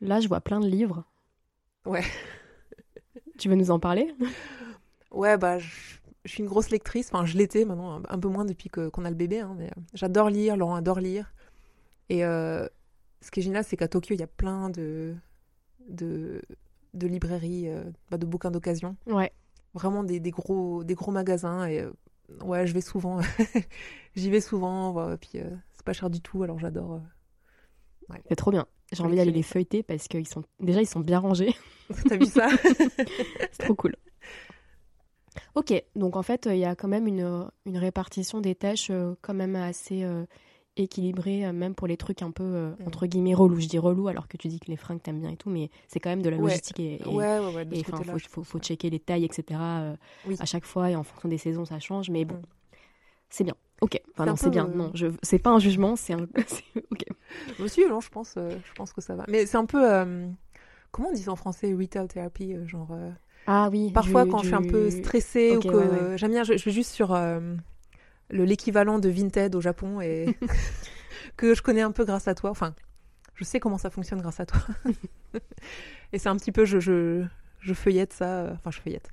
[0.00, 1.04] là, je vois plein de livres.
[1.86, 2.04] Ouais.
[3.38, 4.14] Tu veux nous en parler?
[5.10, 5.68] Ouais, bah, je,
[6.24, 7.10] je suis une grosse lectrice.
[7.12, 9.40] Enfin, je l'étais maintenant, un, peu moins depuis que, qu'on a le bébé.
[9.40, 11.32] hein, mais euh, j'adore lire, Laurent adore lire.
[12.08, 12.66] Et euh,
[13.20, 15.14] ce qui est génial, c'est qu'à Tokyo, il y a plein de,
[15.88, 16.42] de,
[16.94, 18.96] de librairies, euh, bah, de bouquins d'occasion.
[19.06, 19.32] Ouais.
[19.74, 21.66] Vraiment des, des gros, des gros magasins.
[21.66, 21.90] Et euh,
[22.42, 23.20] ouais, je vais souvent.
[24.16, 24.92] J'y vais souvent.
[24.92, 25.32] voilà, puis
[25.72, 27.00] c'est pas cher du tout, alors j'adore.
[28.28, 28.66] C'est trop bien.
[28.92, 31.54] J'ai envie d'aller les feuilleter parce qu'ils sont déjà ils sont bien rangés.
[32.08, 32.48] T'as vu ça?
[33.52, 33.96] C'est trop cool.
[35.54, 39.14] Ok, donc en fait, il y a quand même une, une répartition des tâches euh,
[39.22, 40.24] quand même assez euh,
[40.76, 42.86] équilibrée, euh, même pour les trucs un peu, euh, Mm.
[42.86, 43.60] entre guillemets, relous.
[43.60, 45.70] Je dis relou alors que tu dis que les fringues t'aimes bien et tout, mais
[45.88, 46.42] c'est quand même de la Ouais.
[46.50, 47.66] logistique et, et- Ouais, ouais, ouais.
[47.72, 48.64] Et, faut, faut, ouais.
[48.64, 49.60] checker les tailles, etc.
[49.60, 50.36] euh, Oui.
[50.40, 52.10] à chaque fois et en fonction des saisons, ça change.
[52.10, 52.42] Mais bon, Mm.
[53.30, 53.54] c'est bien.
[53.80, 54.66] Ok, enfin non, c'est bien.
[54.66, 56.26] euh, Non, je, c'est pas un jugement, c'est un.
[56.92, 57.04] ok.
[57.58, 59.24] Aussi, non, je pense, euh, je pense que ça va.
[59.28, 59.92] Mais c'est un peu.
[59.92, 60.28] euh,
[60.92, 62.92] comment on dit en français Retail therapy euh, Genre.
[63.46, 63.90] Ah oui.
[63.92, 66.18] Parfois, du- quand je suis un peu stressée ou que ouais, ouais.
[66.18, 67.40] j'aime bien, je, je vais juste sur euh,
[68.30, 70.36] le l'équivalent de Vinted au Japon et
[71.36, 72.50] que je connais un peu grâce à toi.
[72.50, 72.74] Enfin,
[73.34, 74.60] je sais comment ça fonctionne grâce à toi.
[76.12, 77.24] et c'est un petit peu, je, je,
[77.60, 78.44] je feuillette ça.
[78.44, 79.08] euh, Enfin, je feuillette.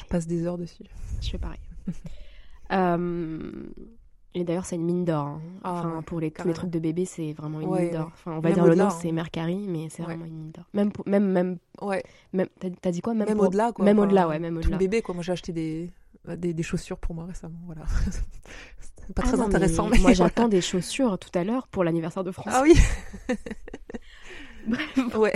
[0.00, 0.84] Je passe des heures dessus.
[1.20, 1.60] Je fais pareil.
[2.72, 3.52] Euh,
[4.40, 5.26] Et d'ailleurs, c'est une mine d'or.
[5.26, 5.40] hein.
[5.64, 7.92] Ah, enfin, ouais, pour les, tous les trucs de bébé, c'est vraiment une Ouais, mine
[7.92, 8.10] d'or.
[8.12, 8.90] Enfin, on va Même dire le nom, hein.
[8.90, 10.64] c'est Mercari, mais c'est vraiment une mine d'or.
[10.74, 12.46] Même, pour- même, même, Ouais, même
[12.80, 13.14] t'as, dit quoi?
[13.14, 13.84] Même, même, au-delà, quoi.
[13.84, 14.76] Même Enfin, au-delà, ouais, même Tout au-delà.
[14.76, 15.14] bébé, quoi.
[15.14, 15.90] Moi, j'ai acheté des,
[16.28, 17.58] euh, des, des chaussures pour moi récemment.
[17.66, 17.82] Voilà.
[18.10, 19.90] c'est pas Ah très non, mais intéressant, mais.
[19.98, 20.14] Moi, voilà.
[20.14, 22.52] j'attends des chaussures tout à l'heure pour l'anniversaire de France.
[22.54, 22.74] Ah oui
[24.66, 25.16] Bref.
[25.16, 25.32] Ouais.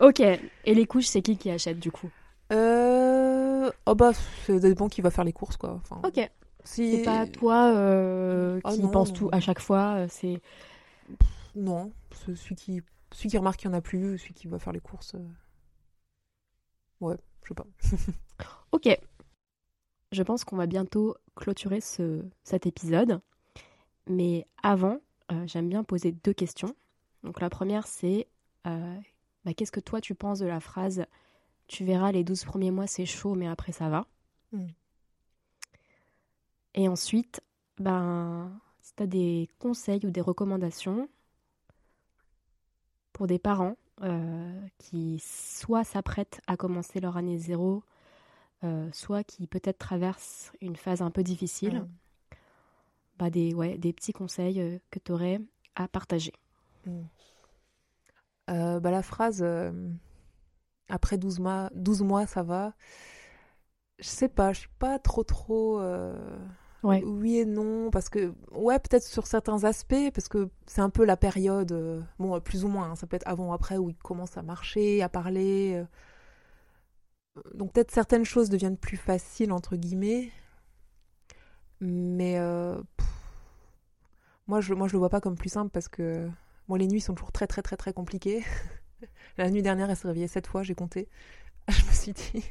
[0.00, 0.20] Ok.
[0.20, 2.08] Et les couches, c'est qui qui achète du coup?
[2.52, 3.70] Euh...
[3.86, 4.12] Oh bah,
[4.46, 5.80] ça dépend qui va faire les courses, quoi.
[5.82, 6.30] Enfin, Ok.
[6.66, 9.14] C'est pas toi euh, Ah qui non, pense non.
[9.14, 9.96] tout à chaque fois.
[9.98, 10.40] euh, C'est
[11.54, 12.82] Non, celui qui...
[13.12, 15.14] celui qui remarque qu'il n'y en a plus, celui qui va faire les courses.
[15.14, 15.26] euh.
[17.00, 17.66] Ouais, je sais pas.
[18.72, 18.88] Ok.
[20.12, 23.20] Je pense qu'on va bientôt clôturer ce, cet épisode.
[24.08, 24.98] Mais avant,
[25.32, 26.74] euh, j'aime bien poser deux questions.
[27.22, 28.28] Donc la première, c'est
[28.64, 31.06] bah, qu'est-ce que toi tu penses de la phrase
[31.68, 34.06] Tu verras, les 12 premiers mois, c'est chaud, mais après, ça va?
[34.52, 34.66] Mm.
[36.76, 37.40] Et ensuite,
[37.78, 41.08] ben, si tu as des conseils ou des recommandations
[43.12, 47.82] pour des parents euh, qui soit s'apprêtent à commencer leur année zéro,
[48.62, 51.88] euh, soit qui peut-être traversent une phase un peu difficile, Mm.
[53.18, 55.40] bah des, ouais, des petits conseils euh, que tu aurais
[55.74, 56.32] à partager.
[58.50, 59.44] Euh, bah, la phrase
[60.88, 62.74] après 12 mois, 12 mois, ça va.
[63.98, 65.80] Je sais pas, je suis pas trop trop.
[66.82, 67.02] Ouais.
[67.04, 71.04] Oui et non, parce que, ouais, peut-être sur certains aspects, parce que c'est un peu
[71.04, 73.90] la période, euh, bon, plus ou moins, hein, ça peut être avant ou après, où
[73.90, 75.74] il commence à marcher, à parler.
[77.36, 77.42] euh.
[77.54, 80.30] Donc peut-être certaines choses deviennent plus faciles, entre guillemets,
[81.80, 83.06] mais euh, pff,
[84.46, 86.28] moi, je, moi, je le vois pas comme plus simple, parce que,
[86.68, 88.44] moi, les nuits sont toujours très, très, très, très compliquées.
[89.38, 91.08] La nuit dernière, elle s'est réveillée sept fois, j'ai compté.
[91.68, 92.44] Je me suis dit,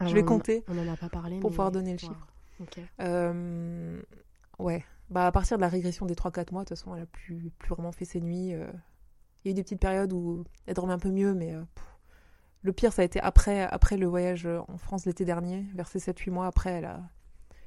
[0.00, 1.40] je vais compter On n'en a pas parlé.
[1.40, 2.28] pour mais- pouvoir donner le chiffre.
[2.60, 2.78] Ok.
[3.00, 4.00] Euh,
[4.58, 4.84] ouais.
[5.08, 7.50] Bah, à partir de la régression des 3-4 mois, de toute façon, elle a plus,
[7.58, 8.54] plus vraiment fait ses nuits.
[8.54, 8.70] euh.
[9.44, 11.62] Il y a eu des petites périodes où elle dormait un peu mieux, mais euh,
[12.62, 15.98] le pire, ça a été après, après le voyage en France l'été dernier, vers ses
[15.98, 16.46] 7-8 mois.
[16.46, 17.00] Après, elle, a...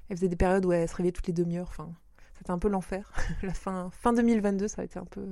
[0.08, 1.70] elle faisait des périodes où elle se réveillait toutes les demi-heures.
[1.70, 1.92] Enfin,
[2.36, 3.12] c'était un peu l'enfer.
[3.42, 5.28] la fin, fin 2022, ça a été un peu,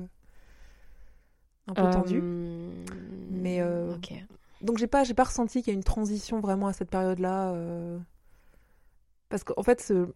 [1.67, 2.21] un peu tendu.
[3.29, 3.61] Mais.
[4.61, 7.55] Donc j'ai pas j'ai pas ressenti qu'il y a une transition vraiment à cette période-là
[9.31, 10.13] parce qu'en fait ce-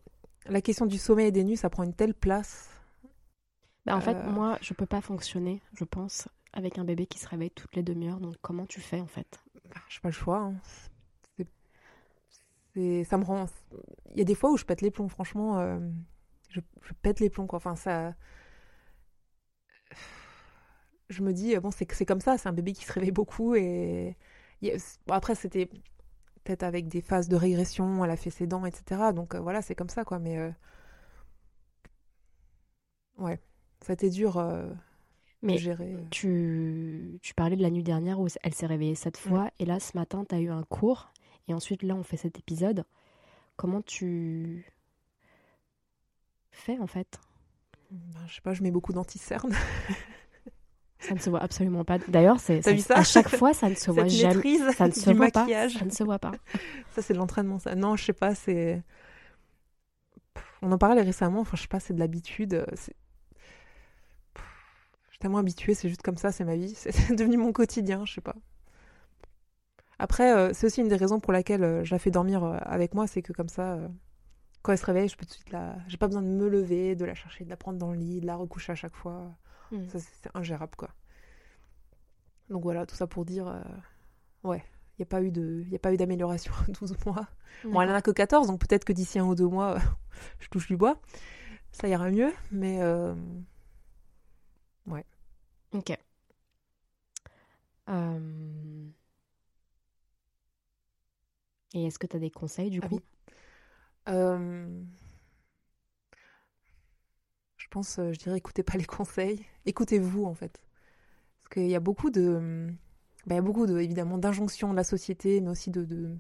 [0.48, 2.70] la question du sommeil et des nuits ça prend une telle place.
[3.86, 4.32] Bah, en fait, Euh.
[4.32, 7.84] moi, je peux pas fonctionner, je pense, avec un bébé qui se réveille toutes les
[7.84, 8.20] demi-heures.
[8.20, 9.40] Donc, comment tu fais, en fait?
[9.70, 10.40] Bah, J'ai pas le choix.
[10.40, 10.56] hein.
[13.06, 13.46] Ça me rend
[14.12, 15.80] il y a des fois où je pète les plombs franchement euh,
[16.50, 17.58] je, je pète les plombs quoi.
[17.58, 18.16] Enfin ça
[21.10, 24.18] je me dis bon c'est comme ça, c'est un bébé qui se réveille beaucoup et
[24.62, 25.70] bon, après c'était
[26.46, 29.12] peut-être avec des phases de régression, elle a fait ses dents, etc.
[29.14, 30.20] Donc euh, voilà, c'est comme ça, quoi.
[30.20, 30.50] Mais euh,
[33.18, 33.40] ouais,
[33.82, 34.70] ça a été dur euh,
[35.42, 35.94] Mais gérer.
[35.94, 36.02] euh.
[36.12, 39.52] tu, tu parlais de la nuit dernière où elle s'est réveillée sept fois.
[39.60, 41.12] Et là, ce matin, tu as eu un cours.
[41.48, 42.86] Et ensuite, là, on fait cet épisode.
[43.58, 44.66] Comment tu
[46.52, 47.20] fais, en fait?
[47.92, 49.54] Ben, je sais pas, je mets beaucoup d'anti-cernes.
[51.08, 51.98] Ça ne se voit absolument pas.
[52.08, 54.58] D'ailleurs, c'est à chaque fois, ça ne se voit jamais.
[54.74, 55.46] Ça ne se voit pas.
[55.70, 56.32] Ça ne se voit pas.
[56.92, 57.76] Ça, c'est de l'entraînement, ça.
[57.76, 58.82] Non, je sais pas, c'est.
[60.62, 62.56] On en parlait récemment, enfin, je sais pas, c'est de l'habitude.
[62.56, 62.92] euh, Je
[65.12, 66.74] suis tellement habituée, c'est juste comme ça, c'est ma vie.
[66.90, 68.36] C'est devenu mon quotidien, je sais pas.
[70.00, 72.94] Après, euh, c'est aussi une des raisons pour laquelle euh, je la fais dormir avec
[72.94, 73.80] moi, c'est que comme ça,
[74.62, 75.76] quand elle se réveille, je peux tout de suite la.
[75.88, 78.20] J'ai pas besoin de me lever, de la chercher, de la prendre dans le lit,
[78.22, 79.36] de la recoucher à chaque fois.
[79.72, 79.92] Mm.
[79.92, 80.90] Ça, c'est ingérable, quoi.
[82.50, 83.62] Donc voilà, tout ça pour dire, euh,
[84.44, 84.64] ouais,
[84.98, 87.28] il n'y a pas eu de, y a pas eu d'amélioration en 12 mois.
[87.72, 89.78] Bon, elle en a que 14, donc peut-être que d'ici un ou deux mois,
[90.40, 91.00] je touche du bois,
[91.72, 93.16] ça ira mieux, mais euh,
[94.88, 95.06] ouais.
[95.72, 95.92] Ok.
[97.90, 98.90] Euh,
[101.76, 102.92] Et est-ce que tu as des conseils du Ah coup?
[102.92, 103.04] oui.
[107.66, 110.62] Je pense, euh, je dirais, écoutez pas les conseils, écoutez-vous en fait,
[111.42, 112.70] parce qu'il y a beaucoup de,
[113.26, 116.16] bah, il y a beaucoup de, évidemment, d'injonctions de la société, mais aussi de, de,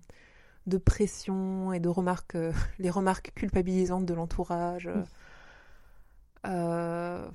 [0.65, 4.89] de pression et de remarques, euh, les remarques culpabilisantes de l'entourage.
[6.47, 7.29] Euh,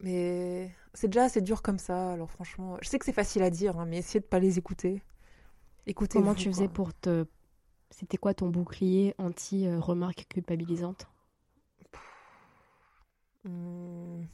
[0.00, 2.12] mais c'est déjà assez dur comme ça.
[2.12, 4.58] Alors franchement, je sais que c'est facile à dire, hein, mais essayez de pas les
[4.58, 5.02] écouter.
[5.86, 6.18] Écoutez.
[6.18, 7.24] Comment tu faisais pour te...
[7.90, 11.08] C'était quoi ton bouclier anti-remarques culpabilisantes?
[13.44, 14.24] Hmm.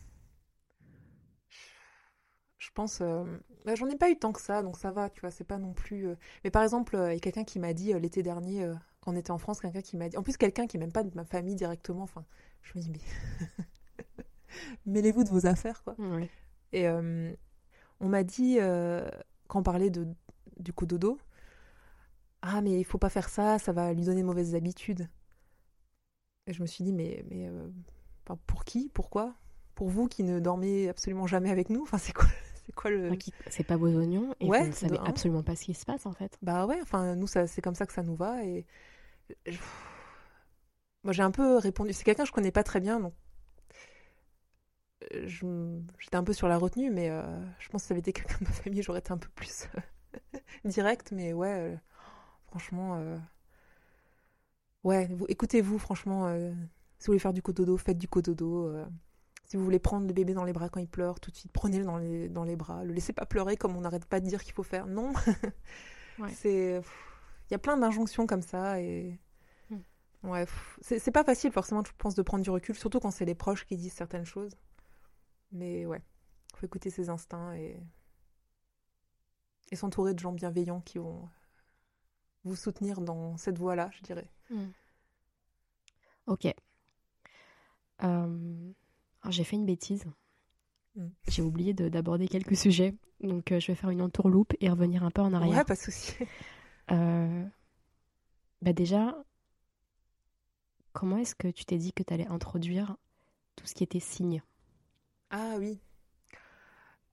[2.59, 3.01] Je pense.
[3.01, 3.25] euh,
[3.65, 5.59] bah, J'en ai pas eu tant que ça, donc ça va, tu vois, c'est pas
[5.59, 6.09] non plus.
[6.09, 8.65] euh, Mais par exemple, euh, il y a quelqu'un qui m'a dit euh, l'été dernier,
[8.65, 10.17] euh, quand on était en France, quelqu'un qui m'a dit.
[10.17, 12.25] En plus, quelqu'un qui est même pas de ma famille directement, enfin,
[12.63, 13.01] je me dis, mais.
[14.87, 15.97] Mêlez-vous de vos affaires, quoi.
[16.73, 17.33] Et euh,
[18.01, 19.09] on m'a dit, euh,
[19.49, 20.09] quand on parlait de,
[20.59, 21.19] du cododo,
[22.43, 25.09] ah, mais il faut pas faire ça, ça va lui donner de mauvaises habitudes.
[26.47, 27.69] Et je me suis dit, mais, mais euh,
[28.31, 29.35] enfin, pour qui Pourquoi?
[29.75, 31.83] Pour vous qui ne dormez absolument jamais avec nous?
[31.83, 32.29] Enfin, c'est quoi,
[32.67, 33.11] c'est quoi le.
[33.49, 35.85] C'est pas vos oignons et Ouais, vous ne savez de absolument pas ce qui se
[35.85, 36.39] passe en fait.
[36.43, 38.45] Bah ouais, enfin, nous, ça, c'est comme ça que ça nous va.
[38.45, 38.67] Et
[41.03, 41.93] moi, j'ai un peu répondu.
[41.93, 43.15] C'est quelqu'un que je connais pas très bien, donc
[45.15, 45.27] euh,
[45.99, 47.23] j'étais un peu sur la retenue, mais euh,
[47.59, 49.31] je pense que si ça avait été quelqu'un de ma famille, j'aurais été un peu
[49.35, 49.67] plus
[50.65, 51.13] direct.
[51.13, 51.77] Mais ouais, euh,
[52.49, 53.17] franchement, euh,
[54.85, 56.29] ouais, vous, écoutez-vous, franchement.
[57.01, 58.69] Si vous voulez faire du cododo, faites du cododo.
[58.69, 58.85] euh,
[59.47, 61.51] si vous voulez prendre le bébé dans les bras quand il pleure, tout de suite,
[61.51, 62.85] prenez-le dans les, dans les bras.
[62.85, 64.87] Le laissez pas pleurer comme on n'arrête pas de dire qu'il faut faire.
[64.87, 65.13] Non.
[66.19, 66.31] Ouais.
[66.37, 66.81] C'est.
[67.49, 69.19] Il y a plein d'injonctions comme ça et.
[69.71, 69.81] Hmm.
[70.23, 70.47] Ouais,
[70.83, 73.65] c'est pas facile forcément, je pense, de prendre du recul, surtout quand c'est les proches
[73.67, 74.55] qui disent certaines choses.
[75.51, 76.03] Mais ouais,
[76.55, 77.83] faut écouter ses instincts et.
[79.73, 81.29] et s'entourer de gens bienveillants qui vont
[82.45, 84.31] vous soutenir dans cette voie-là, je dirais.
[86.27, 86.47] Ok.
[88.03, 88.73] Euh,
[89.23, 90.05] alors, j'ai fait une bêtise.
[90.97, 91.07] Mm.
[91.29, 92.95] J'ai oublié de- d'aborder quelques sujets.
[93.21, 95.59] Donc, euh, je vais faire une entourloupe et revenir un peu en arrière.
[95.59, 96.15] Ouais, pas de souci.
[96.91, 97.45] Euh,
[98.63, 99.17] bah déjà,
[100.93, 102.97] comment est-ce que tu t'es dit que tu allais introduire
[103.57, 104.43] tout ce qui était signe?
[105.31, 105.79] Ah oui.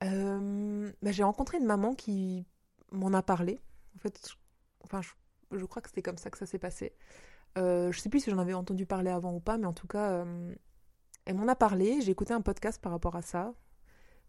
[0.04, 2.46] Euh, bah, j'ai rencontré une maman qui
[2.92, 3.60] m'en a parlé.
[3.96, 4.36] En fait, je,
[4.84, 5.12] enfin, je,
[5.58, 6.94] je crois que c'était comme ça que ça s'est passé.
[7.58, 9.88] Euh, je sais plus si j'en avais entendu parler avant ou pas, mais en tout
[9.88, 10.56] cas, euh,
[11.28, 12.02] elle m'en a parlé.
[12.02, 13.54] J'ai écouté un podcast par rapport à ça.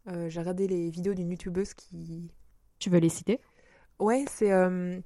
[0.09, 2.31] Euh, j'ai regardé les vidéos d'une youtubeuse qui.
[2.79, 3.41] Tu veux les citer?
[3.99, 4.53] Ouais, c'est.
[4.53, 5.01] euh,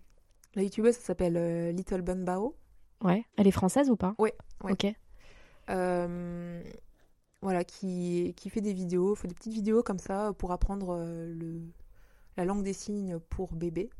[0.54, 2.56] la youtubeuse, ça s'appelle euh, Little Bun Bao.
[3.02, 3.24] Ouais.
[3.36, 4.14] Elle est française ou pas?
[4.18, 4.34] Ouais,
[4.64, 4.72] ouais.
[4.72, 4.86] Ok.
[7.40, 11.60] Voilà, qui, qui fait des vidéos, fait des petites vidéos comme ça pour apprendre le,
[12.36, 13.90] la langue des signes pour bébé.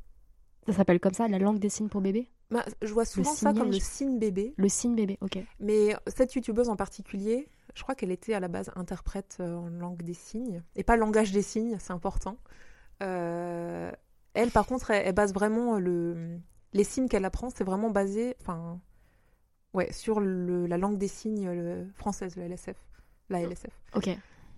[0.66, 2.28] Ça s'appelle comme ça, la langue des signes pour bébé?
[2.52, 5.38] Bah, je vois souvent ça comme le signe bébé, Le signe bébé, ok.
[5.58, 9.68] mais cette youtubeuse en particulier, je crois qu'elle était à la base interprète euh, en
[9.68, 12.36] langue des signes, et pas langage des signes, c'est important.
[13.02, 13.90] Euh,
[14.34, 16.38] elle, par contre, elle, elle base vraiment le,
[16.72, 18.80] les signes qu'elle apprend, c'est vraiment basé, enfin,
[19.74, 22.76] ouais, sur le, la langue des signes le- française, le LSF,
[23.30, 23.80] la LSF.
[23.94, 24.08] Ok.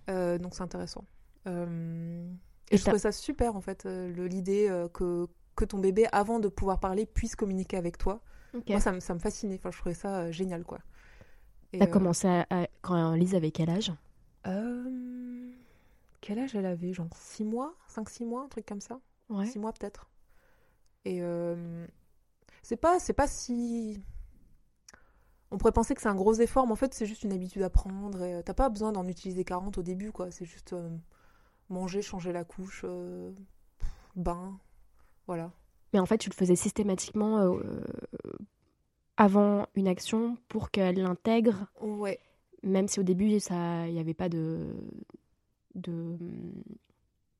[0.09, 1.03] Euh, donc c'est intéressant.
[1.47, 2.27] Euh,
[2.71, 6.05] Et et je trouvais ça super en fait, euh, l'idée euh, que, que ton bébé,
[6.11, 8.21] avant de pouvoir parler, puisse communiquer avec toi.
[8.53, 8.69] Ok.
[8.69, 9.55] Moi, ça, me- ça me fascinait.
[9.55, 10.79] Enfin, je trouvais ça euh, génial, quoi.
[11.71, 13.91] T'as euh, commencé à, à- quand Lise avait quel âge?
[14.47, 15.51] Euh,
[16.21, 16.93] Quel âge elle avait?
[16.93, 17.75] Genre 6 mois?
[17.87, 18.43] 5-6 mois?
[18.43, 18.99] Un truc comme ça?
[19.29, 19.45] Ouais.
[19.45, 20.09] 6 mois peut-être.
[21.03, 21.85] Et euh,
[22.63, 24.01] c'est pas, pas si.
[25.51, 27.61] On pourrait penser que c'est un gros effort, mais en fait, c'est juste une habitude
[27.61, 28.23] à prendre.
[28.23, 30.31] Et euh, t'as pas besoin d'en utiliser 40 au début, quoi.
[30.31, 30.89] C'est juste euh,
[31.69, 33.31] manger, changer la couche, euh,
[34.15, 34.57] bain.
[35.27, 35.51] Voilà.
[35.93, 37.37] Mais en fait, tu le faisais systématiquement
[39.17, 42.19] avant une action pour qu'elle l'intègre, Ouais.
[42.63, 44.73] même si au début, ça, il n'y avait pas de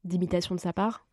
[0.04, 1.08] d'imitation de sa part.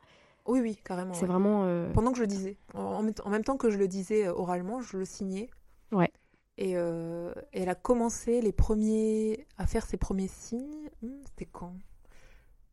[0.47, 1.15] Oui, oui, carrément.
[1.15, 1.29] C'est ouais.
[1.29, 1.65] vraiment.
[1.65, 2.57] euh, Pendant que je le disais.
[2.75, 2.81] En,
[3.25, 5.49] en même- temps que je le disais euh, oralement, je le signais.
[5.93, 6.13] Ouais.
[6.59, 10.91] Et, euh, et elle a commencé les premiers à faire ses premiers signes.
[11.01, 11.75] Hmm, C'était quand?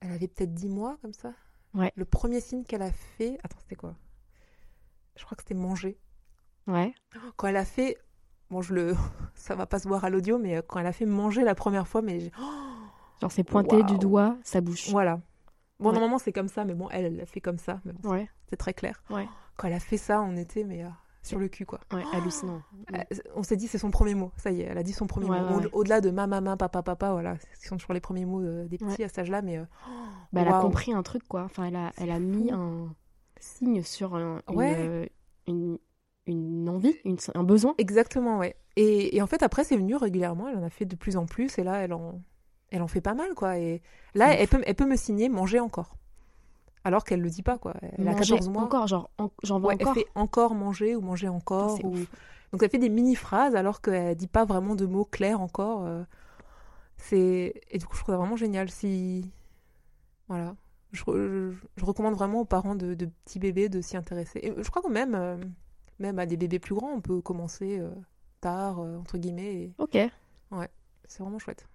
[0.01, 1.33] Elle avait peut-être 10 mois comme ça?
[1.73, 1.91] Ouais.
[1.95, 3.37] Le premier signe qu'elle a fait.
[3.43, 3.95] Attends, c'était quoi?
[5.15, 5.97] Je crois que c'était manger.
[6.69, 6.93] Ouais.
[7.37, 7.97] Quand elle a fait.
[8.49, 8.95] Bon, je le.
[9.35, 11.55] Ça va pas se voir à l'audio, mais euh, quand elle a fait manger la
[11.55, 12.19] première fois, mais.
[12.19, 12.31] j'ai-
[13.21, 14.89] Genre, c'est pointé du doigt sa bouche.
[14.91, 15.19] Voilà.
[15.79, 15.93] Bon, Ouais.
[15.93, 17.79] normalement, c'est comme ça, mais bon, elle, elle l'a fait comme ça.
[17.85, 19.01] mais bon, Ouais, C'est très clair.
[19.09, 19.27] Ouais.
[19.57, 20.89] Quand elle a fait ça, on était mais, euh,
[21.21, 21.79] sur le cul, quoi.
[21.93, 22.61] ouais, hallucinant.
[22.93, 22.97] Euh,
[23.35, 24.31] on s'est dit, c'est son premier mot.
[24.37, 25.61] Ça y est, elle a dit son premier mot.
[25.73, 27.35] Au-delà de ma, maman, papa, papa, voilà.
[27.61, 29.57] Ce sont toujours les premiers mots euh, des petits à cet âge-là, mais.
[29.57, 29.65] euh,
[30.31, 31.43] Bah, elle a compris un truc, quoi.
[31.43, 32.93] Enfin, elle a, elle a mis un
[33.39, 35.11] signe sur un- une, Ouais.
[35.47, 35.77] une,
[36.29, 37.75] une envie, une- un besoin.
[37.77, 38.55] Exactement, ouais.
[38.75, 40.47] Et, et en fait, après, c'est venu régulièrement.
[40.47, 41.57] Elle en a fait de plus en plus.
[41.59, 42.21] Et là, elle en,
[42.71, 43.57] elle en fait pas mal, quoi.
[43.57, 43.81] Et
[44.15, 45.95] là, C'est elle peut, elle peut me signer manger encore.
[46.85, 47.73] Alors qu'elle le dit pas, quoi.
[47.81, 48.63] Elle a Manger 14 mois.
[48.63, 49.93] Encore, genre, en- j'en veux Ouais, encore.
[49.97, 51.83] Elle fait encore manger ou manger encore.
[51.83, 52.07] ou- ouf.
[52.51, 55.85] Donc, elle fait des mini-phrases alors qu'elle dit pas vraiment de mots clairs encore.
[55.85, 56.03] euh.
[56.97, 57.53] C'est...
[57.69, 58.69] Et du coup, je trouve ça vraiment génial.
[58.69, 59.29] Si.
[60.27, 60.55] Voilà.
[60.91, 64.39] Je, je- je recommande vraiment aux parents de, de petits bébés de s'y intéresser.
[64.41, 65.37] Et je crois que même, euh,
[65.99, 67.91] même à des bébés plus grands, on peut commencer euh,
[68.41, 69.53] tard, euh, entre guillemets.
[69.55, 69.97] et Ok.
[71.05, 71.67] C'est vraiment chouette.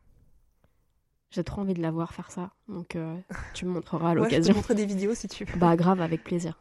[1.30, 2.50] J'ai trop envie de la voir faire ça.
[2.68, 3.16] Donc, euh,
[3.54, 4.54] tu me montreras à Ouais, je te l'occasion.
[4.54, 5.58] montrer des vidéos si tu veux.
[5.58, 6.58] Bah grave, avec plaisir.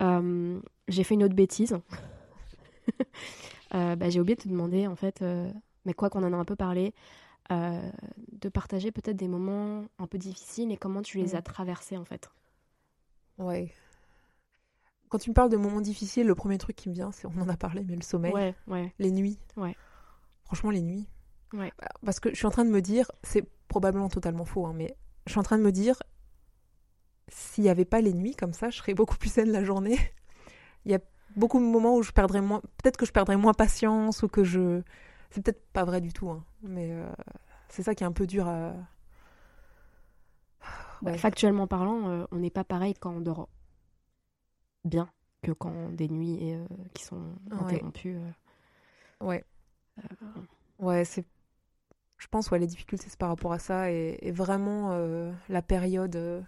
[0.00, 0.58] Mm.
[0.88, 1.76] J'ai fait une autre bêtise.
[3.70, 5.22] Bah, j'ai oublié de te demander, en fait,
[5.84, 6.94] mais quoi qu'on en a un peu parlé,
[7.50, 11.36] de partager peut-être des moments un peu difficiles et comment tu les Mm.
[11.36, 12.30] as traversés, en fait.
[13.36, 13.70] Ouais.
[15.08, 17.40] Quand tu me parles de moments difficiles, le premier truc qui me vient, c'est, on
[17.40, 18.32] en a parlé, mais le sommeil.
[18.32, 18.92] Ouais, ouais.
[18.98, 19.38] Les nuits.
[19.56, 19.74] Ouais.
[20.44, 21.06] Franchement, les nuits.
[21.54, 21.72] Ouais.
[22.04, 24.96] Parce que je suis en train de me dire, c'est probablement totalement faux, hein, mais
[25.26, 25.96] je suis en train de me dire,
[27.28, 29.98] s'il n'y avait pas les nuits comme ça, je serais beaucoup plus saine la journée.
[30.84, 31.00] Il y a
[31.36, 34.44] beaucoup de moments où je perdrais moins, peut-être que je perdrais moins patience ou que
[34.44, 34.82] je.
[35.30, 37.06] C'est peut-être pas vrai du tout, hein, mais euh,
[37.68, 38.72] c'est ça qui est un peu dur à.
[41.00, 41.18] Bah, Ouais.
[41.18, 43.48] factuellement parlant, euh, on n'est pas pareil quand on dort
[44.84, 45.10] bien
[45.42, 48.16] que quand des nuits euh, qui sont interrompues.
[48.16, 48.30] euh.
[49.20, 49.44] Ouais.
[49.98, 50.40] Euh,
[50.78, 51.24] Ouais, c'est.
[52.18, 53.90] Je pense, ouais, les difficultés, c'est par rapport à ça.
[53.92, 56.40] Et, et vraiment, euh, la période euh,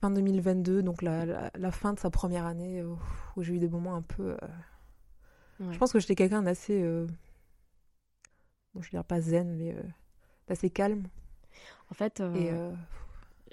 [0.00, 2.94] fin 2022, donc la, la, la fin de sa première année, euh,
[3.36, 4.32] où j'ai eu des moments un peu.
[4.42, 4.48] euh,
[5.60, 5.72] Ouais.
[5.72, 6.82] Je pense que j'étais quelqu'un d'assez.
[6.82, 7.06] euh,
[8.74, 9.82] bon, je veux dire pas zen, mais euh,
[10.48, 11.04] d'assez calme.
[11.90, 12.50] En fait, euh, Et.
[12.50, 12.72] euh,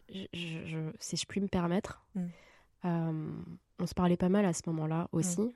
[0.10, 2.28] je- je- je- si je puis me permettre, Mm.
[2.86, 3.32] Euh,
[3.80, 5.56] on se parlait pas mal à ce moment-là aussi.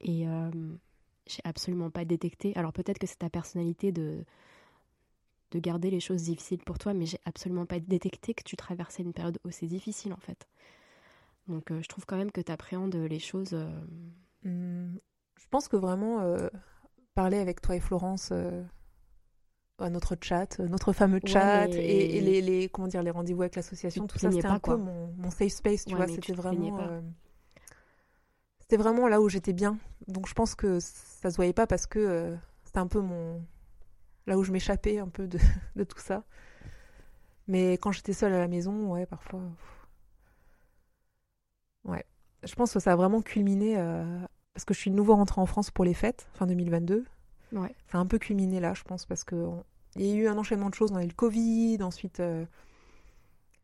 [0.00, 0.50] Et euh,
[1.26, 2.54] j'ai absolument pas détecté.
[2.56, 4.24] Alors peut-être que c'est ta personnalité de,
[5.52, 9.02] de garder les choses difficiles pour toi, mais j'ai absolument pas détecté que tu traversais
[9.02, 10.48] une période aussi difficile en fait.
[11.48, 13.54] Donc euh, je trouve quand même que tu appréhendes les choses.
[14.44, 14.98] hum,
[15.36, 16.24] je pense que vraiment,
[17.14, 18.32] parler avec toi et Florence.
[19.90, 23.56] Notre chat, euh, notre fameux chat et, et les, les- comment dire les rendez-vous avec
[23.56, 24.74] l'association, tout ça c'était un quoi.
[24.74, 27.00] peu mon, mon safe space, tu Ouais, vois, c'était vraiment euh,
[28.60, 29.78] c'était vraiment là où j'étais bien.
[30.08, 33.42] Donc je pense que ça se voyait pas parce que euh, c'était un peu mon
[34.26, 35.38] là où je m'échappais un peu de,
[35.76, 36.24] de tout ça.
[37.46, 39.86] Mais quand j'étais seule à la maison, ouais, parfois pff.
[41.84, 42.04] ouais.
[42.42, 44.04] Je pense que ça a vraiment culminé euh,
[44.54, 47.04] parce que je suis de nouveau rentrée en France pour les fêtes fin 2022.
[47.52, 47.74] Ouais.
[47.86, 49.64] Ça a un peu culminé là, je pense, parce que on-
[49.96, 50.92] il y a eu un enchaînement de choses.
[50.92, 52.44] On a eu le Covid, ensuite, euh,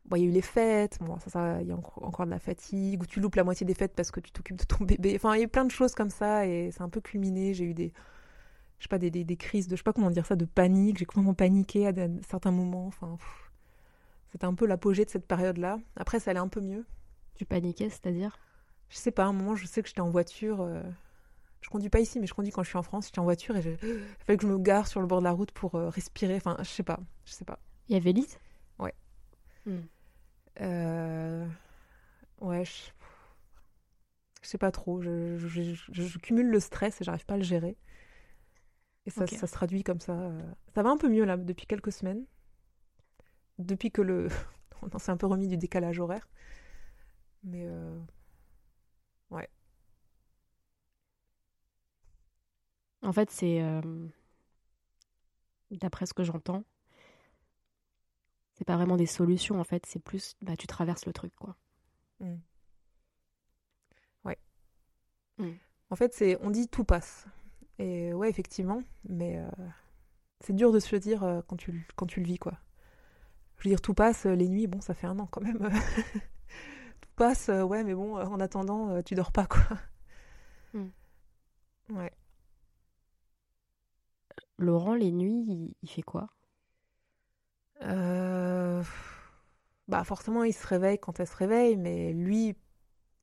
[0.05, 0.97] bon, il y a eu les fêtes.
[1.01, 3.65] Bon, ça, ça, il y a encore, de la fatigue, ou tu loupes la moitié
[3.65, 5.13] des fêtes parce que tu t'occupes de ton bébé.
[5.15, 7.53] Enfin, il y a eu plein de choses comme ça, et c'est un peu culminé.
[7.53, 7.93] J'ai eu des,
[8.79, 10.45] je sais pas, des, des, des crises de, je sais pas comment dire ça, de
[10.45, 10.99] panique.
[10.99, 12.87] J'ai complètement paniqué à, des- certains moments.
[12.87, 13.17] Enfin,
[14.31, 15.79] c'était un peu l'apogée de cette période-là.
[15.95, 16.85] Après, ça allait un peu mieux.
[17.35, 18.39] Tu paniquais, c'est-à-dire?
[18.89, 20.61] Je sais pas, à un moment, je sais que j'étais en voiture.
[20.61, 20.81] euh,
[21.61, 23.05] Je conduis pas ici, mais je conduis quand je suis en France.
[23.07, 25.25] J'étais en voiture et je- il fallait que je me gare sur le bord de
[25.25, 26.35] la route pour euh, respirer.
[26.35, 27.59] Enfin, je sais pas, je sais pas.
[27.89, 28.37] Il y avait Lise?
[30.61, 31.45] Euh,
[32.41, 32.71] Ouais, je...
[34.41, 35.01] je sais pas trop.
[35.01, 37.77] Je, cumule le stress et j'arrive pas à le gérer.
[39.05, 40.13] Et ça, ça se traduit comme ça.
[40.13, 40.41] euh.
[40.75, 42.25] Ça va un peu mieux là depuis quelques semaines.
[43.59, 44.27] Depuis que le.
[44.81, 46.27] On s'est un peu remis du décalage horaire.
[47.43, 47.99] Mais euh,
[53.01, 53.61] En fait, c'est.
[53.61, 53.81] euh,
[55.71, 56.63] D'après ce que j'entends,
[58.53, 60.35] c'est pas vraiment des solutions, en fait, c'est plus.
[60.43, 61.57] Bah, tu traverses le truc, quoi.
[65.89, 67.25] En fait, c'est on dit tout passe.
[67.79, 69.47] Et ouais, effectivement, mais euh,
[70.41, 72.53] c'est dur de se le dire euh, quand tu, le- quand tu le vis, quoi.
[73.57, 75.59] Je veux dire, tout passe, les nuits, bon, ça fait un an quand même.
[77.01, 79.77] tout passe, ouais, mais bon, en attendant, tu dors pas, quoi.
[80.73, 80.91] Mm.
[81.89, 82.11] Ouais.
[84.59, 86.29] Laurent, les nuits, il, il fait quoi?
[87.81, 88.83] Euh,
[89.87, 92.55] Bah, forcément, il se réveille quand elle se réveille, mais lui,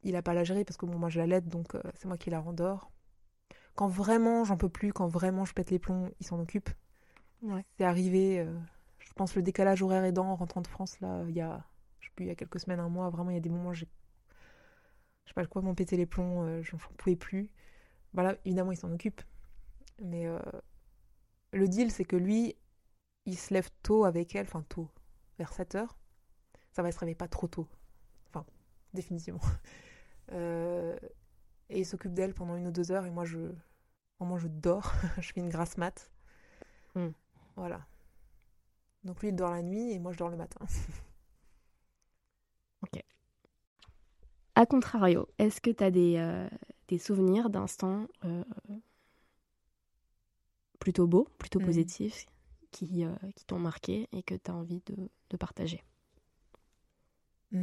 [0.04, 2.18] il a pas la gérer parce que bon, moi, je l'aide, donc euh, c'est moi
[2.18, 2.90] qui la rendors.
[3.76, 6.70] Quand vraiment j'en peux plus, quand vraiment je pète les plombs, il s'en occupe.
[7.42, 7.64] Ouais.
[7.78, 8.58] C'est arrivé, euh,
[8.98, 11.64] je pense le décalage horaire aidant en rentrant de France, là, il y a,
[12.00, 13.50] je sais plus, il y a quelques semaines, un mois, vraiment, il y a des
[13.50, 13.88] moments j'ai,
[15.24, 17.48] je sais pas quoi, m'en péter les plombs, euh, j'en pouvais plus.
[18.14, 19.22] Voilà, évidemment, il s'en occupe.
[20.02, 20.26] Mais
[21.52, 22.56] le deal, c'est que lui,
[23.24, 24.88] il se lève tôt avec elle, enfin tôt,
[25.38, 25.96] vers 7 heures.
[26.72, 27.66] Ça va, il se réveille pas trop tôt.
[28.28, 28.44] Enfin,
[28.94, 29.40] définitivement.
[30.32, 30.98] Euh,
[31.68, 33.38] et il s'occupe d'elle pendant une ou deux heures et moi, je,
[34.18, 34.92] moment, je dors.
[35.20, 36.10] je fais une grasse mat.
[36.96, 37.10] Mm.
[37.54, 37.86] Voilà.
[39.04, 40.66] Donc lui, il dort la nuit et moi, je dors le matin.
[44.56, 46.48] A contrario, est-ce que tu as des, euh,
[46.88, 48.42] des souvenirs d'instants euh,
[50.86, 51.64] plutôt beaux, plutôt Mm.
[51.64, 52.26] positifs,
[52.70, 54.94] qui, euh, qui t'ont marqué et que tu as envie de,
[55.30, 55.82] de partager.
[57.52, 57.58] Et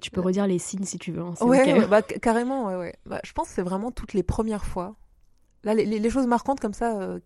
[0.00, 0.26] tu peux Ouais.
[0.26, 1.22] redire les signes si tu veux.
[1.22, 2.94] hein, Ouais, bah, ca- carrément, ouais, ouais.
[3.06, 4.94] Bah, je pense que c'est vraiment toutes les premières fois.
[5.64, 7.18] Là, les, les- les choses marquantes comme ça, euh,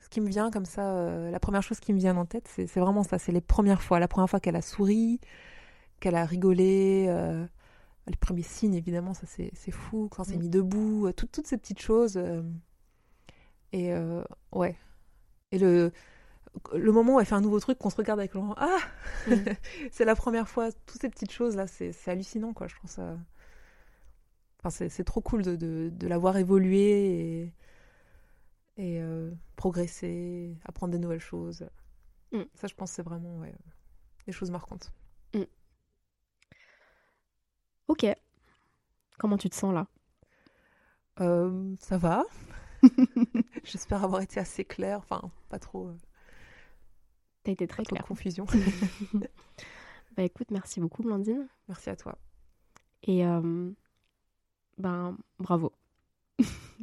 [0.00, 2.48] ce qui me vient comme ça, euh, la première chose qui me vient en tête,
[2.48, 4.00] c'est c'est vraiment ça, c'est les premières fois.
[4.00, 5.20] La première fois qu'elle a souri,
[6.00, 7.46] qu'elle a rigolé, euh,
[8.08, 10.40] les premiers signes, évidemment, ça c'est fou, quand c'est Mm.
[10.40, 12.16] mis debout, euh, toutes- toutes ces petites choses.
[12.16, 12.42] euh,
[13.72, 14.22] et euh,
[14.52, 14.76] ouais.
[15.52, 15.92] Et le,
[16.74, 18.78] le moment où elle fait un nouveau truc, qu'on se regarde avec Laurent, ah
[19.26, 19.32] Mm.
[19.92, 23.16] C'est la première fois, toutes ces petites choses là, c'est hallucinant quoi, je trouve ça.
[24.62, 27.52] Enfin, c'est trop cool de, de, de la voir évoluer et,
[28.78, 31.68] et euh, progresser, apprendre des nouvelles choses.
[32.32, 32.42] Mm.
[32.54, 33.54] Ça, je pense, c'est vraiment ouais,
[34.26, 34.92] des choses marquantes.
[37.88, 38.06] Ok.
[39.18, 39.86] Comment tu te sens là?
[41.20, 42.24] Euh, ça va.
[43.64, 45.96] J'espère avoir été assez claire, enfin, pas trop, euh,
[47.44, 48.04] T'as été pas très claire.
[48.04, 48.46] confusion.
[50.16, 51.46] Bah écoute, merci beaucoup Blandine.
[51.68, 52.16] Merci à toi.
[53.02, 53.70] Et euh,
[54.78, 55.72] ben bravo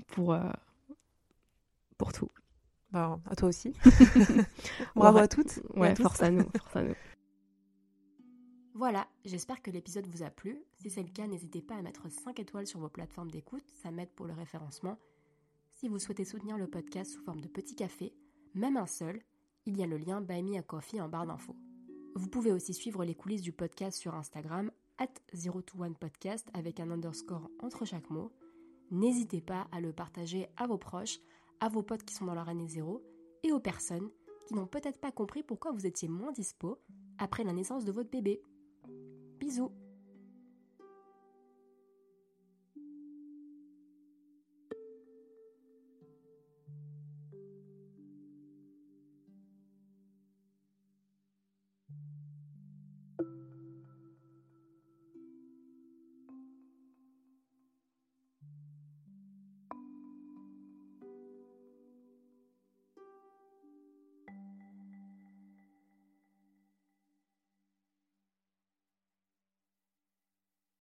[0.07, 0.51] pour, euh,
[1.97, 2.29] pour tout.
[2.91, 3.73] Ben, à toi aussi.
[4.95, 5.59] Bravo à toutes.
[5.75, 6.95] à Ouais, force à nous, force à nous.
[8.75, 10.59] Voilà, j'espère que l'épisode vous a plu.
[10.79, 13.91] Si c'est le cas, n'hésitez pas à mettre 5 étoiles sur vos plateformes d'écoute, ça
[13.91, 14.97] m'aide pour le référencement.
[15.69, 18.15] Si vous souhaitez soutenir le podcast sous forme de petit café,
[18.55, 19.21] même un seul,
[19.67, 21.55] il y a le lien Buy Me a Coffee en barre d'infos.
[22.15, 27.51] Vous pouvez aussi suivre les coulisses du podcast sur Instagram, at 021podcast avec un underscore
[27.61, 28.31] entre chaque mot.
[28.89, 31.19] N'hésitez pas à le partager à vos proches,
[31.59, 33.03] à vos potes qui sont dans leur année zéro
[33.43, 34.09] et aux personnes
[34.47, 36.79] qui n'ont peut-être pas compris pourquoi vous étiez moins dispo
[37.19, 38.41] après la naissance de votre bébé.
[39.39, 39.71] Bisous